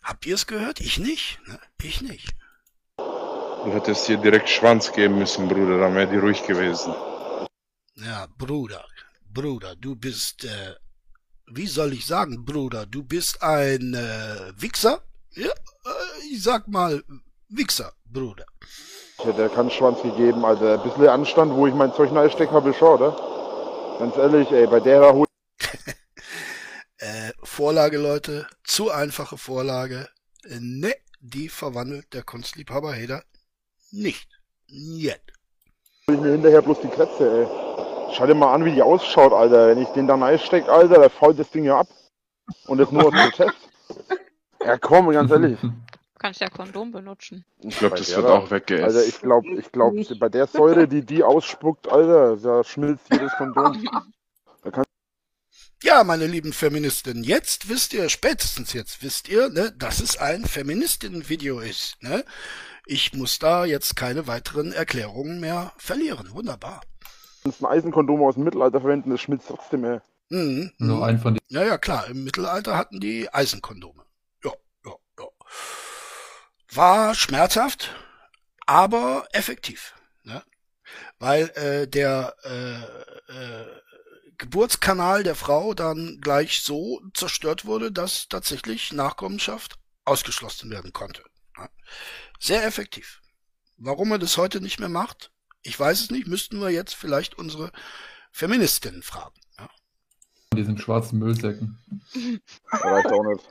Habt 0.04 0.26
ihr 0.26 0.34
es 0.34 0.46
gehört? 0.46 0.80
Ich 0.80 0.98
nicht. 0.98 1.40
Ne? 1.46 1.58
Ich 1.82 2.02
nicht. 2.02 2.28
Du 2.98 3.72
hättest 3.72 4.06
dir 4.06 4.18
direkt 4.18 4.50
Schwanz 4.50 4.92
geben 4.92 5.18
müssen, 5.18 5.48
Bruder, 5.48 5.78
dann 5.78 5.94
wäre 5.94 6.06
die 6.06 6.18
ruhig 6.18 6.46
gewesen. 6.46 6.94
Ja, 7.96 8.26
Bruder, 8.36 8.84
Bruder, 9.32 9.74
du 9.76 9.96
bist, 9.96 10.44
äh, 10.44 10.74
wie 11.46 11.66
soll 11.66 11.94
ich 11.94 12.04
sagen, 12.04 12.44
Bruder, 12.44 12.84
du 12.84 13.02
bist 13.02 13.42
ein 13.42 13.94
äh, 13.94 14.52
Wichser? 14.60 15.00
Ja, 15.30 15.48
äh, 15.48 15.90
ich 16.30 16.42
sag 16.42 16.68
mal 16.68 17.02
Wichser, 17.48 17.94
Bruder. 18.04 18.44
Ich 19.18 19.24
hätte 19.24 19.48
keinen 19.48 19.70
Schwanz 19.70 20.02
gegeben, 20.02 20.44
Alter. 20.44 20.74
Ein 20.74 20.82
bisschen 20.82 21.08
Anstand, 21.08 21.54
wo 21.54 21.66
ich 21.66 21.74
mein 21.74 21.94
Zeug 21.94 22.12
reinstecke, 22.12 22.52
habe 22.52 22.74
schon, 22.74 23.00
oder? 23.00 23.16
Ganz 23.98 24.16
ehrlich, 24.18 24.50
ey, 24.50 24.66
bei 24.66 24.80
der 24.80 25.00
da 25.00 25.12
hol 25.12 25.24
Äh, 26.98 27.32
Vorlage, 27.54 27.98
Leute, 27.98 28.48
zu 28.64 28.90
einfache 28.90 29.38
Vorlage. 29.38 30.08
Ne, 30.58 30.92
die 31.20 31.48
verwandelt 31.48 32.12
der 32.12 32.24
Kunstliebhaber 32.24 32.92
Hader 32.92 33.22
nicht. 33.92 34.28
Niet. 34.66 35.20
ich 36.08 36.18
mir 36.18 36.32
hinterher 36.32 36.62
bloß 36.62 36.80
die 36.80 36.88
Krätze, 36.88 37.24
ey. 37.30 37.46
Schau 38.12 38.26
dir 38.26 38.34
mal 38.34 38.52
an, 38.52 38.64
wie 38.64 38.72
die 38.72 38.82
ausschaut, 38.82 39.32
Alter. 39.32 39.68
Wenn 39.68 39.78
ich 39.80 39.88
den 39.90 40.08
da 40.08 40.16
reinstecke, 40.16 40.68
Alter, 40.68 41.00
da 41.00 41.08
fault 41.08 41.38
das 41.38 41.48
Ding 41.52 41.62
ja 41.62 41.78
ab. 41.78 41.86
Und 42.66 42.78
das 42.78 42.90
nur 42.90 43.06
aus 43.06 43.12
Protest. 43.12 43.56
Ja, 44.64 44.76
komm, 44.78 45.10
ganz 45.10 45.30
ehrlich. 45.30 45.60
Du 45.60 45.70
kannst 46.18 46.40
ja 46.40 46.48
Kondom 46.48 46.90
benutzen. 46.90 47.44
Ich 47.58 47.78
glaube, 47.78 47.94
Bei 47.94 47.98
das 47.98 48.08
der 48.08 48.16
wird 48.16 48.30
auch 48.30 48.50
weggegessen. 48.50 48.96
Alter, 48.96 49.06
ich 49.06 49.20
glaube, 49.20 49.48
ich 49.58 49.70
glaub, 49.70 49.94
bei 50.18 50.28
der 50.28 50.46
Säure, 50.46 50.88
die 50.88 51.04
die 51.04 51.22
ausspuckt, 51.22 51.86
Alter, 51.86 52.36
da 52.36 52.64
schmilzt 52.64 53.12
jedes 53.12 53.32
Kondom. 53.34 53.86
Ja, 55.84 56.02
meine 56.02 56.26
lieben 56.26 56.54
Feministinnen, 56.54 57.24
jetzt 57.24 57.68
wisst 57.68 57.92
ihr, 57.92 58.08
spätestens 58.08 58.72
jetzt 58.72 59.02
wisst 59.02 59.28
ihr, 59.28 59.50
ne, 59.50 59.70
dass 59.76 60.00
es 60.00 60.16
ein 60.16 60.46
Feministinnen-Video 60.46 61.60
ist. 61.60 62.02
Ne? 62.02 62.24
Ich 62.86 63.12
muss 63.12 63.38
da 63.38 63.66
jetzt 63.66 63.94
keine 63.94 64.26
weiteren 64.26 64.72
Erklärungen 64.72 65.40
mehr 65.40 65.74
verlieren. 65.76 66.30
Wunderbar. 66.32 66.80
kannst 67.42 67.60
ein 67.60 67.66
Eisenkondom 67.66 68.22
aus 68.22 68.36
dem 68.36 68.44
Mittelalter 68.44 68.80
verwenden, 68.80 69.10
das 69.10 69.20
schmilzt 69.20 69.48
trotzdem, 69.48 69.84
ey. 69.84 70.00
Mhm. 70.30 70.72
Nur 70.78 71.04
ein 71.04 71.18
von 71.18 71.34
den. 71.34 71.42
Ja, 71.48 71.62
ja, 71.62 71.76
klar. 71.76 72.06
Im 72.08 72.24
Mittelalter 72.24 72.78
hatten 72.78 72.98
die 72.98 73.28
Eisenkondome. 73.34 74.04
Ja, 74.42 74.52
ja, 74.86 74.92
ja. 75.18 75.26
War 76.72 77.14
schmerzhaft, 77.14 77.94
aber 78.64 79.26
effektiv. 79.32 79.92
Ne? 80.22 80.42
Weil 81.18 81.50
äh, 81.56 81.86
der 81.86 82.34
äh, 82.42 83.32
äh, 83.32 83.83
Geburtskanal 84.38 85.22
der 85.22 85.34
Frau 85.34 85.74
dann 85.74 86.18
gleich 86.20 86.62
so 86.62 87.00
zerstört 87.14 87.64
wurde, 87.64 87.92
dass 87.92 88.28
tatsächlich 88.28 88.92
Nachkommenschaft 88.92 89.78
ausgeschlossen 90.04 90.70
werden 90.70 90.92
konnte. 90.92 91.22
Sehr 92.38 92.64
effektiv. 92.66 93.20
Warum 93.76 94.12
er 94.12 94.18
das 94.18 94.36
heute 94.36 94.60
nicht 94.60 94.80
mehr 94.80 94.88
macht, 94.88 95.32
ich 95.62 95.78
weiß 95.78 96.00
es 96.00 96.10
nicht, 96.10 96.26
müssten 96.26 96.60
wir 96.60 96.70
jetzt 96.70 96.94
vielleicht 96.94 97.38
unsere 97.38 97.72
Feministinnen 98.30 99.02
fragen. 99.02 99.34
Ja. 99.58 99.68
Diesen 100.54 100.78
schwarzen 100.78 101.18
Müllsäcken. 101.18 101.78
Reicht 102.70 103.06
auch 103.06 103.24
nicht. 103.24 103.44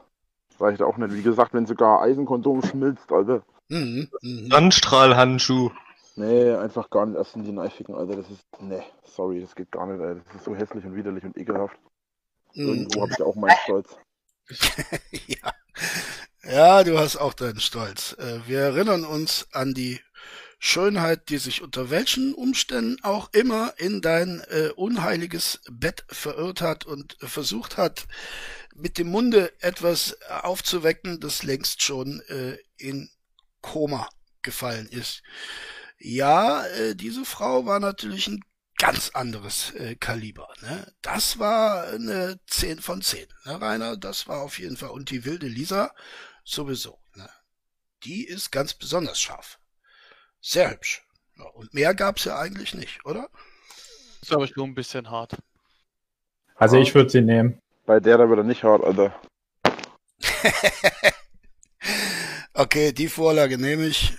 Reicht 0.59 0.81
auch 0.81 0.97
nicht. 0.97 1.13
Wie 1.13 1.23
gesagt, 1.23 1.53
wenn 1.53 1.65
sogar 1.65 2.01
Eisenkondom 2.01 2.63
schmilzt, 2.63 3.11
Alter. 3.11 3.43
Mhm, 3.69 4.09
mhm. 4.21 4.49
Sandstrahlhandschuh. 4.51 5.71
Nee, 6.15 6.51
einfach 6.55 6.89
gar 6.89 7.05
nicht 7.05 7.17
erst 7.17 7.35
in 7.35 7.43
die 7.43 7.51
Neificken, 7.51 7.95
Alter. 7.95 8.15
Das 8.17 8.29
ist. 8.29 8.45
Nee, 8.59 8.83
sorry, 9.03 9.41
das 9.41 9.55
geht 9.55 9.71
gar 9.71 9.87
nicht, 9.87 10.01
Alter. 10.01 10.21
Das 10.25 10.35
ist 10.35 10.45
so 10.45 10.55
hässlich 10.55 10.85
und 10.85 10.95
widerlich 10.95 11.23
und 11.23 11.37
ekelhaft. 11.37 11.77
Mhm. 12.55 12.67
Irgendwo 12.67 13.01
habe 13.01 13.11
ich 13.13 13.21
auch 13.21 13.35
meinen 13.35 13.57
Stolz. 13.57 13.97
ja. 15.27 15.53
ja, 16.43 16.83
du 16.83 16.97
hast 16.99 17.17
auch 17.17 17.33
deinen 17.33 17.59
Stolz. 17.59 18.13
Äh, 18.19 18.41
Wir 18.47 18.59
erinnern 18.59 19.05
uns 19.05 19.47
an 19.51 19.73
die 19.73 19.99
Schönheit, 20.59 21.29
die 21.29 21.37
sich 21.37 21.61
unter 21.61 21.89
welchen 21.89 22.33
Umständen 22.33 22.97
auch 23.03 23.29
immer 23.33 23.73
in 23.77 24.01
dein 24.01 24.41
äh, 24.49 24.69
unheiliges 24.75 25.61
Bett 25.69 26.05
verirrt 26.09 26.61
hat 26.61 26.85
und 26.85 27.17
versucht 27.19 27.77
hat, 27.77 28.07
mit 28.75 28.97
dem 28.97 29.07
Munde 29.09 29.51
etwas 29.61 30.17
aufzuwecken, 30.29 31.19
das 31.19 31.43
längst 31.43 31.81
schon 31.81 32.21
äh, 32.29 32.57
in 32.77 33.09
Koma 33.61 34.07
gefallen 34.41 34.87
ist. 34.87 35.21
Ja, 36.05 36.65
äh, 36.65 36.95
diese 36.95 37.23
Frau 37.23 37.65
war 37.65 37.79
natürlich 37.79 38.27
ein 38.27 38.41
ganz 38.77 39.11
anderes 39.11 39.73
äh, 39.75 39.95
Kaliber. 39.95 40.49
Ne? 40.61 40.91
Das 41.01 41.39
war 41.39 41.87
eine 41.87 42.41
10 42.47 42.81
von 42.81 43.01
10, 43.01 43.25
ne, 43.45 43.61
Rainer? 43.61 43.95
Das 43.95 44.27
war 44.27 44.41
auf 44.41 44.59
jeden 44.59 44.75
Fall. 44.75 44.89
Und 44.89 45.11
die 45.11 45.23
wilde 45.23 45.47
Lisa 45.47 45.95
sowieso. 46.43 46.99
Ne? 47.15 47.29
Die 48.03 48.25
ist 48.25 48.51
ganz 48.51 48.73
besonders 48.73 49.21
scharf. 49.21 49.59
Sehr 50.41 50.71
hübsch. 50.71 51.07
Ja, 51.37 51.45
und 51.45 51.73
mehr 51.73 51.95
gab's 51.95 52.25
ja 52.25 52.37
eigentlich 52.37 52.73
nicht, 52.73 53.05
oder? 53.05 53.29
Ist 54.21 54.33
aber 54.33 54.47
schon 54.47 54.71
ein 54.71 54.75
bisschen 54.75 55.09
hart. 55.09 55.37
Also 56.55 56.75
ich 56.75 56.93
würde 56.93 57.11
sie 57.11 57.21
nehmen. 57.21 57.61
Bei 57.85 58.01
der 58.01 58.17
da 58.17 58.27
wird 58.27 58.39
er 58.39 58.43
nicht 58.43 58.63
hart, 58.65 58.83
Alter. 58.83 59.21
Okay, 62.55 62.91
die 62.91 63.07
Vorlage 63.07 63.57
nehme 63.57 63.87
ich. 63.87 64.13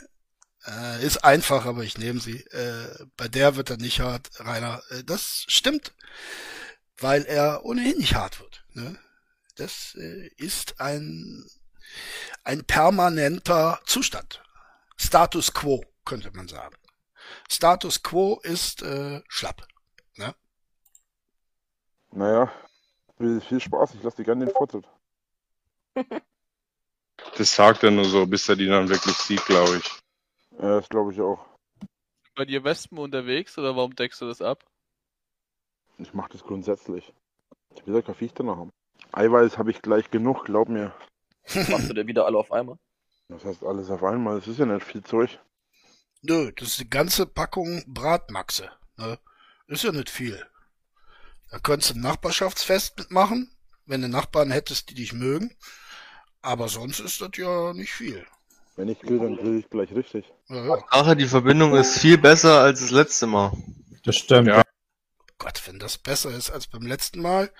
Äh, 0.67 1.05
ist 1.05 1.25
einfach, 1.25 1.67
aber 1.67 1.85
ich 1.85 1.99
nehme 1.99 2.21
sie. 2.21 2.41
Äh, 2.47 3.07
bei 3.17 3.29
der 3.29 3.57
wird 3.57 3.71
er 3.71 3.77
nicht 3.77 4.01
hart, 4.01 4.31
Rainer. 4.41 4.83
Äh, 4.91 5.05
das 5.05 5.45
stimmt, 5.49 5.95
weil 6.99 7.25
er 7.25 7.65
ohnehin 7.65 7.99
nicht 7.99 8.15
hart 8.15 8.41
wird. 8.41 8.65
Ne? 8.73 8.99
Das 9.57 9.95
äh, 9.97 10.29
ist 10.37 10.81
ein, 10.81 11.47
ein 12.45 12.65
permanenter 12.65 13.81
Zustand. 13.85 14.43
Status 14.97 15.53
quo, 15.53 15.85
könnte 16.05 16.31
man 16.33 16.49
sagen. 16.49 16.77
Status 17.51 18.03
quo 18.03 18.41
ist 18.43 18.83
äh, 18.83 19.23
schlapp. 19.29 19.67
Ne? 20.17 20.35
Naja, 22.13 22.51
viel, 23.19 23.41
viel 23.41 23.61
Spaß. 23.61 23.95
Ich 23.95 24.03
lasse 24.03 24.19
dir 24.19 24.25
gerne 24.25 24.47
den 24.47 24.55
Vortritt. 24.55 24.87
Das 27.39 27.55
sagt 27.55 27.85
er 27.85 27.93
nur 27.93 28.05
so, 28.05 28.27
bis 28.27 28.49
er 28.49 28.57
die 28.57 28.67
dann 28.67 28.89
wirklich 28.89 29.17
sieht, 29.17 29.45
glaube 29.47 29.79
ich. 29.79 30.04
Ja, 30.59 30.77
das 30.77 30.89
glaube 30.89 31.13
ich 31.13 31.21
auch. 31.21 31.45
Bei 32.35 32.45
dir 32.45 32.65
Wespen 32.65 32.99
unterwegs 32.99 33.57
oder 33.59 33.77
warum 33.77 33.95
deckst 33.95 34.21
du 34.21 34.27
das 34.27 34.41
ab? 34.41 34.65
Ich 35.99 36.13
mache 36.15 36.33
das 36.33 36.43
grundsätzlich. 36.43 37.13
Ich 37.77 37.87
will 37.87 37.95
ja 37.95 38.03
kein 38.03 38.15
Viech 38.15 38.35
danach 38.35 38.57
haben. 38.57 38.71
Eiweiß 39.13 39.59
habe 39.59 39.71
ich 39.71 39.83
gleich 39.83 40.11
genug, 40.11 40.45
glaub 40.45 40.69
mir. 40.69 40.93
Machst 41.69 41.91
du 41.91 41.95
dir 41.95 42.07
wieder 42.07 42.27
alle 42.27 42.39
auf 42.39 42.51
einmal? 42.51 42.79
Das 43.29 43.45
heißt 43.45 43.65
alles 43.65 43.91
auf 43.91 44.03
einmal, 44.03 44.37
das 44.37 44.49
ist 44.49 44.59
ja 44.59 44.67
nicht 44.67 44.85
viel 44.85 45.03
Zeug. 45.03 45.39
Nö, 46.23 46.53
das 46.57 46.69
ist 46.69 46.81
die 46.81 46.91
ganze 46.91 47.27
Packung 47.27 47.83
Bratmaxe. 47.87 48.71
Ne? 48.97 49.19
Ist 49.67 49.85
ja 49.85 49.93
nicht 49.93 50.11
viel. 50.11 50.45
Da 51.51 51.59
könntest 51.59 51.91
du 51.91 51.99
ein 51.99 52.01
Nachbarschaftsfest 52.01 52.99
mitmachen, 52.99 53.55
wenn 53.87 54.03
du 54.03 54.09
Nachbarn 54.09 54.51
hättest, 54.51 54.91
die 54.91 54.95
dich 54.95 55.13
mögen. 55.13 55.55
Aber 56.43 56.69
sonst 56.69 57.01
ist 57.01 57.21
das 57.21 57.31
ja 57.37 57.73
nicht 57.73 57.93
viel. 57.93 58.27
Wenn 58.77 58.89
ich 58.89 58.99
grill, 59.01 59.19
dann 59.21 59.37
grill 59.37 59.59
ich 59.59 59.71
gleich 59.71 59.93
richtig. 59.95 60.33
Ja, 60.49 60.65
ja. 60.67 60.85
Sache, 60.91 61.17
die 61.17 61.27
Verbindung 61.27 61.75
ist 61.75 61.99
viel 61.99 62.19
besser 62.19 62.61
als 62.61 62.81
das 62.81 62.91
letzte 62.91 63.27
Mal. 63.27 63.53
Das 64.05 64.17
stimmt. 64.17 64.49
Ja. 64.49 64.63
Gott, 65.39 65.63
wenn 65.67 65.79
das 65.79 65.99
besser 65.99 66.31
ist 66.31 66.51
als 66.51 66.67
beim 66.67 66.83
letzten 66.87 67.21
Mal, 67.23 67.51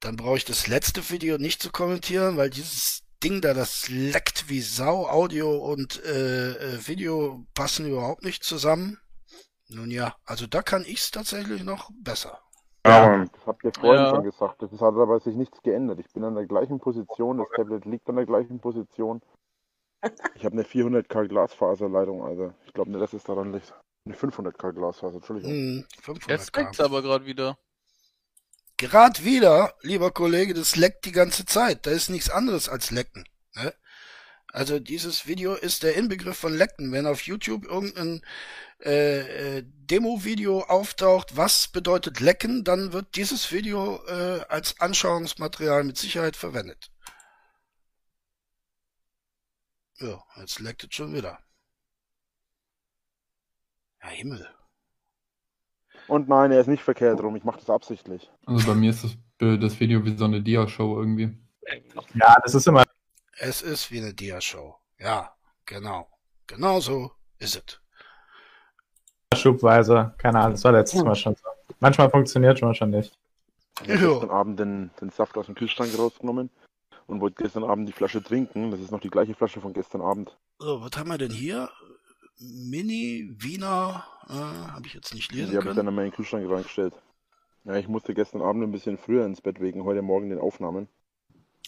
dann 0.00 0.16
brauche 0.16 0.38
ich 0.38 0.44
das 0.44 0.66
letzte 0.66 1.10
Video 1.10 1.36
nicht 1.36 1.62
zu 1.62 1.70
kommentieren, 1.70 2.36
weil 2.36 2.48
dieses 2.50 3.02
Ding 3.22 3.42
da, 3.42 3.52
das 3.52 3.88
leckt 3.90 4.48
wie 4.48 4.62
Sau. 4.62 5.06
Audio 5.06 5.54
und 5.58 6.02
äh, 6.04 6.52
äh, 6.52 6.88
Video 6.88 7.44
passen 7.54 7.86
überhaupt 7.86 8.24
nicht 8.24 8.42
zusammen. 8.42 8.98
Nun 9.68 9.90
ja, 9.90 10.14
also 10.24 10.46
da 10.46 10.62
kann 10.62 10.84
ich's 10.86 11.10
tatsächlich 11.10 11.62
noch 11.62 11.90
besser. 12.02 12.40
Aber 12.82 13.26
Das 13.26 13.46
habt 13.46 13.62
ihr 13.64 13.72
vorhin 13.78 14.02
Ja. 14.04 14.10
schon 14.10 14.24
gesagt. 14.24 14.62
Das 14.62 14.70
hat 14.72 14.80
aber 14.80 15.20
sich 15.20 15.36
nichts 15.36 15.60
geändert. 15.62 16.00
Ich 16.00 16.10
bin 16.14 16.24
an 16.24 16.34
der 16.34 16.46
gleichen 16.46 16.80
Position, 16.80 17.36
das 17.38 17.48
Tablet 17.54 17.84
liegt 17.84 18.08
an 18.08 18.16
der 18.16 18.24
gleichen 18.26 18.58
Position. 18.58 19.20
Ich 20.34 20.44
habe 20.44 20.54
eine 20.54 20.62
400k 20.62 21.28
Glasfaserleitung, 21.28 22.22
also 22.24 22.54
ich 22.66 22.72
glaube 22.72 22.90
nicht, 22.90 23.02
dass 23.02 23.12
es 23.12 23.24
daran 23.24 23.52
liegt. 23.52 23.74
Eine 24.06 24.14
500k 24.14 24.72
Glasfaser, 24.72 25.16
Entschuldigung. 25.16 25.50
Hm, 25.50 25.86
500 26.00 26.30
Jetzt 26.30 26.56
leckt's 26.56 26.80
aber 26.80 27.02
gerade 27.02 27.26
wieder. 27.26 27.58
Gerade 28.78 29.22
wieder, 29.24 29.74
lieber 29.82 30.10
Kollege, 30.10 30.54
das 30.54 30.76
leckt 30.76 31.04
die 31.04 31.12
ganze 31.12 31.44
Zeit. 31.44 31.84
Da 31.84 31.90
ist 31.90 32.08
nichts 32.08 32.30
anderes 32.30 32.70
als 32.70 32.90
lecken. 32.90 33.24
Ne? 33.54 33.74
Also 34.52 34.78
dieses 34.78 35.26
Video 35.26 35.54
ist 35.54 35.82
der 35.82 35.96
Inbegriff 35.96 36.38
von 36.38 36.56
lecken. 36.56 36.90
Wenn 36.90 37.06
auf 37.06 37.22
YouTube 37.22 37.66
irgendein 37.66 38.22
äh, 38.82 39.58
äh, 39.58 39.62
Demo-Video 39.66 40.62
auftaucht, 40.62 41.36
was 41.36 41.68
bedeutet 41.68 42.20
lecken, 42.20 42.64
dann 42.64 42.94
wird 42.94 43.16
dieses 43.16 43.52
Video 43.52 44.00
äh, 44.06 44.40
als 44.48 44.80
Anschauungsmaterial 44.80 45.84
mit 45.84 45.98
Sicherheit 45.98 46.36
verwendet. 46.36 46.90
Ja, 50.00 50.22
jetzt 50.36 50.60
leckt 50.60 50.84
es 50.84 50.94
schon 50.94 51.12
wieder. 51.12 51.38
Ja, 54.02 54.08
Himmel. 54.08 54.48
Und 56.08 56.28
nein, 56.28 56.50
er 56.52 56.60
ist 56.60 56.66
nicht 56.68 56.82
verkehrt 56.82 57.20
rum. 57.22 57.36
Ich 57.36 57.44
mache 57.44 57.58
das 57.58 57.68
absichtlich. 57.68 58.30
Also 58.46 58.66
bei 58.66 58.74
mir 58.74 58.90
ist 58.90 59.04
das, 59.04 59.16
das 59.38 59.78
Video 59.78 60.04
wie 60.04 60.16
so 60.16 60.24
eine 60.24 60.40
Dia-Show 60.42 60.98
irgendwie. 60.98 61.36
Ja, 62.14 62.36
das 62.42 62.54
ist 62.54 62.66
immer 62.66 62.82
Es 63.38 63.62
ist 63.62 63.90
wie 63.90 63.98
eine 64.00 64.14
Dia-Show. 64.14 64.74
Ja, 64.98 65.34
genau. 65.66 66.08
Genau 66.46 66.80
so 66.80 67.12
ist 67.38 67.56
es. 67.56 69.38
schubweise. 69.38 70.14
Keine 70.18 70.40
Ahnung, 70.40 70.52
das 70.52 70.64
war 70.64 70.72
letztes 70.72 71.04
Mal 71.04 71.14
schon 71.14 71.36
so. 71.36 71.42
Manchmal 71.78 72.10
funktioniert 72.10 72.56
es, 72.56 72.62
manchmal 72.62 72.90
nicht. 72.90 73.16
Ich 73.82 73.90
habe 73.90 73.98
gestern 73.98 74.30
Abend 74.30 74.58
den, 74.58 74.90
den 75.00 75.10
Saft 75.10 75.36
aus 75.36 75.46
dem 75.46 75.54
Kühlschrank 75.54 75.96
rausgenommen 75.96 76.50
und 77.10 77.20
wollte 77.20 77.42
gestern 77.42 77.64
Abend 77.64 77.88
die 77.88 77.92
Flasche 77.92 78.22
trinken. 78.22 78.70
Das 78.70 78.80
ist 78.80 78.90
noch 78.92 79.00
die 79.00 79.10
gleiche 79.10 79.34
Flasche 79.34 79.60
von 79.60 79.72
gestern 79.72 80.00
Abend. 80.00 80.36
So, 80.58 80.80
was 80.80 80.92
haben 80.96 81.08
wir 81.10 81.18
denn 81.18 81.32
hier? 81.32 81.68
Mini 82.38 83.34
Wiener, 83.38 84.04
äh, 84.28 84.32
habe 84.32 84.86
ich 84.86 84.94
jetzt 84.94 85.12
nicht 85.12 85.30
Die 85.32 85.36
lesen 85.36 85.56
habe 85.58 85.70
ich 85.70 85.76
dann 85.76 85.86
in 85.88 85.94
meinen 85.94 86.12
Kühlschrank 86.12 86.48
reingestellt. 86.48 86.94
Ja, 87.64 87.74
ich 87.76 87.88
musste 87.88 88.14
gestern 88.14 88.40
Abend 88.40 88.62
ein 88.62 88.72
bisschen 88.72 88.96
früher 88.96 89.26
ins 89.26 89.42
Bett 89.42 89.60
wegen 89.60 89.84
heute 89.84 90.00
Morgen 90.02 90.30
den 90.30 90.38
Aufnahmen. 90.38 90.88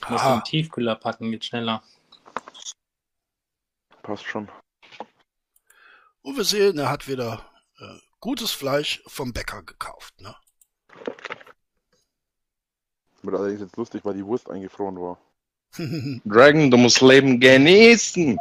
Muss 0.08 0.22
Ah. 0.22 0.36
den 0.36 0.44
Tiefkühler 0.44 0.94
packen, 0.96 1.30
geht 1.30 1.44
schneller. 1.44 1.82
Passt 4.02 4.24
schon. 4.24 4.48
Und 6.22 6.36
wir 6.36 6.44
sehen, 6.44 6.78
er 6.78 6.88
hat 6.90 7.06
wieder 7.08 7.44
äh, 7.78 7.98
gutes 8.20 8.52
Fleisch 8.52 9.02
vom 9.06 9.32
Bäcker 9.32 9.62
gekauft. 9.62 10.18
Ne? 10.20 10.34
Wird 13.22 13.36
allerdings 13.36 13.60
jetzt 13.60 13.76
lustig, 13.76 14.04
weil 14.04 14.14
die 14.14 14.24
Wurst 14.24 14.50
eingefroren 14.50 14.96
war. 14.96 15.18
Dragon, 16.24 16.70
du 16.70 16.76
musst 16.76 17.00
Leben 17.00 17.40
genießen. 17.40 18.38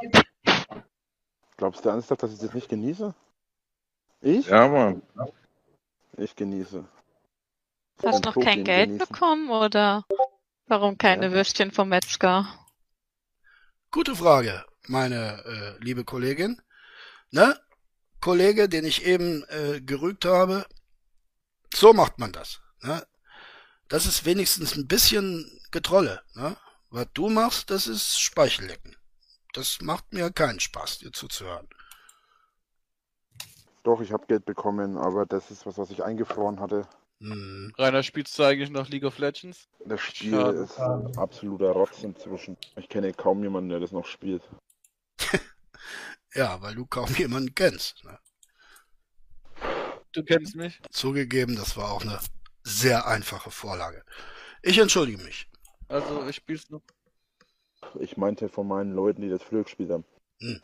Glaubst 1.58 1.86
du 1.86 1.90
ernsthaft, 1.90 2.24
dass 2.24 2.34
ich 2.34 2.40
das 2.40 2.54
nicht 2.54 2.70
genieße? 2.70 3.14
Ich? 4.22 4.48
Ja, 4.48 4.68
Mann. 4.68 5.02
Ich 6.18 6.36
genieße. 6.36 6.84
Hast 8.04 8.26
noch 8.26 8.36
kein 8.36 8.64
Geld 8.64 8.90
genießen. 8.90 9.08
bekommen 9.08 9.50
oder 9.50 10.06
warum 10.68 10.98
keine 10.98 11.32
Würstchen 11.32 11.72
vom 11.72 11.90
Metzger? 11.90 12.48
Gute 13.92 14.16
Frage, 14.16 14.66
meine 14.88 15.44
äh, 15.46 15.84
liebe 15.84 16.04
Kollegin. 16.04 16.62
Ne? 17.32 17.58
Kollege, 18.20 18.70
den 18.70 18.86
ich 18.86 19.06
eben 19.06 19.44
äh, 19.50 19.82
gerügt 19.82 20.26
habe. 20.26 20.66
So 21.74 21.94
macht 21.94 22.20
man 22.20 22.32
das. 22.32 22.62
Ne? 22.82 23.06
Das 23.88 24.06
ist 24.06 24.26
wenigstens 24.26 24.76
ein 24.76 24.88
bisschen 24.88 25.60
Getrolle. 25.72 26.22
Ne? 26.36 26.56
Was 26.92 27.08
du 27.14 27.30
machst, 27.30 27.70
das 27.72 27.88
ist 27.88 28.20
Speichellecken. 28.20 28.98
Das 29.54 29.80
macht 29.82 30.14
mir 30.14 30.30
keinen 30.30 30.60
Spaß, 30.60 31.00
dir 31.00 31.12
zuzuhören. 31.12 31.68
Doch, 33.84 34.02
ich 34.02 34.12
habe 34.12 34.28
Geld 34.28 34.46
bekommen, 34.46 34.98
aber 34.98 35.26
das 35.26 35.52
ist 35.52 35.66
was, 35.66 35.78
was 35.78 35.90
ich 35.90 36.04
eingefroren 36.04 36.60
hatte. 36.60 36.88
Hm. 37.20 37.74
Rainer, 37.78 38.04
spielst 38.04 38.38
du 38.38 38.44
eigentlich 38.44 38.70
noch 38.70 38.90
League 38.90 39.06
of 39.06 39.18
Legends? 39.20 39.70
Das 39.86 40.02
Spiel 40.02 40.32
Schade. 40.32 40.58
ist 40.58 40.80
absoluter 41.18 41.72
Rotz 41.72 42.04
inzwischen. 42.04 42.58
Ich 42.76 42.90
kenne 42.90 43.14
kaum 43.14 43.42
jemanden, 43.42 43.70
der 43.70 43.80
das 43.80 43.92
noch 43.92 44.06
spielt. 44.06 44.44
Ja, 46.34 46.62
weil 46.62 46.76
du 46.76 46.86
kaum 46.86 47.14
jemanden 47.16 47.54
kennst. 47.54 48.06
Ne? 48.06 48.18
Du 50.14 50.24
kennst 50.24 50.56
mich? 50.56 50.80
Zugegeben, 50.90 51.58
das 51.58 51.76
war 51.76 51.92
auch 51.92 52.04
eine 52.04 52.22
sehr 52.64 53.06
einfache 53.06 53.52
Vorlage. 53.52 54.02
Ich 54.62 54.78
entschuldige 54.78 55.22
mich. 55.22 55.51
Also, 55.92 56.26
ich 56.28 56.38
spiel's 56.38 56.70
noch. 56.70 56.82
Ich 58.00 58.16
meinte 58.16 58.48
von 58.48 58.68
meinen 58.68 58.94
Leuten, 58.94 59.22
die 59.22 59.30
das 59.30 59.44
früher 59.44 59.64
gespielt 59.64 59.92
haben. 59.92 60.06
Hm. 60.40 60.62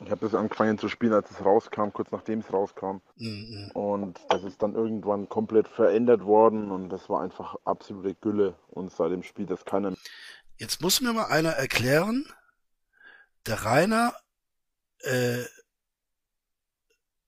Ich 0.00 0.10
habe 0.10 0.26
das 0.26 0.34
angefangen 0.34 0.78
zu 0.78 0.88
spielen, 0.88 1.12
als 1.12 1.30
es 1.30 1.44
rauskam, 1.44 1.90
kurz 1.92 2.10
nachdem 2.10 2.40
es 2.40 2.52
rauskam. 2.52 3.00
Hm, 3.16 3.46
hm. 3.48 3.70
Und 3.72 4.20
das 4.28 4.42
ist 4.42 4.62
dann 4.62 4.74
irgendwann 4.74 5.28
komplett 5.28 5.68
verändert 5.68 6.24
worden 6.24 6.70
und 6.70 6.90
das 6.90 7.08
war 7.08 7.22
einfach 7.22 7.54
absolute 7.64 8.14
Gülle. 8.16 8.58
Und 8.68 8.92
seitdem 8.92 9.22
spielt 9.22 9.50
das 9.50 9.64
keiner 9.64 9.90
mehr. 9.90 9.98
Jetzt 10.56 10.82
muss 10.82 11.00
mir 11.00 11.12
mal 11.12 11.26
einer 11.26 11.52
erklären, 11.52 12.26
der 13.46 13.64
Rainer, 13.64 14.14
äh, 15.00 15.44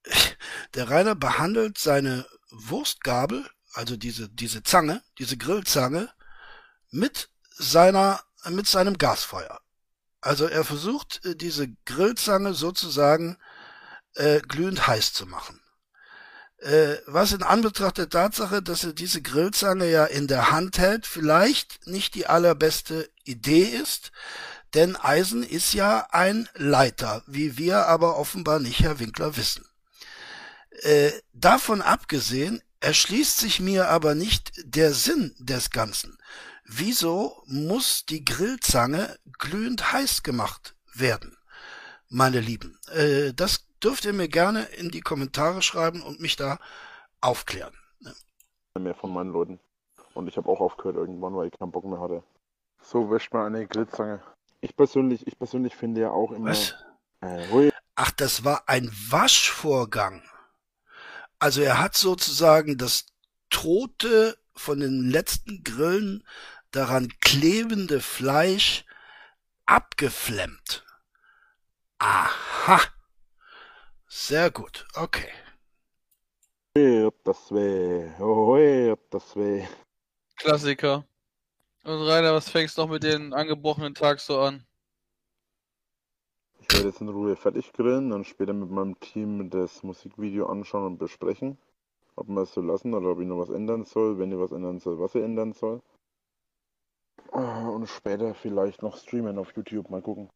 der 0.74 0.90
Rainer 0.90 1.14
behandelt 1.14 1.78
seine 1.78 2.26
Wurstgabel, 2.50 3.48
also 3.72 3.96
diese, 3.96 4.28
diese 4.28 4.62
Zange, 4.62 5.02
diese 5.18 5.36
Grillzange, 5.36 6.10
mit 6.90 7.30
seiner, 7.58 8.20
mit 8.48 8.66
seinem 8.66 8.98
Gasfeuer. 8.98 9.60
Also 10.20 10.46
er 10.46 10.64
versucht, 10.64 11.24
äh, 11.24 11.36
diese 11.36 11.68
Grillzange 11.84 12.54
sozusagen 12.54 13.36
äh, 14.14 14.40
glühend 14.40 14.86
heiß 14.86 15.12
zu 15.12 15.26
machen. 15.26 15.60
Äh, 16.58 16.96
was 17.06 17.32
in 17.32 17.42
Anbetracht 17.42 17.98
der 17.98 18.08
Tatsache, 18.08 18.62
dass 18.62 18.82
er 18.82 18.92
diese 18.92 19.20
Grillzange 19.20 19.90
ja 19.90 20.04
in 20.04 20.26
der 20.26 20.50
Hand 20.50 20.78
hält, 20.78 21.06
vielleicht 21.06 21.86
nicht 21.86 22.14
die 22.14 22.26
allerbeste 22.26 23.10
Idee 23.24 23.64
ist, 23.64 24.10
denn 24.74 24.96
Eisen 24.96 25.42
ist 25.42 25.74
ja 25.74 26.08
ein 26.10 26.48
Leiter, 26.54 27.22
wie 27.26 27.56
wir 27.56 27.86
aber 27.86 28.16
offenbar 28.16 28.58
nicht, 28.58 28.80
Herr 28.80 28.98
Winkler, 28.98 29.36
wissen. 29.36 29.66
Äh, 30.82 31.12
davon 31.32 31.82
abgesehen 31.82 32.62
erschließt 32.80 33.38
sich 33.38 33.60
mir 33.60 33.88
aber 33.88 34.14
nicht 34.14 34.52
der 34.64 34.92
Sinn 34.92 35.34
des 35.38 35.70
Ganzen. 35.70 36.18
Wieso 36.68 37.44
muss 37.46 38.06
die 38.06 38.24
Grillzange 38.24 39.16
glühend 39.38 39.92
heiß 39.92 40.24
gemacht 40.24 40.74
werden, 40.92 41.36
meine 42.08 42.40
Lieben? 42.40 42.78
Äh, 42.92 43.32
das 43.34 43.68
dürft 43.82 44.04
ihr 44.04 44.12
mir 44.12 44.28
gerne 44.28 44.64
in 44.64 44.90
die 44.90 45.00
Kommentare 45.00 45.62
schreiben 45.62 46.02
und 46.02 46.20
mich 46.20 46.34
da 46.34 46.58
aufklären. 47.20 47.72
mehr 48.78 48.96
von 48.96 49.12
meinen 49.12 49.32
Leuten. 49.32 49.60
Und 50.14 50.26
ich 50.26 50.36
habe 50.36 50.48
auch 50.48 50.60
aufgehört 50.60 50.96
irgendwann, 50.96 51.36
weil 51.36 51.48
ich 51.48 51.58
keinen 51.58 51.70
Bock 51.70 51.84
mehr 51.84 52.00
hatte. 52.00 52.24
So 52.82 53.10
wäscht 53.10 53.32
man 53.32 53.54
eine 53.54 53.66
Grillzange. 53.68 54.20
Ich 54.60 54.76
persönlich, 54.76 55.24
ich 55.26 55.38
persönlich 55.38 55.76
finde 55.76 56.00
ja 56.00 56.10
auch 56.10 56.32
immer. 56.32 56.50
Was? 56.50 56.74
Äh, 57.20 57.70
Ach, 57.94 58.10
das 58.10 58.44
war 58.44 58.68
ein 58.68 58.90
Waschvorgang. 59.08 60.22
Also 61.38 61.60
er 61.60 61.80
hat 61.80 61.96
sozusagen 61.96 62.76
das 62.76 63.06
tote, 63.50 64.36
von 64.56 64.80
den 64.80 65.10
letzten 65.10 65.62
Grillen 65.62 66.24
daran 66.76 67.08
klebende 67.20 68.00
Fleisch 68.00 68.84
abgeflemmt. 69.64 70.84
Aha. 71.98 72.80
Sehr 74.06 74.50
gut. 74.50 74.86
Okay. 74.94 75.32
ob 77.06 77.24
das 77.24 77.50
weh. 77.50 78.10
Oh, 78.20 78.92
ob 78.92 79.10
das 79.10 79.34
weh. 79.36 79.66
Klassiker. 80.36 81.06
Und 81.84 82.02
Rainer, 82.02 82.34
was 82.34 82.50
fängst 82.50 82.76
du 82.76 82.82
noch 82.82 82.90
mit 82.90 83.02
den 83.02 83.32
angebrochenen 83.32 83.94
Tag 83.94 84.20
so 84.20 84.40
an? 84.40 84.66
Ich 86.60 86.74
werde 86.74 86.88
jetzt 86.88 87.00
in 87.00 87.08
Ruhe 87.08 87.36
fertig 87.36 87.72
grillen 87.72 88.12
und 88.12 88.26
später 88.26 88.52
mit 88.52 88.70
meinem 88.70 89.00
Team 89.00 89.48
das 89.48 89.82
Musikvideo 89.82 90.46
anschauen 90.46 90.84
und 90.84 90.98
besprechen. 90.98 91.56
Ob 92.16 92.28
wir 92.28 92.42
es 92.42 92.52
so 92.52 92.60
lassen 92.60 92.92
oder 92.92 93.10
ob 93.10 93.20
ich 93.20 93.26
noch 93.26 93.38
was 93.38 93.50
ändern 93.50 93.84
soll, 93.84 94.18
wenn 94.18 94.32
ich 94.32 94.38
was 94.38 94.52
ändern 94.52 94.78
soll, 94.78 94.98
was 94.98 95.14
ich 95.14 95.22
ändern 95.22 95.52
soll. 95.54 95.80
Äh, 97.32 97.36
Und 97.36 97.88
später 97.88 98.34
vielleicht 98.34 98.82
noch 98.82 98.96
streamen 98.96 99.38
auf 99.38 99.48
YouTube, 99.56 99.90
mal 99.90 100.02
gucken. 100.02 100.30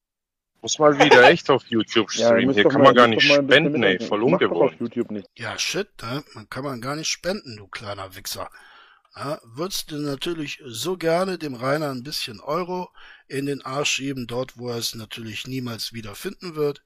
Muss 0.62 0.78
mal 0.78 0.98
wieder 0.98 1.24
echt 1.30 1.48
auf 1.48 1.64
YouTube 1.68 2.12
Ja, 2.14 2.26
streamen. 2.28 2.46
müsst 2.46 2.58
Hier 2.58 2.68
kann 2.68 2.80
mal- 2.82 2.88
man 2.88 2.94
gar 2.94 3.06
nicht 3.06 3.22
spenden, 3.32 3.82
ey. 3.82 3.98
Voll 4.06 4.22
ungewohnt. 4.22 4.78
YouTube 4.78 5.10
nicht. 5.10 5.26
Ja, 5.36 5.58
shit, 5.58 5.88
ne? 6.02 6.22
Man 6.34 6.48
kann 6.50 6.64
man 6.64 6.80
gar 6.82 6.96
nicht 6.96 7.08
spenden, 7.08 7.56
du 7.56 7.66
kleiner 7.66 8.14
Wichser. 8.14 8.50
Ja, 9.16 9.40
würdest 9.44 9.90
du 9.90 9.96
natürlich 9.96 10.62
so 10.66 10.96
gerne 10.96 11.36
dem 11.38 11.54
Rainer 11.54 11.90
ein 11.90 12.02
bisschen 12.04 12.40
Euro 12.40 12.90
in 13.26 13.46
den 13.46 13.62
Arsch 13.64 13.90
schieben, 13.90 14.26
dort 14.26 14.56
wo 14.58 14.68
er 14.68 14.76
es 14.76 14.94
natürlich 14.94 15.46
niemals 15.46 15.92
wieder 15.92 16.14
finden 16.14 16.54
wird. 16.54 16.84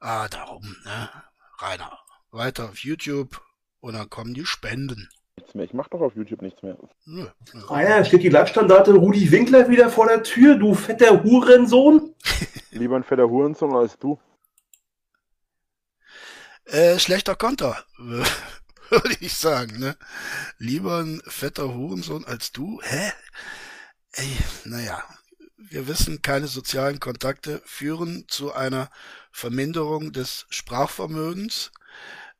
Ah, 0.00 0.26
darum, 0.28 0.74
ne? 0.84 1.10
Rainer, 1.58 1.98
weiter 2.30 2.64
auf 2.70 2.78
YouTube 2.78 3.40
und 3.80 3.94
dann 3.94 4.10
kommen 4.10 4.34
die 4.34 4.46
Spenden. 4.46 5.08
Nichts 5.44 5.54
mehr. 5.54 5.64
Ich 5.66 5.74
mach 5.74 5.88
doch 5.88 6.00
auf 6.00 6.16
YouTube 6.16 6.40
nichts 6.40 6.62
mehr. 6.62 6.78
Nö. 7.04 7.26
Rainer, 7.68 8.02
steht 8.06 8.22
die 8.22 8.30
Leitstandarte 8.30 8.94
Rudi 8.94 9.30
Winkler 9.30 9.68
wieder 9.68 9.90
vor 9.90 10.06
der 10.06 10.22
Tür, 10.22 10.56
du 10.56 10.74
fetter 10.74 11.22
Hurensohn? 11.22 12.14
Lieber 12.70 12.96
ein 12.96 13.04
fetter 13.04 13.28
Hurensohn 13.28 13.74
als 13.74 13.98
du. 13.98 14.18
Äh, 16.64 16.98
schlechter 16.98 17.34
Konter, 17.34 17.84
würde 17.98 19.16
ich 19.20 19.34
sagen, 19.34 19.78
ne? 19.78 19.96
Lieber 20.56 21.02
ein 21.02 21.20
fetter 21.26 21.74
Hurensohn 21.74 22.24
als 22.24 22.52
du? 22.52 22.80
Hä? 22.82 23.12
Ey, 24.12 24.38
naja, 24.64 25.04
wir 25.58 25.86
wissen, 25.86 26.22
keine 26.22 26.46
sozialen 26.46 27.00
Kontakte 27.00 27.60
führen 27.66 28.24
zu 28.28 28.54
einer 28.54 28.88
Verminderung 29.30 30.12
des 30.12 30.46
Sprachvermögens. 30.48 31.70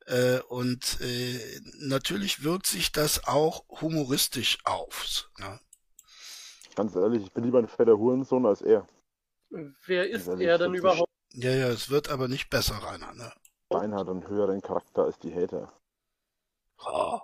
Äh, 0.07 0.40
und 0.48 1.00
äh, 1.00 1.61
natürlich 1.78 2.44
wirkt 2.44 2.66
sich 2.66 2.92
das 2.92 3.26
auch 3.26 3.64
humoristisch 3.80 4.59
auf. 4.64 5.30
Ne? 5.38 5.59
Ganz 6.74 6.94
ehrlich, 6.94 7.22
ich 7.22 7.32
bin 7.32 7.44
lieber 7.44 7.59
ein 7.59 7.68
fetter 7.68 7.96
Hurensohn 7.96 8.44
als 8.44 8.61
er. 8.61 8.86
Wer 9.86 10.11
ist 10.11 10.26
ehrlich, 10.26 10.46
er 10.46 10.59
denn 10.59 10.74
überhaupt? 10.74 11.11
Ja, 11.32 11.50
ja, 11.50 11.68
es 11.68 11.88
wird 11.88 12.11
aber 12.11 12.28
nicht 12.28 12.50
besser, 12.50 12.74
Rainer. 12.74 13.12
Ne? 13.14 13.32
Stein 13.66 13.94
hat 13.94 14.09
einen 14.09 14.28
höheren 14.28 14.61
Charakter 14.61 15.05
als 15.05 15.18
die 15.18 15.34
Hater. 15.34 15.72
Oh. 16.84 17.20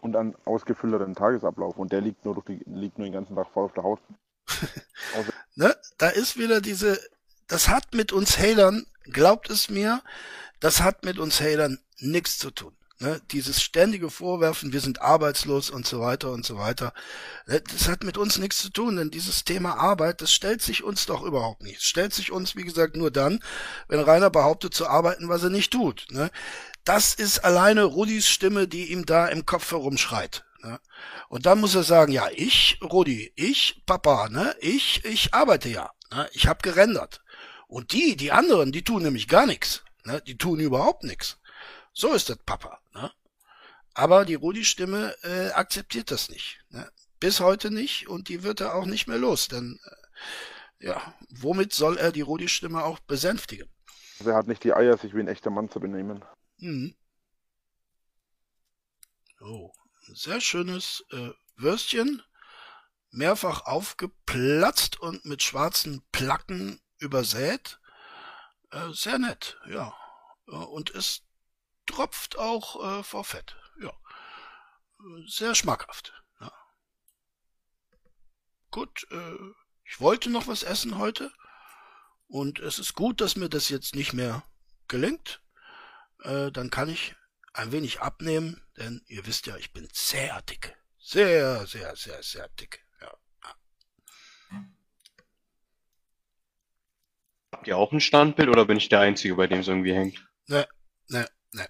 Und 0.00 0.16
einen 0.16 0.36
ausgefüllteren 0.44 1.14
Tagesablauf. 1.14 1.76
Und 1.76 1.92
der 1.92 2.00
liegt 2.00 2.24
nur, 2.24 2.34
durch 2.34 2.46
die, 2.46 2.62
liegt 2.66 2.98
nur 2.98 3.06
den 3.06 3.12
ganzen 3.12 3.36
Tag 3.36 3.48
voll 3.52 3.64
auf 3.64 3.72
der 3.74 3.82
Haut. 3.82 4.00
ne, 5.54 5.74
da 5.98 6.08
ist 6.08 6.38
wieder 6.38 6.60
diese, 6.60 6.98
das 7.48 7.68
hat 7.68 7.94
mit 7.94 8.12
uns 8.12 8.38
Hatern, 8.38 8.86
glaubt 9.04 9.50
es 9.50 9.68
mir, 9.68 10.02
das 10.64 10.80
hat 10.80 11.04
mit 11.04 11.18
uns 11.18 11.42
Hatern 11.42 11.78
nichts 11.98 12.38
zu 12.38 12.50
tun. 12.50 12.74
Ne, 12.98 13.20
dieses 13.32 13.60
ständige 13.60 14.08
Vorwerfen, 14.08 14.72
wir 14.72 14.80
sind 14.80 15.02
arbeitslos 15.02 15.68
und 15.68 15.86
so 15.86 16.00
weiter 16.00 16.30
und 16.30 16.46
so 16.46 16.56
weiter, 16.56 16.94
ne, 17.46 17.60
das 17.60 17.86
hat 17.86 18.02
mit 18.02 18.16
uns 18.16 18.38
nichts 18.38 18.62
zu 18.62 18.70
tun, 18.70 18.96
denn 18.96 19.10
dieses 19.10 19.44
Thema 19.44 19.74
Arbeit, 19.74 20.22
das 20.22 20.32
stellt 20.32 20.62
sich 20.62 20.82
uns 20.82 21.04
doch 21.04 21.22
überhaupt 21.22 21.62
nicht. 21.62 21.78
Es 21.78 21.84
stellt 21.84 22.14
sich 22.14 22.32
uns, 22.32 22.56
wie 22.56 22.64
gesagt, 22.64 22.96
nur 22.96 23.10
dann, 23.10 23.40
wenn 23.88 24.00
Rainer 24.00 24.30
behauptet 24.30 24.72
zu 24.72 24.86
arbeiten, 24.86 25.28
was 25.28 25.42
er 25.42 25.50
nicht 25.50 25.70
tut. 25.70 26.06
Ne. 26.08 26.30
Das 26.84 27.12
ist 27.12 27.40
alleine 27.40 27.84
Rudis 27.84 28.26
Stimme, 28.26 28.66
die 28.66 28.90
ihm 28.90 29.04
da 29.04 29.26
im 29.26 29.44
Kopf 29.44 29.70
herumschreit. 29.70 30.46
Ne. 30.62 30.80
Und 31.28 31.44
dann 31.44 31.60
muss 31.60 31.74
er 31.74 31.82
sagen, 31.82 32.10
ja, 32.10 32.28
ich, 32.34 32.78
Rudi, 32.80 33.34
ich, 33.36 33.82
Papa, 33.84 34.30
ne, 34.30 34.56
ich, 34.60 35.04
ich 35.04 35.34
arbeite 35.34 35.68
ja, 35.68 35.90
ne, 36.10 36.26
ich 36.32 36.46
habe 36.46 36.62
gerendert. 36.62 37.22
Und 37.66 37.92
die, 37.92 38.16
die 38.16 38.32
anderen, 38.32 38.72
die 38.72 38.84
tun 38.84 39.02
nämlich 39.02 39.28
gar 39.28 39.44
nichts, 39.44 39.83
ne, 40.04 40.20
die 40.22 40.38
tun 40.38 40.60
überhaupt 40.60 41.04
nichts. 41.04 41.38
So 41.92 42.12
ist 42.12 42.28
das, 42.28 42.38
Papa. 42.38 42.80
Ne? 42.94 43.10
Aber 43.94 44.24
die 44.24 44.34
Rudi-Stimme 44.34 45.14
äh, 45.22 45.50
akzeptiert 45.50 46.10
das 46.10 46.28
nicht. 46.28 46.60
Ne? 46.70 46.90
Bis 47.20 47.40
heute 47.40 47.70
nicht 47.70 48.08
und 48.08 48.28
die 48.28 48.42
wird 48.42 48.60
er 48.60 48.74
auch 48.74 48.86
nicht 48.86 49.06
mehr 49.06 49.18
los. 49.18 49.48
Denn 49.48 49.78
äh, 49.84 50.86
ja, 50.86 51.14
womit 51.30 51.72
soll 51.72 51.96
er 51.96 52.12
die 52.12 52.20
Rudi-Stimme 52.20 52.84
auch 52.84 52.98
besänftigen? 53.00 53.68
Also 54.18 54.30
er 54.30 54.36
hat 54.36 54.48
nicht 54.48 54.64
die 54.64 54.74
Eier, 54.74 54.96
sich 54.96 55.14
wie 55.14 55.20
ein 55.20 55.28
echter 55.28 55.50
Mann 55.50 55.70
zu 55.70 55.80
benehmen. 55.80 56.24
Mhm. 56.58 56.94
Oh, 59.40 59.72
sehr 60.12 60.40
schönes 60.40 61.04
äh, 61.10 61.30
Würstchen, 61.56 62.22
mehrfach 63.10 63.66
aufgeplatzt 63.66 65.00
und 65.00 65.24
mit 65.24 65.42
schwarzen 65.42 66.02
Placken 66.12 66.80
übersät. 66.98 67.78
Äh, 68.74 68.92
sehr 68.92 69.18
nett, 69.18 69.56
ja. 69.66 69.94
Äh, 70.48 70.50
Und 70.50 70.90
es 70.90 71.22
tropft 71.86 72.38
auch 72.38 72.98
äh, 72.98 73.02
vor 73.04 73.24
Fett. 73.24 73.56
Ja. 73.80 73.92
Sehr 75.28 75.54
schmackhaft. 75.54 76.12
Ja. 76.40 76.52
Gut, 78.72 79.06
äh, 79.12 79.36
ich 79.84 80.00
wollte 80.00 80.28
noch 80.28 80.48
was 80.48 80.64
essen 80.64 80.98
heute. 80.98 81.32
Und 82.26 82.58
es 82.58 82.80
ist 82.80 82.94
gut, 82.94 83.20
dass 83.20 83.36
mir 83.36 83.48
das 83.48 83.68
jetzt 83.68 83.94
nicht 83.94 84.12
mehr 84.12 84.42
gelingt. 84.88 85.40
Äh, 86.22 86.50
dann 86.50 86.70
kann 86.70 86.88
ich 86.88 87.14
ein 87.52 87.70
wenig 87.70 88.00
abnehmen, 88.00 88.60
denn 88.76 89.04
ihr 89.06 89.24
wisst 89.26 89.46
ja, 89.46 89.56
ich 89.56 89.72
bin 89.72 89.88
sehr 89.92 90.42
dick. 90.42 90.76
Sehr, 90.98 91.66
sehr, 91.68 91.94
sehr, 91.94 92.22
sehr 92.24 92.48
dick. 92.48 92.84
Ja. 93.00 93.14
Habt 97.54 97.68
ihr 97.68 97.76
auch 97.78 97.92
ein 97.92 98.00
Standbild 98.00 98.48
oder 98.48 98.64
bin 98.64 98.76
ich 98.76 98.88
der 98.88 98.98
Einzige, 98.98 99.36
bei 99.36 99.46
dem 99.46 99.60
es 99.60 99.68
irgendwie 99.68 99.94
hängt? 99.94 100.26
Ne, 100.48 100.66
ne, 101.08 101.24
ne. 101.52 101.66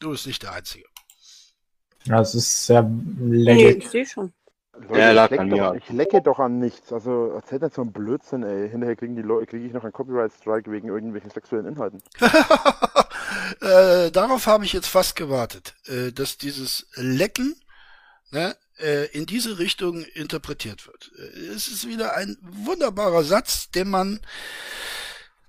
Du 0.00 0.10
bist 0.10 0.26
nicht 0.26 0.42
der 0.42 0.52
Einzige. 0.52 0.84
Ja, 2.06 2.20
es 2.20 2.34
ist 2.34 2.66
sehr 2.66 2.82
Nee, 2.82 3.38
leckig. 3.44 3.84
ich 3.84 3.88
sehe 3.88 4.04
schon. 4.04 4.32
Leute, 4.72 4.98
Ja, 4.98 5.12
lag 5.12 5.30
ich, 5.30 5.30
leck 5.30 5.40
an 5.40 5.50
doch, 5.50 5.56
mir. 5.56 5.76
ich 5.76 5.88
lecke 5.90 6.22
doch 6.22 6.40
an 6.40 6.58
nichts. 6.58 6.92
Also 6.92 7.30
erzählt 7.30 7.62
nicht 7.62 7.74
so 7.76 7.82
einen 7.82 7.92
Blödsinn, 7.92 8.42
ey. 8.42 8.68
Hinterher 8.68 8.96
kriegen 8.96 9.14
die 9.14 9.22
Leute, 9.22 9.46
kriege 9.46 9.64
ich 9.64 9.72
noch 9.72 9.84
einen 9.84 9.92
Copyright-Strike 9.92 10.70
wegen 10.72 10.88
irgendwelchen 10.88 11.30
sexuellen 11.30 11.66
Inhalten. 11.66 12.02
äh, 13.60 14.10
darauf 14.10 14.46
habe 14.48 14.64
ich 14.64 14.72
jetzt 14.72 14.88
fast 14.88 15.14
gewartet, 15.14 15.74
äh, 15.86 16.10
dass 16.12 16.36
dieses 16.36 16.88
Lecken 16.94 17.54
ne, 18.30 18.56
äh, 18.80 19.06
in 19.12 19.26
diese 19.26 19.58
Richtung 19.60 20.02
interpretiert 20.14 20.86
wird. 20.86 21.12
Äh, 21.16 21.46
Es 21.54 21.68
ist 21.68 21.86
wieder 21.88 22.16
ein 22.16 22.36
wunderbarer 22.42 23.22
Satz, 23.24 23.70
den 23.70 23.88
man, 23.88 24.20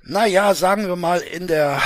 naja, 0.03 0.53
sagen 0.53 0.87
wir 0.87 0.95
mal, 0.95 1.19
in 1.21 1.47
der 1.47 1.81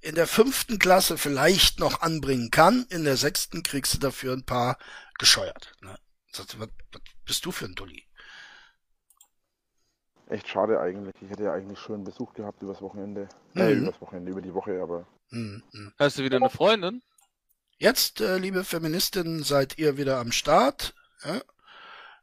in 0.00 0.14
der 0.16 0.26
fünften 0.26 0.78
Klasse 0.78 1.16
vielleicht 1.16 1.80
noch 1.80 2.02
anbringen 2.02 2.50
kann. 2.50 2.84
In 2.90 3.04
der 3.04 3.16
sechsten 3.16 3.62
kriegst 3.62 3.94
du 3.94 3.98
dafür 3.98 4.34
ein 4.34 4.44
paar 4.44 4.76
gescheuert. 5.18 5.72
Ne? 5.80 5.96
Was, 6.36 6.58
was 6.58 6.68
bist 7.24 7.46
du 7.46 7.52
für 7.52 7.64
ein 7.64 7.74
Dulli? 7.74 8.04
Echt 10.28 10.48
schade 10.48 10.78
eigentlich. 10.80 11.14
Ich 11.22 11.30
hätte 11.30 11.44
ja 11.44 11.52
eigentlich 11.52 11.78
schon 11.78 12.04
Besuch 12.04 12.34
gehabt 12.34 12.62
übers 12.62 12.80
Wochenende. 12.82 13.28
Äh, 13.54 13.74
Mhm. 13.74 13.82
übers 13.84 14.00
Wochenende, 14.00 14.30
über 14.32 14.42
die 14.42 14.52
Woche, 14.52 14.80
aber. 14.82 15.06
Hm, 15.30 15.62
hm. 15.72 15.92
Hast 15.98 16.18
du 16.18 16.22
wieder 16.22 16.36
eine 16.36 16.50
Freundin? 16.50 17.02
Jetzt, 17.78 18.20
äh, 18.20 18.36
liebe 18.38 18.64
Feministinnen, 18.64 19.42
seid 19.42 19.78
ihr 19.78 19.96
wieder 19.96 20.18
am 20.18 20.32
Start. 20.32 20.94
Ja? 21.24 21.40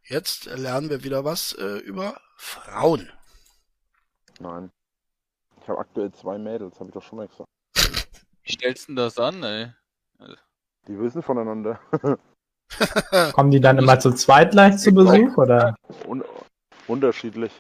Jetzt 0.04 0.46
lernen 0.46 0.90
wir 0.90 1.04
wieder 1.04 1.26
was 1.26 1.54
äh, 1.54 1.78
über 1.78 2.20
Frauen. 2.38 3.12
Nein. 4.42 4.72
Ich 5.62 5.70
habe 5.70 5.80
aktuell 5.80 6.12
zwei 6.12 6.38
Mädels, 6.38 6.80
habe 6.80 6.90
ich 6.90 6.94
doch 6.94 7.04
schon 7.04 7.18
mal 7.18 7.28
gesagt. 7.28 7.48
Wie 8.44 8.52
stellst 8.52 8.88
du 8.88 8.94
denn 8.94 8.96
das 8.96 9.20
an, 9.20 9.44
ey? 9.44 9.72
Die 10.88 11.00
wissen 11.00 11.22
voneinander. 11.22 11.80
Kommen 13.34 13.52
die 13.52 13.60
dann 13.60 13.78
immer 13.78 14.00
zu 14.00 14.12
zweit 14.12 14.52
gleich 14.52 14.78
zu 14.78 14.92
Besuch, 14.92 15.38
oder? 15.38 15.76
Un 16.08 16.24
unterschiedlich. 16.88 17.52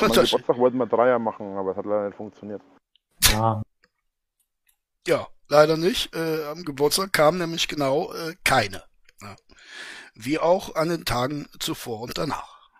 An 0.00 0.08
meinem 0.08 0.24
Geburtstag 0.24 0.58
wollten 0.58 0.78
wir 0.78 0.86
Dreier 0.86 1.18
machen, 1.18 1.56
aber 1.56 1.72
es 1.72 1.76
hat 1.76 1.84
leider 1.84 2.06
nicht 2.06 2.16
funktioniert. 2.16 2.62
Ja. 3.32 3.62
Ja, 5.06 5.26
leider 5.48 5.76
nicht. 5.76 6.14
Äh, 6.14 6.44
am 6.44 6.64
Geburtstag 6.64 7.12
kam 7.12 7.38
nämlich 7.38 7.66
genau 7.66 8.12
äh, 8.12 8.36
keine. 8.44 8.84
Ja. 9.20 9.36
Wie 10.14 10.38
auch 10.38 10.76
an 10.76 10.88
den 10.90 11.04
Tagen 11.04 11.48
zuvor 11.58 12.02
und 12.02 12.16
danach. 12.16 12.70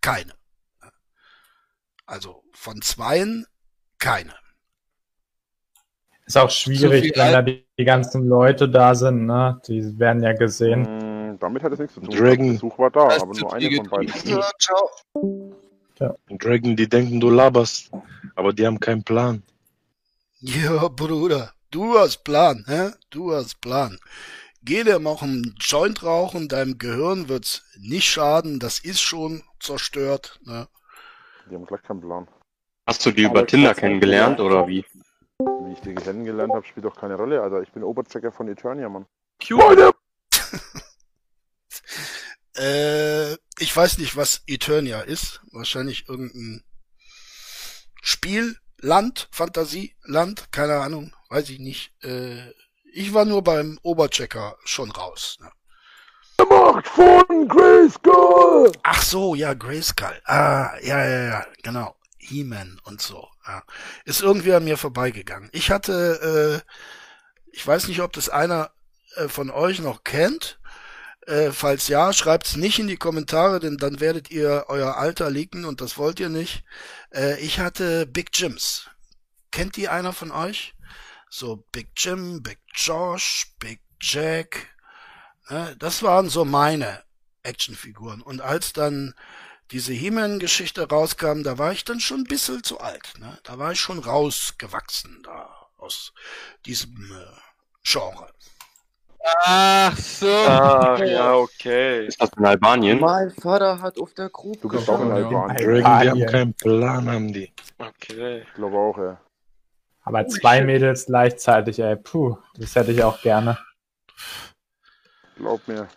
Keine. 0.00 0.34
Ja. 2.10 2.14
Also 2.14 2.42
von 2.52 2.82
zweien 2.82 3.46
keine. 3.98 4.34
Ist 6.26 6.36
auch 6.38 6.50
schwierig, 6.50 7.12
wenn 7.16 7.32
da 7.32 7.42
die, 7.42 7.66
die 7.78 7.84
ganzen 7.84 8.28
Leute 8.28 8.68
da 8.68 8.94
sind, 8.94 9.26
ne? 9.26 9.60
Die 9.66 9.98
werden 9.98 10.22
ja 10.22 10.32
gesehen. 10.32 10.82
Mm, 10.82 11.38
damit 11.40 11.62
hat 11.62 11.72
es 11.72 11.78
nichts 11.80 11.94
zu 11.94 12.00
tun. 12.00 12.16
Dragon. 12.16 12.52
Besuch 12.52 12.78
war 12.78 12.90
da, 12.90 13.08
Hast 13.08 13.22
aber 13.22 13.34
nur 13.34 13.52
eine 13.52 13.76
von 13.76 13.88
beiden. 13.88 14.12
getrunken? 14.12 15.56
Dragon, 16.38 16.76
die 16.76 16.88
denken, 16.88 17.20
du 17.20 17.30
laberst. 17.30 17.90
Aber 18.36 18.52
die 18.52 18.66
haben 18.66 18.78
keinen 18.78 19.02
Plan. 19.02 19.42
Ja, 20.40 20.88
Bruder, 20.88 21.52
du 21.70 21.98
hast 21.98 22.24
Plan, 22.24 22.64
hä? 22.66 22.90
Du 23.10 23.34
hast 23.34 23.60
Plan. 23.60 23.98
Geh 24.62 24.84
dir 24.84 24.98
mal 25.00 25.16
einen 25.20 25.54
Joint 25.58 26.02
rauchen, 26.04 26.48
deinem 26.48 26.78
Gehirn 26.78 27.28
wird's 27.28 27.64
nicht 27.78 28.06
schaden, 28.06 28.60
das 28.60 28.78
ist 28.78 29.00
schon 29.00 29.42
zerstört, 29.58 30.38
ne? 30.44 30.68
Die 31.50 31.56
haben 31.56 31.66
gleich 31.66 31.82
keinen 31.82 32.00
Plan. 32.00 32.28
Hast 32.86 33.04
du 33.04 33.10
die 33.10 33.24
über 33.24 33.46
Tinder 33.46 33.74
kennengelernt 33.74 34.40
oder 34.40 34.66
wie? 34.66 34.84
Wie 35.38 35.72
ich 35.72 35.80
die 35.80 35.94
kennengelernt 35.94 36.52
habe, 36.52 36.66
spielt 36.66 36.86
doch 36.86 36.96
keine 36.96 37.16
Rolle, 37.16 37.42
Alter. 37.42 37.62
Ich 37.62 37.72
bin 37.72 37.82
Oberchecker 37.82 38.32
von 38.32 38.48
Eternia, 38.48 38.88
Mann. 38.88 39.06
Äh, 42.56 43.34
ich 43.58 43.74
weiß 43.74 43.98
nicht, 43.98 44.16
was 44.16 44.42
Eternia 44.46 45.00
ist. 45.02 45.40
Wahrscheinlich 45.52 46.08
irgendein 46.08 46.64
Spiel, 48.02 48.56
Land, 48.78 49.28
Fantasieland, 49.30 50.50
keine 50.52 50.78
Ahnung, 50.80 51.14
weiß 51.28 51.48
ich 51.50 51.60
nicht. 51.60 51.94
Äh, 52.02 52.50
ich 52.92 53.14
war 53.14 53.24
nur 53.24 53.44
beim 53.44 53.78
Oberchecker 53.82 54.58
schon 54.64 54.90
raus. 54.90 55.38
Ne? 55.40 55.50
Macht 56.48 56.88
von 56.88 57.48
Grayskull! 57.48 58.72
Ach 58.82 59.02
so, 59.02 59.34
ja, 59.34 59.54
Grayskull. 59.54 60.20
Ah, 60.24 60.70
ja, 60.82 61.04
ja, 61.04 61.24
ja, 61.24 61.46
genau. 61.62 61.96
He-Man 62.18 62.80
und 62.84 63.00
so. 63.02 63.28
Ja. 63.46 63.62
Ist 64.04 64.22
irgendwie 64.22 64.52
an 64.52 64.64
mir 64.64 64.76
vorbeigegangen. 64.76 65.50
Ich 65.52 65.70
hatte, 65.70 66.62
äh, 66.64 67.52
ich 67.52 67.66
weiß 67.66 67.88
nicht, 67.88 68.00
ob 68.00 68.12
das 68.12 68.28
einer 68.28 68.70
äh, 69.16 69.28
von 69.28 69.50
euch 69.50 69.80
noch 69.80 70.04
kennt. 70.04 70.60
Äh, 71.26 71.52
falls 71.52 71.88
ja, 71.88 72.12
schreibt's 72.12 72.56
nicht 72.56 72.78
in 72.78 72.88
die 72.88 72.96
Kommentare, 72.96 73.60
denn 73.60 73.76
dann 73.76 74.00
werdet 74.00 74.30
ihr 74.30 74.66
euer 74.68 74.96
Alter 74.96 75.30
leaken 75.30 75.64
und 75.64 75.80
das 75.80 75.98
wollt 75.98 76.20
ihr 76.20 76.28
nicht. 76.28 76.64
Äh, 77.12 77.38
ich 77.40 77.60
hatte 77.60 78.06
Big 78.06 78.30
Jims. 78.34 78.88
Kennt 79.50 79.76
die 79.76 79.88
einer 79.88 80.12
von 80.12 80.30
euch? 80.30 80.74
So 81.28 81.64
Big 81.72 81.90
Jim, 81.96 82.42
Big 82.42 82.58
Josh, 82.74 83.52
Big 83.58 83.80
Jack. 84.00 84.68
Ne, 85.50 85.74
das 85.78 86.02
waren 86.02 86.28
so 86.28 86.44
meine 86.44 87.02
Actionfiguren. 87.42 88.22
Und 88.22 88.40
als 88.40 88.72
dann 88.72 89.14
diese 89.72 89.92
He-Man-Geschichte 89.92 90.88
rauskam, 90.88 91.42
da 91.42 91.58
war 91.58 91.72
ich 91.72 91.84
dann 91.84 92.00
schon 92.00 92.20
ein 92.20 92.24
bisschen 92.24 92.62
zu 92.62 92.80
alt. 92.80 93.14
Ne? 93.18 93.38
Da 93.42 93.58
war 93.58 93.72
ich 93.72 93.80
schon 93.80 93.98
rausgewachsen 93.98 95.22
da 95.24 95.48
aus 95.76 96.12
diesem 96.66 96.94
äh, 97.12 97.40
Genre. 97.82 98.28
Ach 99.44 99.96
so. 99.96 100.26
Ah, 100.26 101.02
ja, 101.04 101.34
okay. 101.34 102.06
Ist 102.06 102.20
das 102.20 102.30
in 102.38 102.46
Albanien? 102.46 103.00
Mein 103.00 103.30
Vater 103.30 103.80
hat 103.80 103.98
auf 103.98 104.14
der 104.14 104.30
Grube 104.30 104.58
Du 104.60 104.68
bist 104.68 104.88
auch 104.88 105.00
in 105.00 105.10
Albanien. 105.10 105.56
Dragon, 105.56 106.02
die 106.02 106.24
haben 106.24 106.26
keinen 106.26 106.54
Plan, 106.54 107.10
haben 107.10 107.32
die. 107.32 107.52
Okay. 107.78 108.42
Ich 108.46 108.54
glaube 108.54 108.76
auch, 108.76 108.98
ja. 108.98 109.20
Aber 110.02 110.26
zwei 110.28 110.62
Mädels 110.62 111.06
gleichzeitig, 111.06 111.78
ey, 111.78 111.96
puh, 111.96 112.38
das 112.54 112.74
hätte 112.74 112.92
ich 112.92 113.02
auch 113.02 113.20
gerne. 113.20 113.58
Glaub 115.40 115.66
mir. 115.66 115.88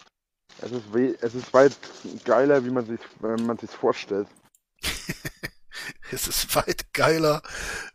Es 0.62 0.72
ist, 0.72 0.94
we 0.94 1.18
es 1.20 1.36
ist 1.36 1.54
weit 1.54 1.76
geiler, 2.24 2.64
wie 2.64 2.70
man 2.70 2.86
sich, 2.86 3.00
wenn 3.20 3.46
man 3.46 3.58
sich 3.58 3.70
vorstellt. 3.70 4.28
es 6.12 6.28
ist 6.30 6.56
weit 6.56 6.94
geiler, 6.94 7.42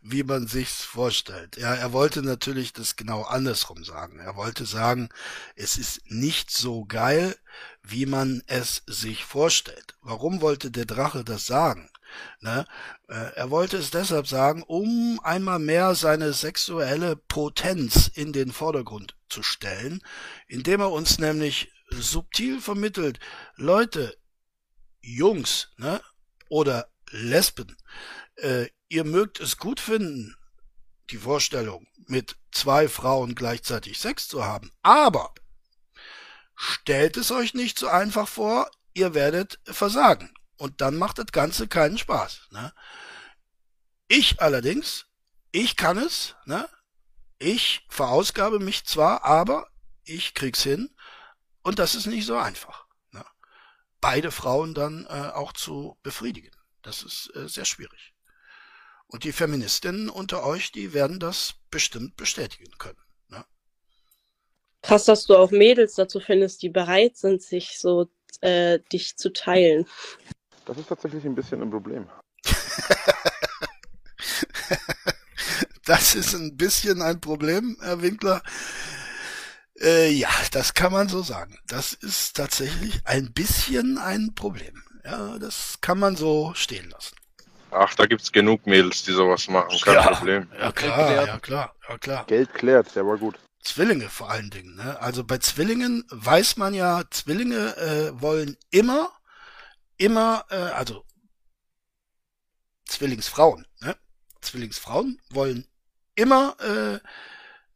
wie 0.01 0.21
man 0.23 0.45
sich's 0.45 0.83
vorstellt. 0.83 1.57
Ja, 1.57 1.73
er 1.73 1.91
wollte 1.91 2.21
natürlich 2.21 2.71
das 2.71 2.97
genau 2.97 3.23
andersrum 3.23 3.83
sagen. 3.83 4.19
Er 4.19 4.35
wollte 4.35 4.65
sagen, 4.65 5.09
es 5.55 5.77
ist 5.77 6.01
nicht 6.05 6.51
so 6.51 6.85
geil, 6.85 7.35
wie 7.81 8.05
man 8.05 8.43
es 8.45 8.83
sich 8.85 9.25
vorstellt. 9.25 9.97
Warum 10.01 10.41
wollte 10.41 10.69
der 10.69 10.85
Drache 10.85 11.23
das 11.23 11.47
sagen? 11.47 11.89
Ne? 12.41 12.65
Äh, 13.07 13.33
Er 13.35 13.49
wollte 13.49 13.77
es 13.77 13.91
deshalb 13.91 14.27
sagen, 14.27 14.63
um 14.63 15.19
einmal 15.23 15.59
mehr 15.59 15.95
seine 15.95 16.33
sexuelle 16.33 17.15
Potenz 17.15 18.07
in 18.13 18.33
den 18.33 18.51
Vordergrund 18.51 19.15
zu 19.29 19.43
stellen, 19.43 20.01
indem 20.47 20.81
er 20.81 20.91
uns 20.91 21.19
nämlich 21.19 21.71
subtil 21.91 22.61
vermittelt, 22.61 23.19
Leute, 23.55 24.17
Jungs, 25.01 25.69
ne, 25.77 26.01
oder 26.49 26.89
Lesben, 27.11 27.77
äh, 28.35 28.67
ihr 28.89 29.03
mögt 29.03 29.39
es 29.39 29.57
gut 29.57 29.79
finden, 29.79 30.35
die 31.09 31.17
Vorstellung, 31.17 31.87
mit 32.07 32.35
zwei 32.51 32.87
Frauen 32.87 33.35
gleichzeitig 33.35 33.99
Sex 33.99 34.27
zu 34.27 34.45
haben, 34.45 34.71
aber 34.81 35.33
stellt 36.55 37.17
es 37.17 37.31
euch 37.31 37.53
nicht 37.53 37.79
so 37.79 37.87
einfach 37.87 38.27
vor, 38.27 38.69
ihr 38.93 39.13
werdet 39.13 39.59
versagen. 39.65 40.33
Und 40.59 40.81
dann 40.81 40.97
macht 40.97 41.17
das 41.17 41.27
Ganze 41.31 41.69
keinen 41.69 41.97
Spaß. 41.97 42.49
Ne? 42.51 42.73
Ich 44.09 44.41
allerdings, 44.41 45.05
ich 45.51 45.77
kann 45.77 45.97
es, 45.97 46.35
ne? 46.45 46.67
ich 47.39 47.87
verausgabe 47.87 48.59
mich 48.59 48.83
zwar, 48.83 49.23
aber 49.23 49.69
ich 50.03 50.33
krieg's 50.33 50.61
hin 50.61 50.93
und 51.63 51.79
das 51.79 51.95
ist 51.95 52.07
nicht 52.07 52.25
so 52.25 52.35
einfach. 52.35 52.87
Ne? 53.11 53.23
Beide 54.01 54.31
Frauen 54.31 54.73
dann 54.73 55.05
äh, 55.05 55.31
auch 55.33 55.53
zu 55.53 55.97
befriedigen. 56.03 56.51
Das 56.81 57.03
ist 57.03 57.33
äh, 57.35 57.47
sehr 57.47 57.65
schwierig. 57.65 58.13
Und 59.07 59.23
die 59.23 59.31
Feministinnen 59.31 60.09
unter 60.09 60.43
euch, 60.43 60.73
die 60.73 60.93
werden 60.93 61.21
das 61.21 61.53
bestimmt 61.71 62.17
bestätigen 62.17 62.77
können. 62.77 62.99
Ne? 63.29 63.45
Krass, 64.81 65.05
dass 65.05 65.23
du 65.25 65.37
auch 65.37 65.51
Mädels 65.51 65.95
dazu 65.95 66.19
findest, 66.19 66.61
die 66.63 66.69
bereit 66.69 67.15
sind, 67.15 67.41
sich 67.41 67.79
so 67.79 68.09
äh, 68.41 68.79
dich 68.91 69.15
zu 69.15 69.31
teilen. 69.31 69.87
Das 70.69 70.77
ist 70.77 70.87
tatsächlich 70.87 71.25
ein 71.25 71.33
bisschen 71.33 71.63
ein 71.63 71.71
Problem. 71.71 72.07
Das 75.85 76.13
ist 76.13 76.35
ein 76.35 76.55
bisschen 76.55 77.01
ein 77.01 77.19
Problem, 77.19 77.75
Herr 77.81 78.03
Winkler. 78.03 78.43
Äh, 79.81 80.11
ja, 80.11 80.29
das 80.51 80.75
kann 80.75 80.91
man 80.91 81.09
so 81.09 81.23
sagen. 81.23 81.57
Das 81.65 81.93
ist 81.93 82.35
tatsächlich 82.35 83.01
ein 83.05 83.33
bisschen 83.33 83.97
ein 83.97 84.35
Problem. 84.35 84.83
Ja, 85.03 85.39
das 85.39 85.79
kann 85.81 85.97
man 85.97 86.15
so 86.15 86.51
stehen 86.53 86.91
lassen. 86.91 87.15
Ach, 87.71 87.95
da 87.95 88.05
gibt's 88.05 88.31
genug 88.31 88.67
Mädels, 88.67 89.01
die 89.01 89.13
sowas 89.13 89.47
machen, 89.47 89.75
kein 89.81 89.95
Ja, 89.95 90.11
Problem. 90.11 90.47
Ja 90.59 90.71
klar, 90.71 91.25
ja 91.25 91.39
klar, 91.39 91.75
ja 91.89 91.97
klar. 91.97 92.25
Geld 92.27 92.53
klärt, 92.53 92.95
der 92.95 93.07
war 93.07 93.17
gut. 93.17 93.39
Zwillinge 93.63 94.09
vor 94.09 94.29
allen 94.29 94.51
Dingen. 94.51 94.75
Ne? 94.75 95.01
Also 95.01 95.23
bei 95.23 95.39
Zwillingen 95.39 96.05
weiß 96.11 96.57
man 96.57 96.75
ja, 96.75 97.01
Zwillinge 97.09 97.75
äh, 97.77 98.21
wollen 98.21 98.57
immer, 98.69 99.09
immer, 99.99 100.45
äh, 100.49 100.55
also 100.55 101.05
Zwillingsfrauen, 102.85 103.67
ne? 103.81 103.95
Zwillingsfrauen 104.41 105.21
wollen 105.29 105.67
immer 106.15 106.55
äh, 106.59 106.99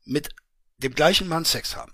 mit 0.06 0.30
dem 0.78 0.96
gleichen 0.96 1.28
Mann 1.28 1.46
Sex 1.46 1.76
haben. 1.76 1.94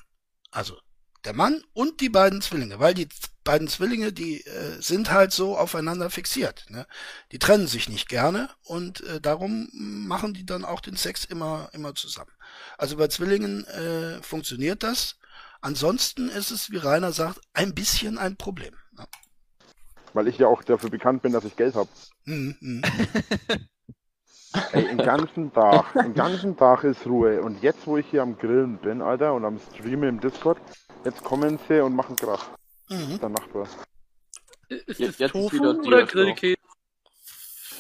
Also 0.51 0.79
der 1.25 1.33
Mann 1.33 1.63
und 1.73 1.99
die 1.99 2.09
beiden 2.09 2.41
Zwillinge, 2.41 2.79
weil 2.79 2.93
die 2.93 3.09
beiden 3.43 3.67
Zwillinge, 3.67 4.13
die 4.13 4.45
äh, 4.45 4.81
sind 4.81 5.11
halt 5.11 5.33
so 5.33 5.57
aufeinander 5.57 6.09
fixiert. 6.09 6.65
Ne? 6.69 6.87
Die 7.31 7.39
trennen 7.39 7.67
sich 7.67 7.89
nicht 7.89 8.07
gerne 8.07 8.49
und 8.63 9.01
äh, 9.01 9.19
darum 9.19 9.69
machen 9.73 10.33
die 10.33 10.45
dann 10.45 10.63
auch 10.63 10.79
den 10.79 10.95
Sex 10.95 11.25
immer 11.25 11.69
immer 11.73 11.93
zusammen. 11.95 12.31
Also 12.77 12.95
bei 12.95 13.07
Zwillingen 13.07 13.65
äh, 13.65 14.21
funktioniert 14.21 14.83
das. 14.83 15.17
Ansonsten 15.61 16.29
ist 16.29 16.51
es, 16.51 16.71
wie 16.71 16.77
Rainer 16.77 17.11
sagt, 17.11 17.41
ein 17.53 17.75
bisschen 17.75 18.17
ein 18.17 18.37
Problem. 18.37 18.75
Ja. 18.97 19.07
Weil 20.13 20.27
ich 20.27 20.37
ja 20.37 20.47
auch 20.47 20.63
dafür 20.63 20.89
bekannt 20.89 21.21
bin, 21.21 21.31
dass 21.33 21.45
ich 21.45 21.55
Geld 21.55 21.75
habe. 21.75 21.89
Mhm, 22.25 22.55
mhm. 22.59 22.81
Ey, 24.71 24.83
den 24.87 24.97
ganzen 24.97 25.53
Tag, 25.53 25.93
den 25.93 26.13
ganzen 26.15 26.57
Tag 26.57 26.83
ist 26.83 27.05
Ruhe. 27.05 27.41
Und 27.41 27.61
jetzt, 27.61 27.85
wo 27.85 27.97
ich 27.97 28.07
hier 28.09 28.23
am 28.23 28.37
Grillen 28.37 28.77
bin, 28.77 29.01
Alter, 29.01 29.33
und 29.33 29.45
am 29.45 29.59
Streamen 29.59 30.09
im 30.09 30.19
Discord, 30.19 30.57
jetzt 31.05 31.23
kommen 31.23 31.59
sie 31.67 31.79
und 31.83 31.95
machen 31.95 32.15
Krach. 32.15 32.47
Mhm. 32.89 33.19
Der 33.19 33.29
Nachbar. 33.29 33.67
Ist 34.67 34.87
Jetzt- 34.87 34.89
das 34.89 34.97
jetzt 34.99 35.21
ist 35.21 35.31
Tofu 35.33 35.55
wieder 35.55 35.77
oder. 35.77 36.05
Grillkäse? 36.05 36.57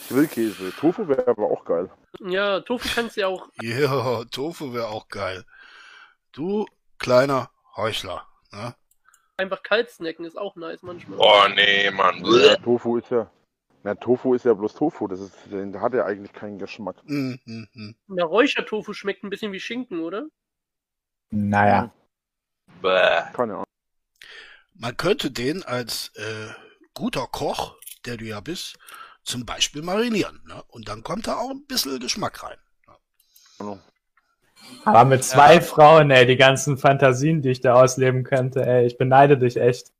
Grillkäse. 0.09 0.71
Tofu 0.79 1.07
wäre 1.07 1.27
aber 1.27 1.45
auch 1.51 1.63
geil. 1.65 1.89
Ja, 2.19 2.59
Tofu 2.61 2.87
kannst 2.95 3.15
du 3.17 3.21
ja 3.21 3.27
auch. 3.27 3.47
Ja, 3.61 4.23
Tofu 4.25 4.73
wäre 4.73 4.87
auch 4.87 5.07
geil. 5.07 5.45
Du 6.31 6.65
kleiner 6.99 7.49
Heuchler. 7.75 8.25
Ne? 8.51 8.75
Einfach 9.39 9.63
kalt 9.63 9.89
snacken 9.89 10.25
ist 10.25 10.37
auch 10.37 10.57
nice 10.57 10.81
manchmal. 10.81 11.17
Oh 11.17 11.47
nee, 11.55 11.89
Mann. 11.91 12.25
Ja, 12.25 12.57
Tofu 12.57 12.97
ist 12.97 13.09
ja. 13.09 13.31
Na, 13.83 13.95
Tofu 13.95 14.33
ist 14.33 14.43
ja 14.43 14.53
bloß 14.53 14.73
Tofu. 14.75 15.07
Das 15.07 15.21
ist, 15.21 15.33
der 15.49 15.79
hat 15.79 15.93
ja 15.93 16.03
eigentlich 16.03 16.33
keinen 16.33 16.59
Geschmack. 16.59 16.97
Mhm, 17.05 17.39
mhm. 17.45 17.95
Na, 18.07 18.25
Räuchertofu 18.25 18.91
schmeckt 18.91 19.23
ein 19.23 19.29
bisschen 19.29 19.53
wie 19.53 19.61
Schinken, 19.61 20.01
oder? 20.01 20.27
Naja. 21.29 21.93
Bäh. 22.81 23.21
Keine 23.31 23.53
Ahnung. 23.53 23.65
Man 24.73 24.97
könnte 24.97 25.31
den 25.31 25.63
als 25.63 26.11
äh, 26.15 26.49
guter 26.93 27.25
Koch, 27.27 27.77
der 28.05 28.17
du 28.17 28.25
ja 28.25 28.41
bist, 28.41 28.77
zum 29.23 29.45
Beispiel 29.45 29.83
marinieren. 29.83 30.41
Ne? 30.47 30.61
Und 30.67 30.89
dann 30.89 31.01
kommt 31.01 31.27
da 31.27 31.37
auch 31.37 31.51
ein 31.51 31.65
bisschen 31.65 31.97
Geschmack 31.99 32.43
rein. 32.43 32.57
Aber 34.85 35.05
mit 35.05 35.23
zwei 35.23 35.61
Frauen, 35.61 36.11
ey, 36.11 36.25
die 36.25 36.37
ganzen 36.37 36.77
Fantasien, 36.77 37.41
die 37.41 37.49
ich 37.49 37.61
da 37.61 37.73
ausleben 37.73 38.23
könnte, 38.23 38.65
ey, 38.65 38.85
ich 38.85 38.97
beneide 38.97 39.37
dich 39.37 39.57
echt. 39.57 39.91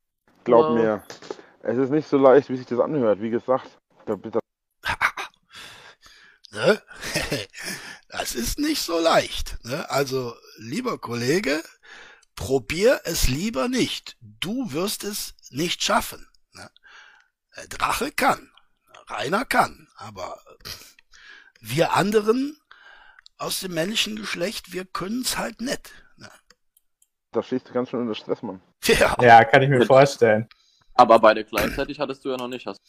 Glaub 0.43 0.67
Wow. 0.70 0.76
mir, 0.76 1.03
es 1.61 1.78
ist 1.78 1.91
nicht 1.91 2.07
so 2.07 2.17
leicht, 2.17 2.49
wie 2.49 2.57
sich 2.57 2.65
das 2.65 2.80
anhört. 2.80 3.22
Wie 3.22 3.30
gesagt, 3.30 3.70
da, 4.05 4.15
da, 4.15 4.39
Ne? 6.51 6.82
Das 8.11 8.34
ist 8.34 8.57
nicht 8.57 8.82
so 8.82 8.99
leicht. 8.99 9.63
Ne? 9.63 9.88
Also, 9.91 10.34
lieber 10.57 10.97
Kollege, 10.97 11.61
probier 12.36 13.01
es 13.03 13.28
lieber 13.28 13.67
nicht. 13.67 14.17
Du 14.20 14.74
wirst 14.74 15.03
es 15.03 15.36
nicht 15.51 15.84
schaffen. 15.84 16.28
Ne? 16.53 16.72
Der 17.55 17.67
Drache 17.67 18.11
kann, 18.11 18.51
Rainer 19.07 19.45
kann, 19.45 19.88
aber 19.95 20.41
wir 21.61 21.93
anderen 21.93 22.57
aus 23.40 23.62
dem 23.62 23.74
männlichen 23.74 24.16
Geschlecht, 24.16 24.74
wir 24.74 24.86
können 24.86 25.22
es 25.22 25.38
halt 25.38 25.62
nicht. 25.62 25.92
Ne? 26.18 26.30
da 27.32 27.44
stehst 27.44 27.70
du 27.70 27.74
ganz 27.74 27.90
schön 27.90 28.02
unter 28.02 28.16
Stress, 28.16 28.42
Mann. 28.42 28.62
Ja. 28.84 29.16
Ja, 29.22 29.44
kann 29.44 29.62
ich 29.62 29.70
mir 29.70 29.86
vorstellen. 29.86 30.48
Aber 30.94 31.20
beide 31.20 31.44
gleichzeitig 31.46 32.00
hattest 32.00 32.24
du 32.26 32.30
ja 32.30 32.38
noch 32.38 32.48
nicht. 32.48 32.66
Hast 32.66 32.82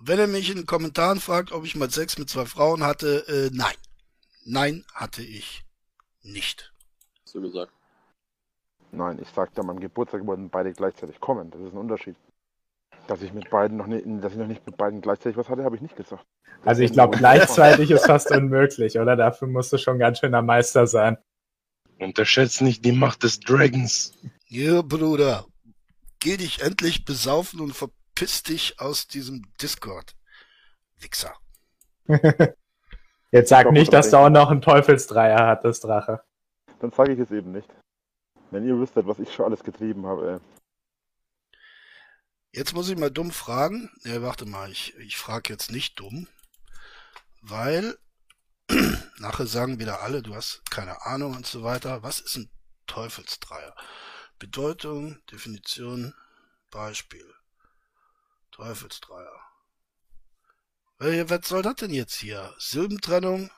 Wenn 0.00 0.18
er 0.18 0.26
mich 0.26 0.50
in 0.50 0.56
den 0.56 0.66
Kommentaren 0.66 1.20
fragt, 1.20 1.52
ob 1.52 1.64
ich 1.64 1.74
mal 1.74 1.90
Sex 1.90 2.18
mit 2.18 2.30
zwei 2.30 2.46
Frauen 2.46 2.84
hatte, 2.84 3.26
äh, 3.28 3.50
nein. 3.54 3.74
Nein, 4.44 4.84
hatte 4.94 5.22
ich 5.22 5.64
nicht. 6.22 6.72
du 7.32 7.40
gesagt. 7.40 7.72
Nein, 8.92 9.18
ich 9.20 9.28
sagte 9.28 9.62
meinem 9.62 9.80
Geburtstag 9.80 10.24
wollten 10.26 10.50
beide 10.50 10.72
gleichzeitig 10.72 11.18
kommen. 11.18 11.50
Das 11.50 11.60
ist 11.60 11.72
ein 11.72 11.78
Unterschied. 11.78 12.16
Dass 13.06 13.20
ich 13.22 13.32
mit 13.32 13.50
beiden 13.50 13.76
noch 13.76 13.86
nicht, 13.86 14.04
dass 14.22 14.32
ich 14.32 14.38
noch 14.38 14.46
nicht 14.46 14.64
mit 14.66 14.76
beiden 14.76 15.00
gleichzeitig 15.00 15.36
was 15.36 15.48
hatte, 15.48 15.64
habe 15.64 15.76
ich 15.76 15.82
nicht 15.82 15.96
gesagt. 15.96 16.24
Also 16.64 16.82
ich 16.82 16.92
glaube, 16.92 17.16
gleichzeitig 17.18 17.90
ist 17.90 18.06
fast 18.06 18.30
unmöglich, 18.30 18.98
oder? 18.98 19.16
Dafür 19.16 19.48
musst 19.48 19.72
du 19.72 19.78
schon 19.78 19.98
ganz 19.98 20.20
schöner 20.20 20.42
Meister 20.42 20.86
sein. 20.86 21.18
Unterschätzt 21.98 22.62
nicht 22.62 22.84
die 22.84 22.92
Macht 22.92 23.22
des 23.22 23.40
Dragons. 23.40 24.12
Ja, 24.46 24.82
Bruder. 24.82 25.46
Geh 26.20 26.36
dich 26.36 26.62
endlich 26.62 27.04
besaufen 27.04 27.60
und 27.60 27.74
verpiss 27.74 28.42
dich 28.42 28.80
aus 28.80 29.06
diesem 29.06 29.42
Discord. 29.60 30.14
Wichser. 30.98 31.34
Jetzt 33.30 33.48
sag 33.48 33.70
nicht, 33.72 33.92
dass 33.92 34.10
du 34.10 34.16
auch 34.16 34.30
noch 34.30 34.50
einen 34.50 34.62
Teufelsdreier 34.62 35.46
hattest, 35.46 35.84
Drache. 35.84 36.22
Dann 36.80 36.92
sage 36.92 37.12
ich 37.12 37.18
es 37.18 37.30
eben 37.30 37.52
nicht. 37.52 37.68
Wenn 38.50 38.66
ihr 38.66 38.78
wüsstet, 38.78 39.06
was 39.06 39.18
ich 39.18 39.32
schon 39.32 39.46
alles 39.46 39.64
getrieben 39.64 40.06
habe, 40.06 40.32
ey. 40.34 40.38
Jetzt 42.54 42.72
muss 42.72 42.88
ich 42.88 42.96
mal 42.96 43.10
dumm 43.10 43.32
fragen. 43.32 43.90
Ja, 44.04 44.22
warte 44.22 44.46
mal, 44.46 44.70
ich, 44.70 44.94
ich 44.98 45.16
frage 45.16 45.52
jetzt 45.52 45.72
nicht 45.72 45.98
dumm. 45.98 46.28
Weil 47.40 47.98
nachher 49.18 49.48
sagen 49.48 49.80
wieder 49.80 50.02
alle, 50.02 50.22
du 50.22 50.36
hast 50.36 50.62
keine 50.70 51.04
Ahnung 51.04 51.34
und 51.34 51.48
so 51.48 51.64
weiter. 51.64 52.04
Was 52.04 52.20
ist 52.20 52.36
ein 52.36 52.48
Teufelsdreier? 52.86 53.74
Bedeutung, 54.38 55.20
Definition, 55.32 56.14
Beispiel. 56.70 57.28
Teufelsdreier. 58.52 59.40
Was 60.98 61.48
soll 61.48 61.62
das 61.62 61.74
denn 61.74 61.92
jetzt 61.92 62.14
hier? 62.14 62.54
Silbentrennung? 62.58 63.50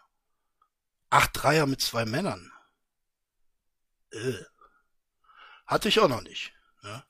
Ach, 1.11 1.27
Dreier 1.27 1.67
mit 1.67 1.83
zwei 1.83 2.07
Männern. 2.07 2.51
Äh. 4.11 4.43
Hatte 5.67 5.91
ich 5.91 6.01
auch 6.01 6.09
noch 6.09 6.23
nicht. 6.23 6.55
Ne? 6.83 7.05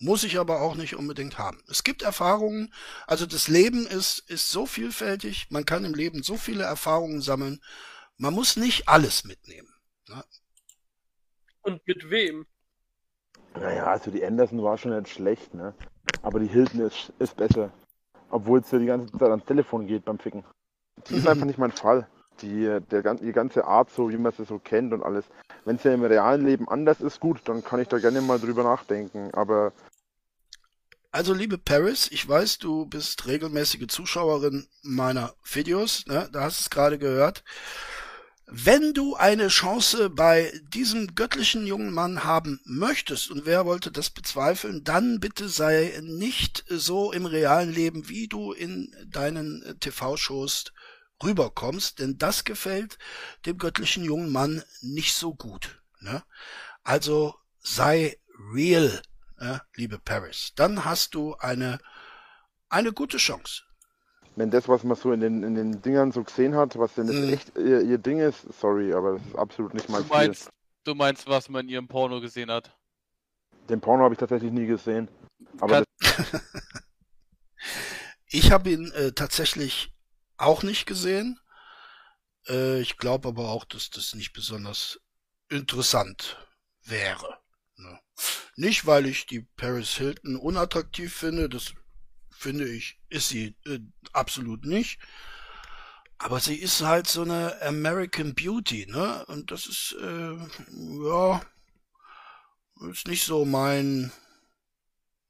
Muss 0.00 0.24
ich 0.24 0.38
aber 0.38 0.60
auch 0.60 0.74
nicht 0.74 0.96
unbedingt 0.96 1.38
haben. 1.38 1.62
Es 1.68 1.84
gibt 1.84 2.02
Erfahrungen, 2.02 2.72
also 3.06 3.26
das 3.26 3.48
Leben 3.48 3.86
ist, 3.86 4.28
ist 4.28 4.50
so 4.50 4.66
vielfältig, 4.66 5.46
man 5.50 5.64
kann 5.64 5.84
im 5.84 5.94
Leben 5.94 6.22
so 6.22 6.36
viele 6.36 6.64
Erfahrungen 6.64 7.20
sammeln, 7.20 7.60
man 8.16 8.34
muss 8.34 8.56
nicht 8.56 8.88
alles 8.88 9.24
mitnehmen. 9.24 9.72
Ne? 10.08 10.24
Und 11.62 11.86
mit 11.86 12.10
wem? 12.10 12.46
Naja, 13.54 13.86
also 13.86 14.10
die 14.10 14.24
Anderson 14.24 14.62
war 14.62 14.76
schon 14.76 14.96
nicht 14.96 15.14
schlecht, 15.14 15.54
ne? 15.54 15.74
Aber 16.22 16.40
die 16.40 16.48
Hilton 16.48 16.80
ist, 16.80 17.12
ist 17.18 17.36
besser. 17.36 17.72
Obwohl 18.30 18.60
es 18.60 18.70
ja 18.70 18.78
die 18.78 18.86
ganze 18.86 19.12
Zeit 19.12 19.30
ans 19.30 19.44
Telefon 19.44 19.86
geht 19.86 20.04
beim 20.04 20.18
Ficken. 20.18 20.44
Die 21.08 21.14
ist 21.14 21.26
einfach 21.28 21.46
nicht 21.46 21.58
mein 21.58 21.72
Fall. 21.72 22.08
Die, 22.42 22.78
der, 22.90 23.14
die 23.14 23.32
ganze 23.32 23.64
Art, 23.64 23.90
so 23.90 24.10
wie 24.10 24.16
man 24.16 24.32
sie 24.32 24.44
so 24.44 24.58
kennt 24.58 24.92
und 24.92 25.02
alles. 25.02 25.24
Wenn 25.64 25.76
es 25.76 25.84
ja 25.84 25.92
im 25.92 26.04
realen 26.04 26.44
Leben 26.44 26.68
anders 26.68 27.00
ist, 27.00 27.20
gut, 27.20 27.40
dann 27.46 27.64
kann 27.64 27.80
ich 27.80 27.88
da 27.88 27.98
gerne 27.98 28.20
mal 28.20 28.38
drüber 28.38 28.64
nachdenken. 28.64 29.30
Aber 29.32 29.72
Also 31.10 31.32
liebe 31.32 31.58
Paris, 31.58 32.08
ich 32.10 32.28
weiß, 32.28 32.58
du 32.58 32.86
bist 32.86 33.26
regelmäßige 33.26 33.86
Zuschauerin 33.86 34.66
meiner 34.82 35.34
Videos, 35.44 36.06
ne? 36.06 36.28
da 36.32 36.42
hast 36.42 36.58
du 36.58 36.62
es 36.62 36.70
gerade 36.70 36.98
gehört. 36.98 37.44
Wenn 38.46 38.92
du 38.92 39.14
eine 39.14 39.48
Chance 39.48 40.10
bei 40.10 40.52
diesem 40.68 41.14
göttlichen 41.14 41.66
jungen 41.66 41.92
Mann 41.92 42.24
haben 42.24 42.60
möchtest, 42.64 43.30
und 43.30 43.46
wer 43.46 43.64
wollte 43.64 43.90
das 43.90 44.10
bezweifeln, 44.10 44.84
dann 44.84 45.18
bitte 45.18 45.48
sei 45.48 45.98
nicht 46.02 46.64
so 46.68 47.10
im 47.10 47.24
realen 47.24 47.72
Leben, 47.72 48.08
wie 48.08 48.28
du 48.28 48.52
in 48.52 48.94
deinen 49.06 49.62
äh, 49.62 49.74
TV-Shows 49.76 50.72
rüberkommst, 51.22 51.98
denn 51.98 52.18
das 52.18 52.44
gefällt 52.44 52.98
dem 53.46 53.58
göttlichen 53.58 54.04
jungen 54.04 54.32
Mann 54.32 54.62
nicht 54.82 55.14
so 55.14 55.34
gut. 55.34 55.82
Ne? 56.00 56.22
Also 56.82 57.34
sei 57.60 58.18
real, 58.52 59.00
äh, 59.38 59.58
liebe 59.74 59.98
Paris. 59.98 60.52
Dann 60.56 60.84
hast 60.84 61.14
du 61.14 61.34
eine, 61.36 61.78
eine 62.68 62.92
gute 62.92 63.18
Chance. 63.18 63.62
wenn 64.36 64.50
das, 64.50 64.68
was 64.68 64.82
man 64.84 64.96
so 64.96 65.12
in 65.12 65.20
den, 65.20 65.42
in 65.42 65.54
den 65.54 65.80
Dingern 65.82 66.12
so 66.12 66.24
gesehen 66.24 66.56
hat, 66.56 66.78
was 66.78 66.94
denn 66.94 67.08
jetzt 67.08 67.32
echt 67.32 67.56
ihr, 67.56 67.82
ihr 67.82 67.98
Ding 67.98 68.18
ist, 68.18 68.46
sorry, 68.60 68.92
aber 68.92 69.14
das 69.14 69.26
ist 69.26 69.36
absolut 69.36 69.74
nicht 69.74 69.88
mein 69.88 70.02
Du 70.02 70.08
meinst, 70.08 70.50
du 70.84 70.94
meinst, 70.94 71.28
was 71.28 71.48
man 71.48 71.62
in 71.66 71.68
ihrem 71.70 71.88
Porno 71.88 72.20
gesehen 72.20 72.50
hat? 72.50 72.76
Den 73.68 73.80
Porno 73.80 74.04
habe 74.04 74.14
ich 74.14 74.18
tatsächlich 74.18 74.52
nie 74.52 74.66
gesehen. 74.66 75.08
Aber 75.60 75.84
Ich 78.34 78.50
habe 78.50 78.70
ihn 78.70 78.90
äh, 78.92 79.12
tatsächlich 79.12 79.93
auch 80.44 80.62
nicht 80.62 80.86
gesehen. 80.86 81.40
Äh, 82.48 82.80
ich 82.80 82.96
glaube 82.96 83.28
aber 83.28 83.50
auch, 83.50 83.64
dass 83.64 83.90
das 83.90 84.14
nicht 84.14 84.32
besonders 84.32 85.00
interessant 85.48 86.38
wäre. 86.82 87.38
Ne? 87.76 88.00
Nicht, 88.56 88.86
weil 88.86 89.06
ich 89.06 89.26
die 89.26 89.40
Paris 89.56 89.94
Hilton 89.94 90.36
unattraktiv 90.36 91.14
finde, 91.14 91.48
das 91.48 91.74
finde 92.30 92.68
ich, 92.68 93.00
ist 93.08 93.28
sie 93.28 93.56
äh, 93.66 93.80
absolut 94.12 94.64
nicht. 94.64 94.98
Aber 96.18 96.40
sie 96.40 96.56
ist 96.56 96.80
halt 96.82 97.08
so 97.08 97.22
eine 97.22 97.60
American 97.62 98.34
Beauty, 98.34 98.86
ne? 98.86 99.26
Und 99.26 99.50
das 99.50 99.66
ist, 99.66 99.96
äh, 100.00 100.36
ja, 101.04 101.42
ist 102.90 103.08
nicht 103.08 103.24
so 103.24 103.44
mein, 103.44 104.12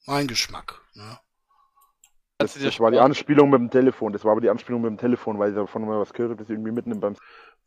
mein 0.07 0.29
Geschmack, 0.29 0.83
ne? 0.95 1.19
Das, 2.45 2.63
das 2.63 2.81
war 2.81 2.91
die 2.91 2.99
Anspielung 2.99 3.51
mit 3.51 3.61
dem 3.61 3.71
Telefon. 3.71 4.13
Das 4.13 4.25
war 4.25 4.33
aber 4.33 4.41
die 4.41 4.51
Anspielung 4.51 4.83
mit 4.83 4.91
dem 4.91 4.99
Telefon, 4.99 5.39
weil 5.39 5.51
ich 5.51 5.57
davon 5.57 5.87
mal 5.87 5.99
was 5.99 6.13
gehört 6.13 6.33
habe, 6.33 6.43
dass 6.43 6.51
irgendwie 6.51 6.73
mitten 6.73 7.01
beim. 7.01 7.17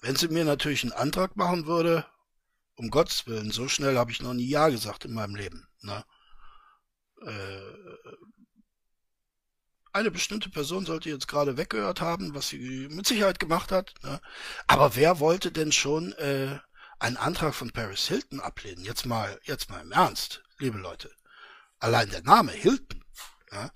Wenn 0.02 0.16
sie 0.16 0.28
mir 0.28 0.46
natürlich 0.46 0.84
einen 0.84 0.94
Antrag 0.94 1.36
machen 1.36 1.66
würde, 1.66 2.06
um 2.76 2.90
Gottes 2.90 3.26
Willen, 3.26 3.52
so 3.52 3.68
schnell 3.68 3.98
habe 3.98 4.12
ich 4.12 4.22
noch 4.22 4.34
nie 4.34 4.48
Ja 4.48 4.70
gesagt 4.70 5.06
in 5.06 5.14
meinem 5.14 5.36
Leben. 5.36 5.68
Ne? 5.82 6.04
Äh, 7.26 8.16
eine 9.94 10.12
bestimmte 10.12 10.50
Person 10.50 10.86
sollte 10.86 11.10
jetzt 11.10 11.28
gerade 11.28 11.58
weggehört 11.58 12.02
haben, 12.02 12.36
was 12.36 12.50
sie 12.50 12.88
mit 12.92 13.08
Sicherheit 13.08 13.40
gemacht 13.40 13.72
hat. 13.72 13.96
Ne? 14.04 14.22
Aber 14.68 14.96
wer 14.96 15.20
wollte 15.20 15.52
denn 15.52 15.72
schon 15.72 16.14
äh, 16.14 16.60
einen 17.00 17.18
Antrag 17.18 17.56
von 17.56 17.72
Paris 17.72 18.08
Hilton 18.08 18.40
ablehnen? 18.40 18.84
Jetzt 18.84 19.08
mal, 19.08 19.40
jetzt 19.44 19.72
mal 19.72 19.82
im 19.82 19.92
Ernst, 19.92 20.44
liebe 20.60 20.78
Leute. 20.78 21.10
Allein 21.80 22.10
der 22.12 22.22
Name 22.22 22.52
Hilton. 22.52 23.04
Ja? 23.52 23.72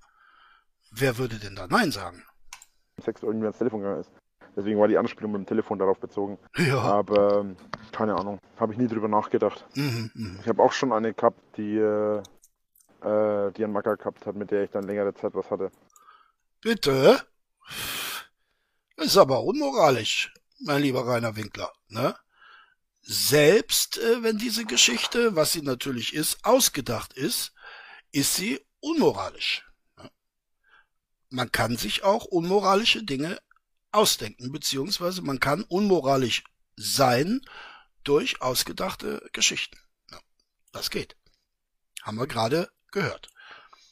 Wer 0.92 1.18
würde 1.18 1.38
denn 1.38 1.56
da 1.56 1.68
Nein 1.68 1.92
sagen? 1.92 2.24
Sex 3.02 3.24
irgendwie 3.24 3.46
ans 3.46 3.58
Telefon 3.58 3.82
gegangen 3.82 4.02
ist. 4.02 4.12
Deswegen 4.56 4.80
war 4.80 4.88
die 4.88 4.98
Anspielung 4.98 5.32
mit 5.32 5.42
dem 5.42 5.46
Telefon 5.46 5.80
darauf 5.80 6.00
bezogen. 6.00 6.38
Ja. 6.58 6.80
Aber 6.80 7.40
ähm, 7.40 7.56
keine 7.92 8.16
Ahnung, 8.16 8.40
habe 8.58 8.74
ich 8.74 8.80
nie 8.80 8.88
drüber 8.88 9.08
nachgedacht. 9.08 9.66
Mhm, 9.76 10.12
mh. 10.14 10.40
Ich 10.42 10.48
habe 10.48 10.62
auch 10.62 10.74
schon 10.74 10.92
eine 10.92 11.14
gehabt, 11.14 11.40
die, 11.58 11.78
äh, 11.78 12.18
äh, 13.02 13.52
die 13.54 13.64
einen 13.64 13.74
Macker 13.74 13.96
gehabt 13.96 14.26
hat, 14.26 14.36
mit 14.36 14.52
der 14.52 14.64
ich 14.64 14.72
dann 14.72 14.84
längere 14.84 15.14
Zeit 15.14 15.34
was 15.34 15.50
hatte. 15.50 15.72
Bitte? 16.62 17.22
Ist 18.98 19.18
aber 19.18 19.44
unmoralisch, 19.44 20.34
mein 20.60 20.82
lieber 20.82 21.08
Rainer 21.08 21.36
Winkler. 21.36 21.72
Ne? 21.88 22.14
Selbst 23.02 23.98
äh, 23.98 24.22
wenn 24.22 24.38
diese 24.38 24.66
Geschichte, 24.66 25.36
was 25.36 25.54
sie 25.54 25.62
natürlich 25.62 26.14
ist, 26.14 26.44
ausgedacht 26.44 27.14
ist, 27.14 27.54
ist 28.12 28.36
sie 28.36 28.60
unmoralisch. 28.82 29.66
Man 31.32 31.52
kann 31.52 31.78
sich 31.78 32.04
auch 32.04 32.26
unmoralische 32.26 33.04
Dinge 33.04 33.40
ausdenken, 33.92 34.52
beziehungsweise 34.52 35.22
man 35.22 35.40
kann 35.40 35.64
unmoralisch 35.64 36.44
sein 36.76 37.42
durch 38.04 38.42
ausgedachte 38.42 39.28
Geschichten. 39.34 39.78
Ja, 40.12 40.20
das 40.72 40.90
geht. 40.90 41.16
Haben 42.04 42.18
wir 42.18 42.28
gerade 42.28 42.70
gehört. 42.92 43.30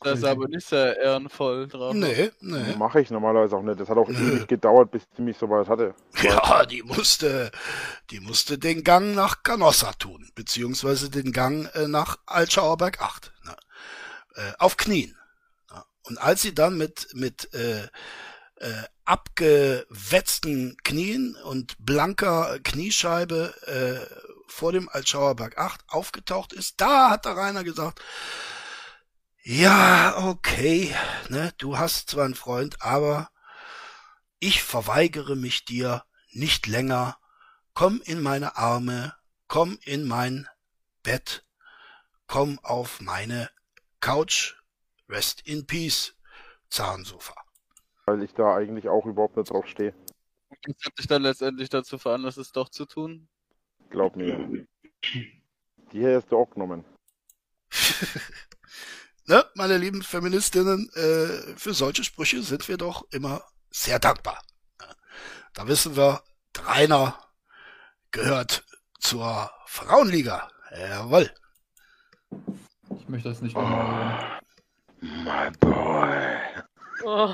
Das 0.01 0.19
ist 0.19 0.25
aber 0.25 0.47
nicht 0.47 0.65
sehr 0.65 0.97
ehrenvoll 0.97 1.67
drauf. 1.67 1.93
Nee, 1.93 2.31
nee. 2.39 2.75
Mache 2.77 3.01
ich 3.01 3.11
normalerweise 3.11 3.57
auch 3.57 3.61
nicht. 3.61 3.79
Das 3.81 3.89
hat 3.89 3.97
auch 3.97 4.07
ewig 4.09 4.47
gedauert, 4.47 4.91
bis 4.91 5.03
sie 5.15 5.21
mich 5.21 5.37
so 5.37 5.49
weit 5.49 5.67
hatte. 5.67 5.93
Ja, 6.21 6.65
die 6.65 6.83
musste, 6.83 7.51
die 8.09 8.21
musste 8.21 8.57
den 8.57 8.85
Gang 8.85 9.13
nach 9.13 9.43
Canossa 9.43 9.91
tun, 9.93 10.29
beziehungsweise 10.35 11.09
den 11.09 11.33
Gang 11.33 11.69
äh, 11.75 11.87
nach 11.87 12.17
Altschauerberg 12.25 13.01
8. 13.01 13.33
Ne? 13.43 13.55
Äh, 14.35 14.53
auf 14.57 14.77
Knien. 14.77 15.17
Und 16.09 16.17
als 16.17 16.41
sie 16.41 16.53
dann 16.53 16.77
mit, 16.77 17.07
mit 17.13 17.53
äh, 17.53 17.87
äh, 18.55 18.83
abgewetzten 19.05 20.75
Knien 20.83 21.35
und 21.35 21.75
blanker 21.79 22.59
Kniescheibe 22.59 23.53
äh, 23.65 24.25
vor 24.47 24.71
dem 24.71 24.89
Altschauerberg 24.89 25.57
8 25.57 25.81
aufgetaucht 25.87 26.53
ist, 26.53 26.81
da 26.81 27.11
hat 27.11 27.25
der 27.25 27.37
Rainer 27.37 27.63
gesagt, 27.63 28.01
ja, 29.43 30.17
okay, 30.17 30.93
ne, 31.29 31.53
du 31.57 31.77
hast 31.77 32.09
zwar 32.09 32.25
einen 32.25 32.35
Freund, 32.35 32.81
aber 32.81 33.29
ich 34.39 34.63
verweigere 34.63 35.35
mich 35.35 35.65
dir 35.65 36.03
nicht 36.31 36.67
länger. 36.67 37.17
Komm 37.73 38.01
in 38.03 38.21
meine 38.21 38.57
Arme, 38.57 39.15
komm 39.47 39.79
in 39.83 40.07
mein 40.07 40.47
Bett, 41.03 41.45
komm 42.27 42.59
auf 42.59 42.99
meine 42.99 43.49
Couch, 43.99 44.58
rest 45.09 45.41
in 45.45 45.65
peace, 45.65 46.15
Zahnsofa. 46.69 47.35
Weil 48.05 48.23
ich 48.23 48.33
da 48.33 48.55
eigentlich 48.55 48.87
auch 48.87 49.05
überhaupt 49.05 49.37
nicht 49.37 49.49
drauf 49.49 49.67
stehe. 49.67 49.93
Das 50.63 50.75
hat 50.85 50.97
dich 50.97 51.07
dann 51.07 51.23
letztendlich 51.23 51.69
dazu 51.69 51.97
veranlasst, 51.97 52.37
es 52.37 52.51
doch 52.51 52.69
zu 52.69 52.85
tun. 52.85 53.27
Glaub 53.89 54.15
mir. 54.15 54.65
Die 55.03 55.43
hier 55.91 56.15
hast 56.17 56.31
du 56.31 56.37
auch 56.37 56.49
genommen. 56.49 56.85
ne, 59.25 59.45
meine 59.55 59.77
lieben 59.77 60.01
Feministinnen, 60.03 60.89
äh, 60.93 61.55
für 61.55 61.73
solche 61.73 62.03
Sprüche 62.03 62.41
sind 62.41 62.67
wir 62.67 62.77
doch 62.77 63.05
immer 63.11 63.43
sehr 63.69 63.99
dankbar. 63.99 64.41
Da 65.53 65.67
wissen 65.67 65.95
wir, 65.95 66.23
Rainer 66.57 67.19
gehört 68.11 68.63
zur 68.99 69.51
Frauenliga. 69.65 70.49
Jawohl. 70.71 71.31
Ich 72.99 73.09
möchte 73.09 73.29
das 73.29 73.41
nicht 73.41 73.55
nochmal 73.55 74.39
My 75.01 75.49
boy. 75.59 76.27
Oh, 77.05 77.33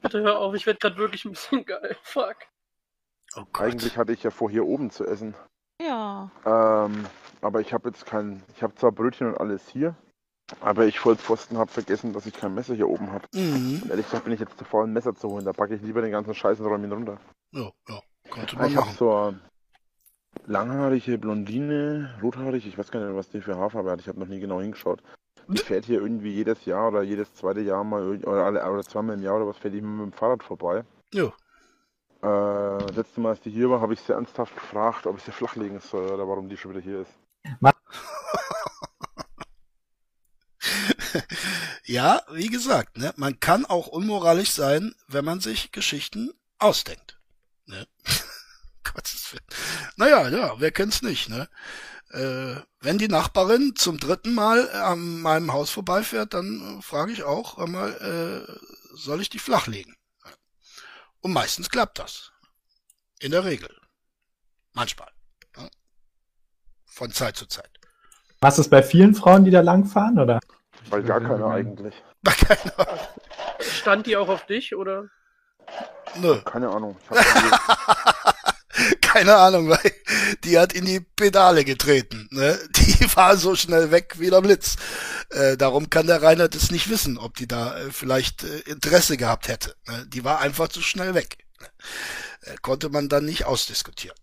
bitte 0.00 0.20
hör 0.22 0.38
auf, 0.38 0.54
ich 0.54 0.66
werd 0.66 0.80
grad 0.80 0.96
wirklich 0.96 1.24
ein 1.24 1.32
bisschen 1.32 1.64
geil. 1.64 1.96
Fuck. 2.02 2.36
Oh 3.36 3.44
Eigentlich 3.54 3.96
hatte 3.96 4.12
ich 4.12 4.22
ja 4.22 4.30
vor, 4.30 4.50
hier 4.50 4.66
oben 4.66 4.90
zu 4.90 5.04
essen. 5.06 5.34
Ja. 5.80 6.30
Ähm, 6.44 7.06
aber 7.40 7.60
ich 7.60 7.72
habe 7.72 7.88
jetzt 7.88 8.06
kein. 8.06 8.42
Ich 8.54 8.62
habe 8.62 8.74
zwar 8.74 8.92
Brötchen 8.92 9.28
und 9.28 9.38
alles 9.40 9.68
hier, 9.68 9.94
aber 10.60 10.86
ich 10.86 10.98
Vollpfosten 10.98 11.58
habe 11.58 11.70
vergessen, 11.70 12.12
dass 12.12 12.26
ich 12.26 12.34
kein 12.34 12.54
Messer 12.54 12.74
hier 12.74 12.88
oben 12.88 13.10
habe. 13.12 13.26
Mhm. 13.34 13.80
Und 13.82 13.90
ehrlich 13.90 14.06
gesagt 14.06 14.24
bin 14.24 14.32
ich 14.32 14.40
jetzt 14.40 14.58
zu 14.58 14.64
faul, 14.64 14.84
ein 14.86 14.92
Messer 14.92 15.14
zu 15.14 15.28
holen. 15.28 15.44
Da 15.44 15.52
packe 15.52 15.74
ich 15.74 15.82
lieber 15.82 16.02
den 16.02 16.12
ganzen 16.12 16.34
Scheiß 16.34 16.60
und 16.60 16.66
räume 16.66 16.86
ihn 16.86 16.92
runter. 16.92 17.18
Ja, 17.52 17.70
ja, 17.88 18.00
könnte 18.30 18.56
Ah, 18.56 18.60
man 18.60 18.70
Ich 18.70 18.76
habe 18.76 18.86
machen. 18.86 18.96
so 18.98 19.14
eine 19.14 19.40
langhaarige 20.46 21.18
Blondine, 21.18 22.18
rothaarig, 22.22 22.66
ich 22.66 22.78
weiß 22.78 22.90
gar 22.90 23.04
nicht, 23.04 23.14
was 23.16 23.28
die 23.30 23.40
für 23.40 23.56
Haarfarbe 23.56 23.90
hat. 23.90 24.00
Ich 24.00 24.08
habe 24.08 24.20
noch 24.20 24.28
nie 24.28 24.40
genau 24.40 24.60
hingeschaut. 24.60 25.02
Die 25.48 25.58
fährt 25.58 25.84
hier 25.84 26.00
irgendwie 26.00 26.32
jedes 26.32 26.64
Jahr 26.64 26.88
oder 26.88 27.02
jedes 27.02 27.34
zweite 27.34 27.60
Jahr 27.60 27.84
mal 27.84 28.18
oder, 28.18 28.44
alle, 28.44 28.70
oder 28.70 28.82
zweimal 28.82 29.16
im 29.16 29.22
Jahr 29.22 29.36
oder 29.36 29.46
was 29.46 29.58
fährt 29.58 29.74
die 29.74 29.78
immer 29.78 30.04
mit 30.04 30.12
dem 30.12 30.18
Fahrrad 30.18 30.42
vorbei. 30.42 30.84
Ja. 31.12 31.26
Äh, 32.22 32.86
das 32.86 32.96
letzte 32.96 33.20
Mal, 33.20 33.30
als 33.30 33.40
die 33.40 33.50
hier 33.50 33.70
war, 33.70 33.80
habe 33.80 33.94
ich 33.94 34.00
sie 34.00 34.12
ernsthaft 34.12 34.54
gefragt, 34.54 35.06
ob 35.06 35.18
ich 35.18 35.24
sie 35.24 35.32
flachlegen 35.32 35.80
soll 35.80 36.10
oder 36.10 36.26
warum 36.28 36.48
die 36.48 36.56
schon 36.56 36.72
wieder 36.72 36.80
hier 36.80 37.00
ist. 37.00 37.12
Ja, 41.84 42.22
wie 42.30 42.46
gesagt, 42.46 42.96
ne, 42.96 43.12
man 43.16 43.40
kann 43.40 43.66
auch 43.66 43.88
unmoralisch 43.88 44.52
sein, 44.52 44.94
wenn 45.08 45.24
man 45.24 45.40
sich 45.40 45.72
Geschichten 45.72 46.32
ausdenkt. 46.58 47.18
Ne? 47.66 47.86
Gottes 48.94 49.32
Willen. 49.32 49.44
Naja, 49.96 50.28
ja, 50.28 50.54
wer 50.58 50.70
kennt's 50.70 51.02
nicht, 51.02 51.28
ne? 51.28 51.48
Äh, 52.12 52.60
wenn 52.80 52.98
die 52.98 53.08
Nachbarin 53.08 53.74
zum 53.74 53.98
dritten 53.98 54.34
Mal 54.34 54.70
an 54.70 55.22
meinem 55.22 55.52
Haus 55.52 55.70
vorbeifährt, 55.70 56.34
dann 56.34 56.78
äh, 56.78 56.82
frage 56.82 57.10
ich 57.12 57.22
auch 57.22 57.56
einmal, 57.56 58.46
äh, 58.48 58.52
soll 58.94 59.22
ich 59.22 59.30
die 59.30 59.38
flachlegen? 59.38 59.96
Und 61.20 61.32
meistens 61.32 61.70
klappt 61.70 61.98
das. 61.98 62.32
In 63.20 63.30
der 63.30 63.44
Regel. 63.44 63.70
Manchmal. 64.74 65.08
Ja? 65.56 65.68
Von 66.84 67.12
Zeit 67.12 67.36
zu 67.36 67.46
Zeit. 67.46 67.70
Machst 68.42 68.58
du 68.58 68.62
es 68.62 68.68
bei 68.68 68.82
vielen 68.82 69.14
Frauen, 69.14 69.44
die 69.44 69.50
da 69.50 69.60
langfahren, 69.60 70.18
oder? 70.18 70.40
Weil 70.90 71.04
gar 71.04 71.20
keiner 71.20 71.46
eigentlich. 71.46 71.94
Stand 73.60 74.06
die 74.06 74.16
auch 74.16 74.28
auf 74.28 74.44
dich, 74.46 74.74
oder? 74.74 75.08
Nö. 76.16 76.42
Keine 76.42 76.68
Ahnung. 76.68 76.96
Ich 78.90 79.00
Keine 79.00 79.36
Ahnung, 79.36 79.68
weil 79.68 79.92
die 80.44 80.58
hat 80.58 80.72
in 80.72 80.84
die 80.86 81.00
Pedale 81.00 81.64
getreten. 81.64 82.28
Ne? 82.30 82.58
Die 82.76 83.16
war 83.16 83.36
so 83.36 83.54
schnell 83.54 83.90
weg 83.90 84.14
wie 84.18 84.30
der 84.30 84.40
Blitz. 84.40 84.76
Äh, 85.30 85.56
darum 85.56 85.90
kann 85.90 86.06
der 86.06 86.22
Rainer 86.22 86.48
das 86.48 86.70
nicht 86.70 86.88
wissen, 86.88 87.18
ob 87.18 87.34
die 87.36 87.46
da 87.46 87.76
äh, 87.78 87.90
vielleicht 87.90 88.42
äh, 88.44 88.60
Interesse 88.60 89.16
gehabt 89.18 89.48
hätte. 89.48 89.74
Ne? 89.86 90.06
Die 90.08 90.24
war 90.24 90.40
einfach 90.40 90.68
zu 90.68 90.80
schnell 90.80 91.14
weg. 91.14 91.36
Ne? 91.60 91.66
Äh, 92.42 92.56
konnte 92.62 92.88
man 92.88 93.08
dann 93.10 93.24
nicht 93.26 93.44
ausdiskutieren. 93.44 94.16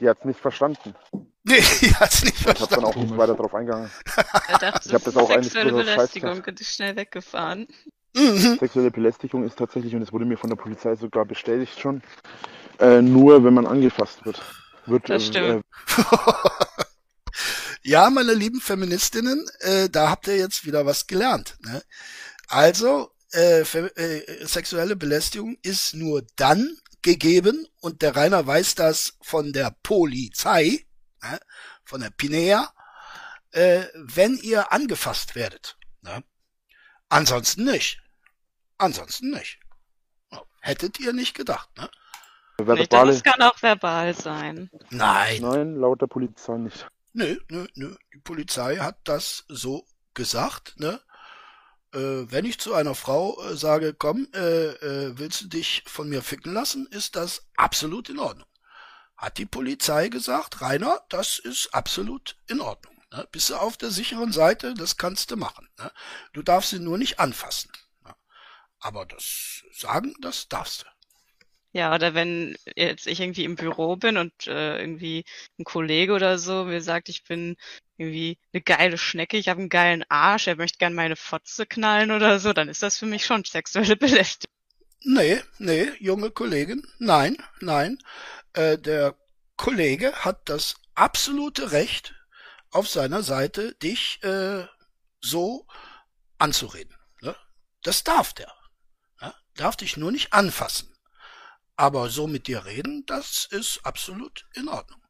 die 0.00 0.08
hat's 0.08 0.24
nicht 0.24 0.40
verstanden. 0.40 0.94
Nee, 1.44 1.62
die 1.80 1.94
hat's 1.94 2.24
nicht 2.24 2.40
Ich 2.40 2.46
habe 2.46 2.58
dann 2.58 2.68
verstanden. 2.68 2.84
auch 2.86 2.96
nicht 2.96 3.16
weiter 3.16 3.34
drauf 3.34 3.54
eingegangen. 3.54 3.90
Er 4.48 4.58
dachte, 4.58 4.88
Ich 4.88 4.94
hab 4.94 5.04
das 5.04 5.16
auch 5.16 5.30
eigentlich 5.30 5.52
sexuelle 5.52 5.72
Belästigung 5.72 6.30
gesagt. 6.30 6.48
und 6.48 6.60
ist 6.60 6.74
schnell 6.74 6.96
weggefahren. 6.96 7.68
Mhm. 8.16 8.58
Sexuelle 8.58 8.90
Belästigung 8.90 9.44
ist 9.44 9.56
tatsächlich, 9.58 9.94
und 9.94 10.00
das 10.00 10.12
wurde 10.12 10.24
mir 10.24 10.36
von 10.38 10.50
der 10.50 10.56
Polizei 10.56 10.94
sogar 10.96 11.24
bestätigt 11.24 11.78
schon, 11.80 12.02
äh, 12.78 13.02
nur 13.02 13.44
wenn 13.44 13.54
man 13.54 13.66
angefasst 13.66 14.24
wird. 14.24 14.40
wird 14.86 15.08
Das 15.08 15.26
stimmt. 15.26 15.64
Ja, 17.86 18.08
meine 18.08 18.32
lieben 18.32 18.62
Feministinnen, 18.62 19.46
äh, 19.58 19.90
da 19.90 20.08
habt 20.08 20.26
ihr 20.26 20.38
jetzt 20.38 20.64
wieder 20.64 20.86
was 20.86 21.06
gelernt. 21.06 21.58
Ne? 21.60 21.82
Also, 22.48 23.12
äh, 23.34 23.60
äh, 23.60 24.46
sexuelle 24.46 24.96
Belästigung 24.96 25.58
ist 25.60 25.92
nur 25.92 26.26
dann 26.36 26.78
gegeben 27.02 27.68
und 27.80 28.00
der 28.00 28.16
Rainer 28.16 28.46
weiß 28.46 28.74
das 28.76 29.18
von 29.20 29.52
der 29.52 29.76
Polizei, 29.82 30.86
ne, 31.22 31.38
von 31.84 32.00
der 32.00 32.08
Pinea, 32.08 32.72
äh, 33.50 33.84
wenn 33.94 34.38
ihr 34.38 34.72
angefasst 34.72 35.34
werdet. 35.34 35.76
Ne? 36.00 36.24
Ansonsten 37.10 37.64
nicht. 37.64 38.00
Ansonsten 38.78 39.28
nicht. 39.28 39.60
Hättet 40.60 40.98
ihr 41.00 41.12
nicht 41.12 41.34
gedacht, 41.34 41.68
ne? 41.76 41.90
Nee, 42.58 42.86
das 42.86 43.22
kann 43.22 43.42
auch 43.42 43.60
verbal 43.60 44.14
sein. 44.14 44.70
Nein. 44.90 45.42
Nein, 45.42 45.74
laut 45.76 46.00
der 46.00 46.06
Polizei 46.06 46.56
nicht. 46.56 46.86
Nö, 47.12 47.36
nö, 47.48 47.66
nö. 47.74 47.96
Die 48.12 48.20
Polizei 48.20 48.76
hat 48.76 48.98
das 49.04 49.44
so 49.48 49.86
gesagt, 50.14 50.78
ne? 50.78 51.00
Äh, 51.94 52.30
wenn 52.30 52.44
ich 52.44 52.58
zu 52.58 52.74
einer 52.74 52.94
Frau 52.94 53.40
äh, 53.42 53.56
sage, 53.56 53.94
komm, 53.94 54.26
äh, 54.32 55.16
willst 55.16 55.42
du 55.42 55.46
dich 55.46 55.84
von 55.86 56.08
mir 56.08 56.22
ficken 56.22 56.52
lassen, 56.52 56.86
ist 56.90 57.14
das 57.14 57.46
absolut 57.56 58.08
in 58.08 58.18
Ordnung. 58.18 58.48
Hat 59.16 59.38
die 59.38 59.46
Polizei 59.46 60.08
gesagt, 60.08 60.60
Rainer, 60.60 61.00
das 61.08 61.38
ist 61.38 61.72
absolut 61.72 62.36
in 62.48 62.60
Ordnung. 62.60 63.00
Ne? 63.12 63.28
Bist 63.30 63.50
du 63.50 63.56
auf 63.56 63.76
der 63.76 63.90
sicheren 63.90 64.32
Seite, 64.32 64.74
das 64.74 64.96
kannst 64.96 65.30
du 65.30 65.36
machen. 65.36 65.68
Ne? 65.78 65.92
Du 66.32 66.42
darfst 66.42 66.70
sie 66.70 66.80
nur 66.80 66.98
nicht 66.98 67.20
anfassen. 67.20 67.70
Ne? 68.04 68.12
Aber 68.80 69.06
das 69.06 69.62
sagen, 69.72 70.14
das 70.20 70.48
darfst 70.48 70.82
du. 70.82 70.86
Ja, 71.74 71.92
oder 71.92 72.14
wenn 72.14 72.56
jetzt 72.76 73.08
ich 73.08 73.18
irgendwie 73.18 73.42
im 73.42 73.56
Büro 73.56 73.96
bin 73.96 74.16
und 74.16 74.46
äh, 74.46 74.78
irgendwie 74.78 75.24
ein 75.58 75.64
Kollege 75.64 76.12
oder 76.12 76.38
so 76.38 76.64
mir 76.64 76.80
sagt, 76.80 77.08
ich 77.08 77.24
bin 77.24 77.56
irgendwie 77.96 78.38
eine 78.52 78.62
geile 78.62 78.96
Schnecke, 78.96 79.36
ich 79.36 79.48
habe 79.48 79.58
einen 79.58 79.68
geilen 79.68 80.04
Arsch, 80.08 80.46
er 80.46 80.54
möchte 80.54 80.78
gern 80.78 80.94
meine 80.94 81.16
Fotze 81.16 81.66
knallen 81.66 82.12
oder 82.12 82.38
so, 82.38 82.52
dann 82.52 82.68
ist 82.68 82.84
das 82.84 82.96
für 82.96 83.06
mich 83.06 83.26
schon 83.26 83.42
sexuelle 83.44 83.96
Belästigung. 83.96 84.52
Nee, 85.02 85.42
nee, 85.58 85.90
junge 85.98 86.30
Kollegin, 86.30 86.86
nein, 86.98 87.36
nein. 87.60 87.98
Äh, 88.52 88.78
der 88.78 89.16
Kollege 89.56 90.12
hat 90.12 90.48
das 90.48 90.76
absolute 90.94 91.72
Recht 91.72 92.14
auf 92.70 92.88
seiner 92.88 93.24
Seite, 93.24 93.74
dich 93.82 94.22
äh, 94.22 94.64
so 95.20 95.66
anzureden. 96.38 96.94
Ne? 97.20 97.34
Das 97.82 98.04
darf 98.04 98.32
der. 98.32 98.52
Ja? 99.20 99.34
Darf 99.56 99.76
dich 99.76 99.96
nur 99.96 100.12
nicht 100.12 100.32
anfassen. 100.32 100.93
Aber 101.76 102.08
so 102.08 102.26
mit 102.26 102.46
dir 102.46 102.64
reden, 102.64 103.04
das 103.06 103.46
ist 103.50 103.80
absolut 103.84 104.46
in 104.54 104.68
Ordnung. 104.68 105.00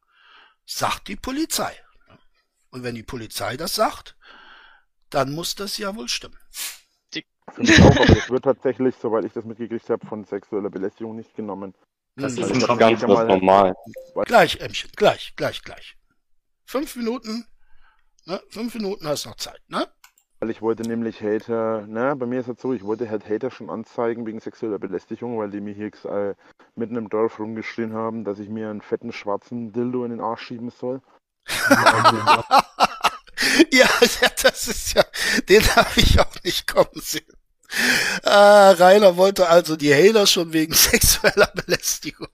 Sagt 0.64 1.08
die 1.08 1.16
Polizei. 1.16 1.78
Und 2.70 2.82
wenn 2.82 2.94
die 2.94 3.02
Polizei 3.02 3.56
das 3.56 3.74
sagt, 3.74 4.16
dann 5.10 5.32
muss 5.32 5.54
das 5.54 5.76
ja 5.78 5.94
wohl 5.94 6.08
stimmen. 6.08 6.38
Finde 7.52 7.72
ich 7.72 7.80
auch, 7.82 7.94
aber 7.96 8.06
das 8.14 8.30
wird 8.30 8.44
tatsächlich, 8.44 8.94
soweit 8.96 9.24
ich 9.26 9.32
das 9.32 9.44
mitgekriegt 9.44 9.88
habe, 9.90 10.04
von 10.06 10.24
sexueller 10.24 10.70
Belästigung 10.70 11.14
nicht 11.14 11.34
genommen. 11.34 11.74
Das 12.16 12.36
Weil 12.36 12.50
ist 12.52 12.62
das 12.68 12.78
ganz 12.78 13.02
ja 13.02 13.08
was 13.08 13.14
mal- 13.18 13.26
normal. 13.26 13.74
Gleich, 14.24 14.60
Ämmchen, 14.60 14.90
gleich, 14.96 15.34
gleich, 15.36 15.62
gleich. 15.62 15.96
Fünf 16.64 16.96
Minuten, 16.96 17.46
ne? 18.24 18.42
Fünf 18.48 18.74
Minuten 18.74 19.06
hast 19.06 19.26
noch 19.26 19.36
Zeit, 19.36 19.60
ne? 19.68 19.86
Weil 20.44 20.50
ich 20.50 20.60
wollte 20.60 20.82
nämlich 20.82 21.22
Hater, 21.22 21.86
ne, 21.86 22.14
bei 22.16 22.26
mir 22.26 22.40
ist 22.40 22.48
es 22.48 22.60
so, 22.60 22.74
ich 22.74 22.84
wollte 22.84 23.08
halt 23.08 23.26
Hater 23.26 23.50
schon 23.50 23.70
anzeigen 23.70 24.26
wegen 24.26 24.40
sexueller 24.40 24.78
Belästigung, 24.78 25.38
weil 25.38 25.50
die 25.50 25.62
mir 25.62 25.72
hier 25.72 25.86
äh, 26.04 26.34
mitten 26.74 26.96
im 26.96 27.08
Dorf 27.08 27.38
rumgeschrien 27.38 27.94
haben, 27.94 28.24
dass 28.24 28.38
ich 28.38 28.50
mir 28.50 28.68
einen 28.68 28.82
fetten 28.82 29.10
schwarzen 29.10 29.72
Dildo 29.72 30.04
in 30.04 30.10
den 30.10 30.20
Arsch 30.20 30.42
schieben 30.42 30.68
soll. 30.68 31.00
ja, 31.48 32.50
ja, 33.70 34.28
das 34.42 34.68
ist 34.68 34.92
ja, 34.92 35.02
den 35.48 35.62
habe 35.76 35.88
ich 35.96 36.20
auch 36.20 36.42
nicht 36.44 36.66
kommen 36.66 37.00
sehen. 37.00 37.24
Ah, 38.22 38.72
Rainer 38.72 39.16
wollte 39.16 39.48
also 39.48 39.76
die 39.76 39.94
Hater 39.94 40.26
schon 40.26 40.52
wegen 40.52 40.74
sexueller 40.74 41.50
Belästigung 41.54 42.28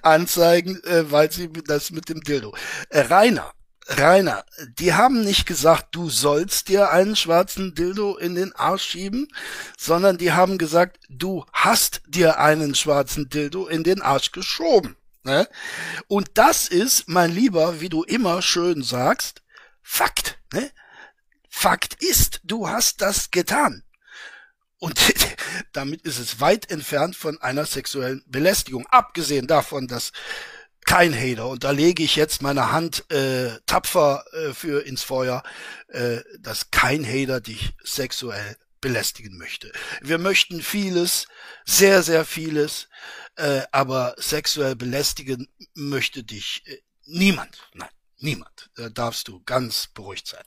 anzeigen, 0.00 0.82
äh, 0.84 1.10
weil 1.10 1.30
sie 1.30 1.52
das 1.52 1.90
mit 1.90 2.08
dem 2.08 2.22
Dildo. 2.22 2.54
Äh, 2.88 3.00
Rainer, 3.00 3.52
Rainer, 3.98 4.44
die 4.78 4.94
haben 4.94 5.22
nicht 5.22 5.46
gesagt, 5.46 5.94
du 5.94 6.10
sollst 6.10 6.68
dir 6.68 6.90
einen 6.90 7.16
schwarzen 7.16 7.74
Dildo 7.74 8.16
in 8.16 8.34
den 8.34 8.54
Arsch 8.54 8.84
schieben, 8.84 9.28
sondern 9.78 10.18
die 10.18 10.32
haben 10.32 10.58
gesagt, 10.58 10.98
du 11.08 11.44
hast 11.52 12.02
dir 12.06 12.38
einen 12.38 12.74
schwarzen 12.74 13.28
Dildo 13.28 13.66
in 13.66 13.84
den 13.84 14.02
Arsch 14.02 14.32
geschoben. 14.32 14.96
Ne? 15.24 15.48
Und 16.08 16.30
das 16.34 16.68
ist, 16.68 17.08
mein 17.08 17.32
Lieber, 17.32 17.80
wie 17.80 17.88
du 17.88 18.02
immer 18.02 18.42
schön 18.42 18.82
sagst, 18.82 19.42
Fakt. 19.82 20.38
Ne? 20.52 20.70
Fakt 21.48 22.02
ist, 22.02 22.40
du 22.44 22.68
hast 22.68 23.02
das 23.02 23.30
getan. 23.30 23.84
Und 24.78 24.98
damit 25.72 26.02
ist 26.02 26.18
es 26.18 26.40
weit 26.40 26.70
entfernt 26.70 27.14
von 27.14 27.40
einer 27.42 27.66
sexuellen 27.66 28.24
Belästigung. 28.26 28.86
Abgesehen 28.86 29.46
davon, 29.46 29.86
dass 29.86 30.12
kein 30.84 31.14
Hater, 31.14 31.48
und 31.48 31.64
da 31.64 31.70
lege 31.70 32.02
ich 32.02 32.16
jetzt 32.16 32.42
meine 32.42 32.72
Hand 32.72 33.10
äh, 33.10 33.50
tapfer 33.66 34.24
äh, 34.32 34.52
für 34.52 34.84
ins 34.84 35.02
Feuer, 35.02 35.42
äh, 35.88 36.18
dass 36.40 36.70
kein 36.70 37.04
Hater 37.04 37.40
dich 37.40 37.72
sexuell 37.82 38.56
belästigen 38.80 39.38
möchte. 39.38 39.72
Wir 40.00 40.18
möchten 40.18 40.60
vieles, 40.60 41.28
sehr, 41.64 42.02
sehr 42.02 42.24
vieles, 42.24 42.88
äh, 43.36 43.62
aber 43.70 44.14
sexuell 44.18 44.74
belästigen 44.76 45.48
möchte 45.74 46.24
dich 46.24 46.62
äh, 46.66 46.78
niemand. 47.06 47.58
Nein, 47.74 47.88
niemand. 48.18 48.70
Da 48.76 48.88
darfst 48.88 49.28
du 49.28 49.40
ganz 49.44 49.86
beruhigt 49.86 50.26
sein. 50.26 50.42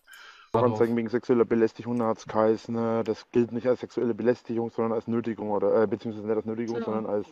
Anzeigen 0.53 0.95
wegen 0.95 1.09
sexueller 1.09 1.43
Belästigung 1.45 2.01
hat 2.01 2.19
es 2.19 2.25
geheißen, 2.25 2.73
ne, 2.73 3.03
das 3.03 3.29
gilt 3.31 3.51
nicht 3.51 3.67
als 3.67 3.81
sexuelle 3.81 4.13
Belästigung, 4.13 4.69
sondern 4.69 4.93
als 4.93 5.07
Nötigung 5.07 5.51
oder 5.51 5.83
äh, 5.83 5.87
beziehungsweise 5.87 6.27
nicht 6.27 6.35
als 6.37 6.45
Nötigung, 6.45 6.75
Genau. 6.75 6.85
sondern 6.85 7.05
als 7.07 7.27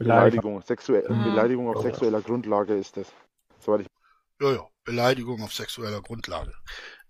Beleidigung. 0.00 0.54
Beleidigung. 0.54 0.62
Sexuell, 0.62 1.06
Mhm. 1.08 1.24
Beleidigung 1.24 1.68
auf 1.68 1.76
Oh. 1.76 1.82
sexueller 1.82 2.22
Grundlage 2.22 2.74
ist 2.74 2.96
das. 2.96 3.06
Soweit 3.60 3.82
ich 3.82 3.86
Ja, 4.40 4.52
ja, 4.52 4.66
Beleidigung 4.84 5.42
auf 5.42 5.52
sexueller 5.52 6.00
Grundlage. 6.00 6.52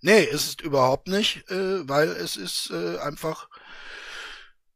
Nee, 0.01 0.25
ist 0.25 0.47
es 0.49 0.55
überhaupt 0.65 1.07
nicht, 1.07 1.49
äh, 1.51 1.89
weil 1.89 2.09
es 2.09 2.37
ist 2.37 2.71
äh, 2.71 2.99
einfach 2.99 3.49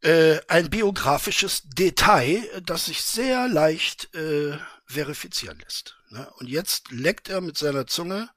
äh, 0.02 0.38
ein 0.48 0.70
biografisches 0.70 1.62
Detail, 1.64 2.44
das 2.64 2.86
sich 2.86 3.02
sehr 3.02 3.48
leicht 3.48 4.14
äh, 4.14 4.58
verifizieren 4.86 5.58
lässt. 5.58 5.96
Ne? 6.10 6.30
Und 6.38 6.48
jetzt 6.48 6.90
leckt 6.92 7.28
er 7.30 7.40
mit 7.40 7.56
seiner 7.58 7.86
Zunge 7.86 8.28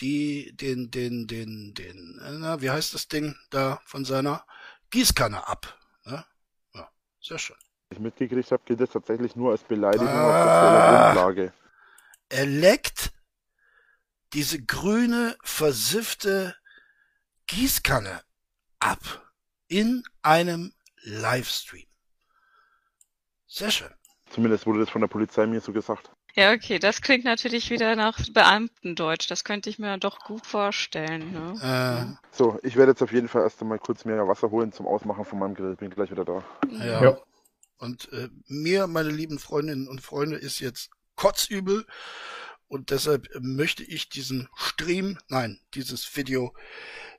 die, 0.00 0.56
den, 0.56 0.90
den, 0.90 1.26
den, 1.26 1.74
den, 1.74 2.18
na, 2.40 2.60
wie 2.62 2.70
heißt 2.70 2.94
das 2.94 3.06
Ding 3.08 3.36
da 3.50 3.80
von 3.84 4.04
seiner 4.06 4.44
Gießkanne 4.90 5.46
ab. 5.46 5.78
Ne? 6.06 6.24
Ja, 6.74 6.88
sehr 7.20 7.38
schön. 7.38 7.56
Mitgekriegt 7.98 8.50
habe, 8.52 8.62
gilt 8.64 8.80
das 8.80 8.90
tatsächlich 8.90 9.34
nur 9.36 9.50
als 9.52 9.62
Beleidigung 9.62 10.06
auf 10.08 10.14
Ah. 10.14 10.42
sexueller 10.44 11.04
Grundlage. 11.12 11.52
Er 12.28 12.46
leckt 12.46 13.10
diese 14.32 14.62
grüne, 14.62 15.36
versiffte 15.42 16.54
Gießkanne 17.48 18.20
ab 18.78 19.32
in 19.66 20.04
einem 20.22 20.72
Livestream. 21.02 21.86
Sehr 23.48 23.70
schön. 23.72 23.90
Zumindest 24.30 24.66
wurde 24.66 24.78
das 24.80 24.90
von 24.90 25.00
der 25.00 25.08
Polizei 25.08 25.46
mir 25.46 25.60
so 25.60 25.72
gesagt. 25.72 26.10
Ja, 26.36 26.52
okay, 26.52 26.78
das 26.78 27.02
klingt 27.02 27.24
natürlich 27.24 27.70
wieder 27.70 27.96
nach 27.96 28.16
Beamtendeutsch. 28.32 29.28
Das 29.28 29.42
könnte 29.42 29.68
ich 29.68 29.80
mir 29.80 29.98
doch 29.98 30.20
gut 30.20 30.46
vorstellen. 30.46 31.32
Ne? 31.32 32.16
Äh, 32.22 32.26
So, 32.30 32.60
ich 32.62 32.76
werde 32.76 32.92
jetzt 32.92 33.02
auf 33.02 33.10
jeden 33.10 33.26
Fall 33.26 33.42
erst 33.42 33.60
einmal 33.60 33.80
kurz 33.80 34.04
mehr 34.04 34.28
Wasser 34.28 34.48
holen 34.52 34.70
zum 34.70 34.86
Ausmachen 34.86 35.24
von 35.24 35.40
meinem 35.40 35.56
Grill. 35.56 35.74
Bin 35.74 35.90
gleich 35.90 36.12
wieder 36.12 36.24
da. 36.24 36.44
ja. 36.70 37.02
Ja. 37.02 37.18
Und 37.80 38.12
äh, 38.12 38.28
mir, 38.46 38.86
meine 38.86 39.10
lieben 39.10 39.38
Freundinnen 39.38 39.88
und 39.88 40.02
Freunde, 40.02 40.36
ist 40.36 40.60
jetzt 40.60 40.90
kotzübel. 41.16 41.86
Und 42.68 42.90
deshalb 42.90 43.28
möchte 43.40 43.82
ich 43.82 44.08
diesen 44.08 44.48
Stream, 44.54 45.18
nein, 45.28 45.58
dieses 45.74 46.14
Video 46.14 46.54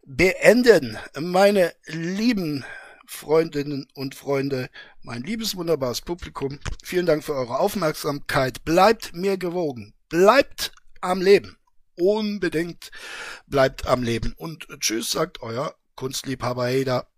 beenden. 0.06 0.98
Meine 1.20 1.74
lieben 1.88 2.64
Freundinnen 3.06 3.88
und 3.94 4.16
Freunde, 4.16 4.70
mein 5.02 5.24
liebes 5.24 5.58
wunderbares 5.58 6.02
Publikum, 6.02 6.60
vielen 6.84 7.06
Dank 7.06 7.24
für 7.24 7.34
eure 7.34 7.60
Aufmerksamkeit. 7.60 8.64
Bleibt 8.64 9.14
mir 9.14 9.38
gewogen. 9.38 9.94
Bleibt 10.08 10.72
am 11.02 11.22
Leben. 11.22 11.58
Unbedingt 11.98 12.92
bleibt 13.48 13.88
am 13.88 14.04
Leben. 14.04 14.34
Und 14.38 14.68
tschüss, 14.80 15.12
sagt 15.12 15.42
euer 15.42 15.76
Kunstliebhaber 15.96 16.68
Heder. 16.68 17.11